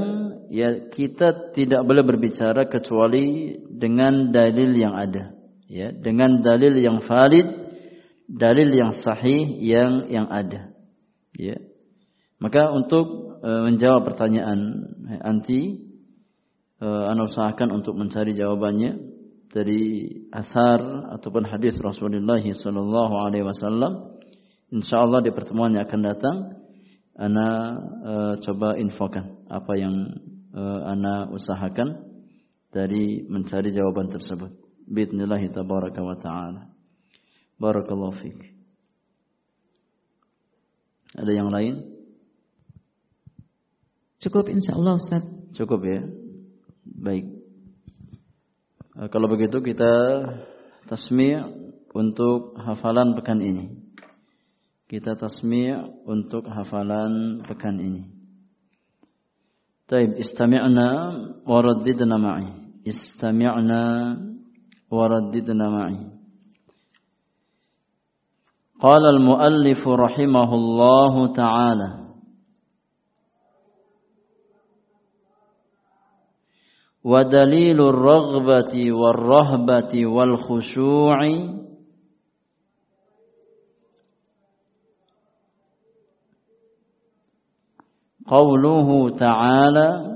[0.49, 5.35] ya kita tidak boleh berbicara kecuali dengan dalil yang ada,
[5.67, 7.47] ya, dengan dalil yang valid,
[8.26, 10.73] dalil yang sahih yang yang ada,
[11.35, 11.57] ya.
[12.35, 14.91] Maka untuk e, menjawab pertanyaan
[15.23, 15.85] anti
[16.81, 18.99] uh, anda usahakan untuk mencari jawabannya
[19.51, 20.81] dari asar
[21.15, 24.19] ataupun hadis Rasulullah sallallahu alaihi wasallam.
[24.73, 26.38] Insyaallah di pertemuan yang akan datang
[27.15, 27.47] ana
[28.03, 30.19] uh, coba infokan apa yang
[30.56, 32.15] uh, ana usahakan
[32.72, 34.56] dari mencari jawaban tersebut.
[34.88, 36.61] Bismillah tabaraka wa taala.
[37.60, 38.40] Barakallahu fiik.
[41.15, 41.95] Ada yang lain?
[44.19, 45.23] Cukup insya Allah Ustaz.
[45.56, 46.03] Cukup ya.
[46.84, 47.32] Baik.
[48.99, 49.91] Eh, kalau begitu kita
[50.88, 51.40] tasmi'
[51.95, 53.72] untuk hafalan pekan ini.
[54.91, 58.15] Kita tasmi' untuk hafalan pekan ini.
[59.88, 60.90] طيب استمعنا
[61.48, 62.48] ورددنا معي.
[62.88, 63.82] استمعنا
[64.91, 66.12] ورددنا معي.
[68.82, 72.06] قال المؤلف رحمه الله تعالى
[77.03, 81.20] ودليل الرغبة والرهبة والخشوع
[88.27, 90.15] قوله تعالى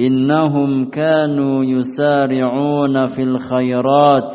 [0.00, 4.34] إنهم كانوا يسارعون في الخيرات.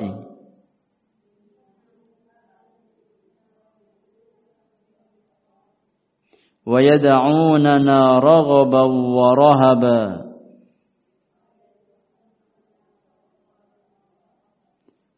[6.66, 10.24] ويدعوننا رغبا ورهبا.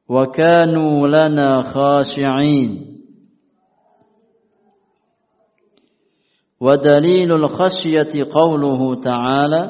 [0.10, 2.95] وكانوا لنا خاشعين.
[6.66, 9.64] ودليل الخشية قوله تعالى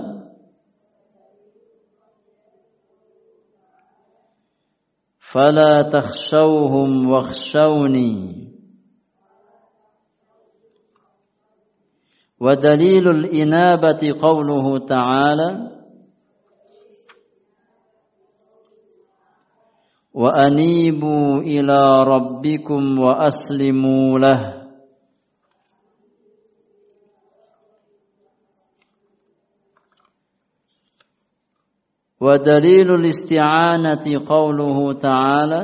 [5.20, 8.46] فلا تخشوهم واخشوني.
[12.40, 15.72] ودليل الإنابة قوله تعالى
[20.14, 24.55] وأنيبوا إلى ربكم وأسلموا له.
[32.26, 35.64] ودليل الاستعانة قوله تعالى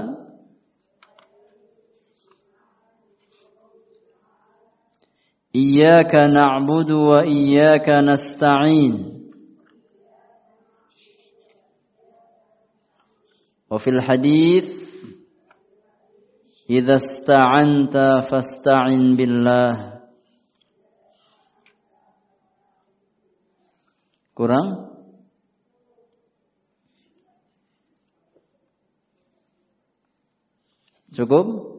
[5.55, 8.95] إياك نعبد وإياك نستعين.
[13.71, 14.65] وفي الحديث
[16.69, 17.95] إذا استعنت
[18.29, 19.91] فاستعن بالله.
[24.31, 24.90] kurang
[31.15, 31.71] cukup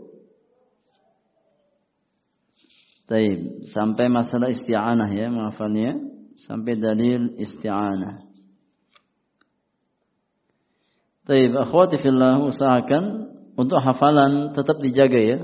[3.13, 3.69] Taib.
[3.69, 6.01] Sampai masalah isti'anah ya, menghafalnya.
[6.41, 8.25] Sampai dalil isti'anah.
[11.29, 15.39] Taib, akhwati fillah usahakan untuk hafalan tetap dijaga ya.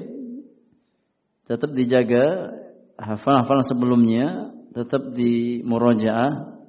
[1.44, 2.56] Tetap dijaga
[2.98, 4.26] hafalan-hafalan sebelumnya
[4.74, 6.60] tetap di murojaah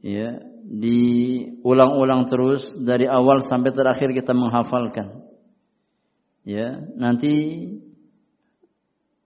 [0.00, 5.25] ya, diulang-ulang terus dari awal sampai terakhir kita menghafalkan.
[6.46, 7.34] Ya, nanti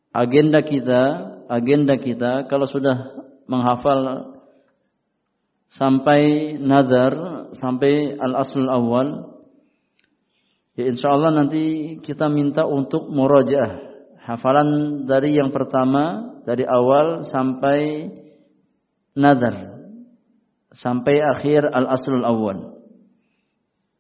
[0.09, 1.03] agenda kita,
[1.53, 4.01] agenda kita kalau sudah menghafal
[5.69, 7.13] sampai nazar,
[7.53, 9.09] sampai al-aslul awal,
[10.81, 13.93] ya insya Allah nanti kita minta untuk murojaah.
[14.25, 18.09] Hafalan dari yang pertama, dari awal sampai
[19.13, 19.77] nazar.
[20.73, 22.81] Sampai akhir al-aslul awal.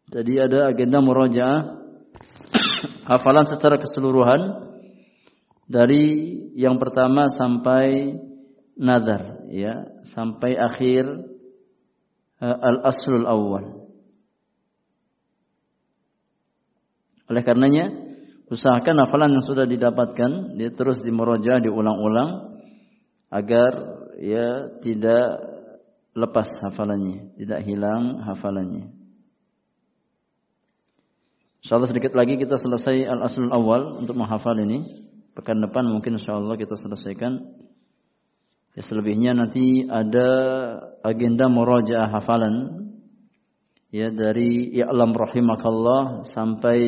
[0.09, 1.80] Jadi ada agenda murojaah.
[3.05, 4.70] Hafalan secara keseluruhan
[5.70, 6.05] dari
[6.59, 8.19] yang pertama sampai
[8.74, 11.05] nazar ya sampai akhir
[12.43, 13.65] uh, al-aslul awal
[17.31, 17.94] oleh karenanya
[18.51, 22.59] usahakan hafalan yang sudah didapatkan dia terus dimurojah diulang-ulang
[23.31, 23.73] agar
[24.19, 25.39] ya tidak
[26.19, 28.99] lepas hafalannya tidak hilang hafalannya
[31.61, 34.85] Insyaallah sedikit lagi kita selesai al-aslul awal untuk menghafal ini.
[35.37, 37.39] Pekan depan mungkin insya Allah kita selesaikan
[38.70, 40.28] Ya, selebihnya nanti ada
[41.03, 42.87] agenda murajaah hafalan
[43.91, 46.78] ya dari i'lam rahimakallah sampai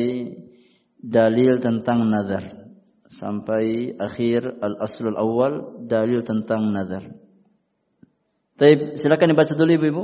[1.03, 2.71] dalil tentang nazar
[3.13, 5.53] sampai akhir al-aslul awal
[5.85, 7.13] dalil tentang nazar.
[8.57, 10.03] Taib, silakan dibaca dulu Ibu-ibu.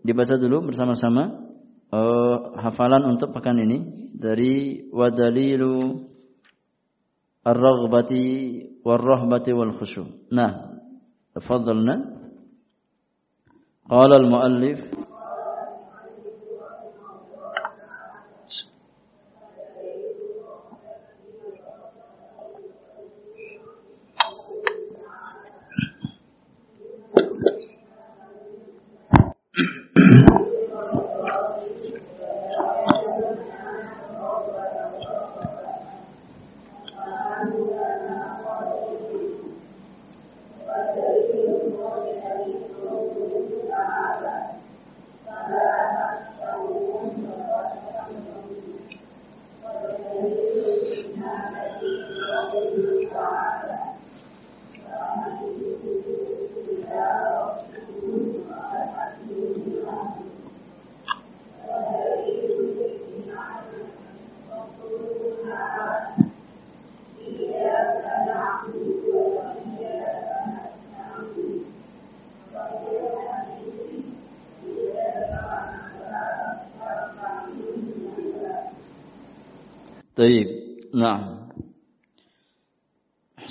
[0.00, 1.49] Dibaca dulu bersama-sama
[1.90, 6.06] uh, hafalan untuk pekan ini dari wadalilu
[7.46, 8.24] ar-raghbati
[8.82, 10.06] war-rahbati wal khusyu.
[10.30, 10.70] Nah,
[11.34, 11.94] تفضلنا
[13.90, 14.78] قال المؤلف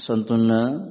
[0.10, 0.90] Santunna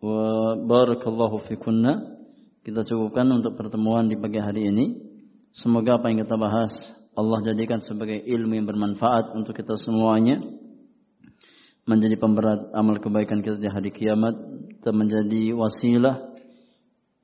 [0.00, 2.16] wa barakallahu fikunna.
[2.64, 4.96] Kita cukupkan untuk pertemuan di pagi hari ini.
[5.52, 6.72] Semoga apa yang kita bahas
[7.12, 10.40] Allah jadikan sebagai ilmu yang bermanfaat untuk kita semuanya.
[11.84, 14.32] Menjadi pemberat amal kebaikan kita di hari kiamat
[14.80, 16.32] dan menjadi wasilah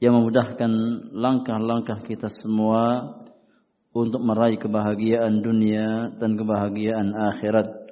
[0.04, 0.72] yang memudahkan
[1.08, 3.16] langkah-langkah kita semua
[3.96, 7.83] untuk meraih kebahagiaan dunia dan kebahagiaan akhirat.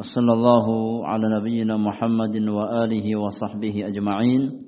[0.00, 0.66] وصلى الله
[1.06, 4.62] على نبينا محمد وآله وصحبه أجمعين.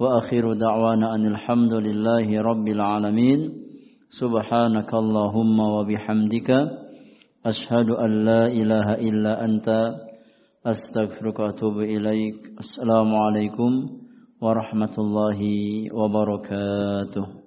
[0.00, 3.52] وأخير دعوانا أن الحمد لله رب العالمين.
[4.08, 6.50] سبحانك اللهم وبحمدك.
[7.46, 9.68] أشهد أن لا إله إلا أنت.
[10.66, 12.34] أستغفرك وأتوب إليك.
[12.58, 13.86] السلام عليكم
[14.40, 15.40] ورحمة الله
[15.94, 17.41] وبركاته.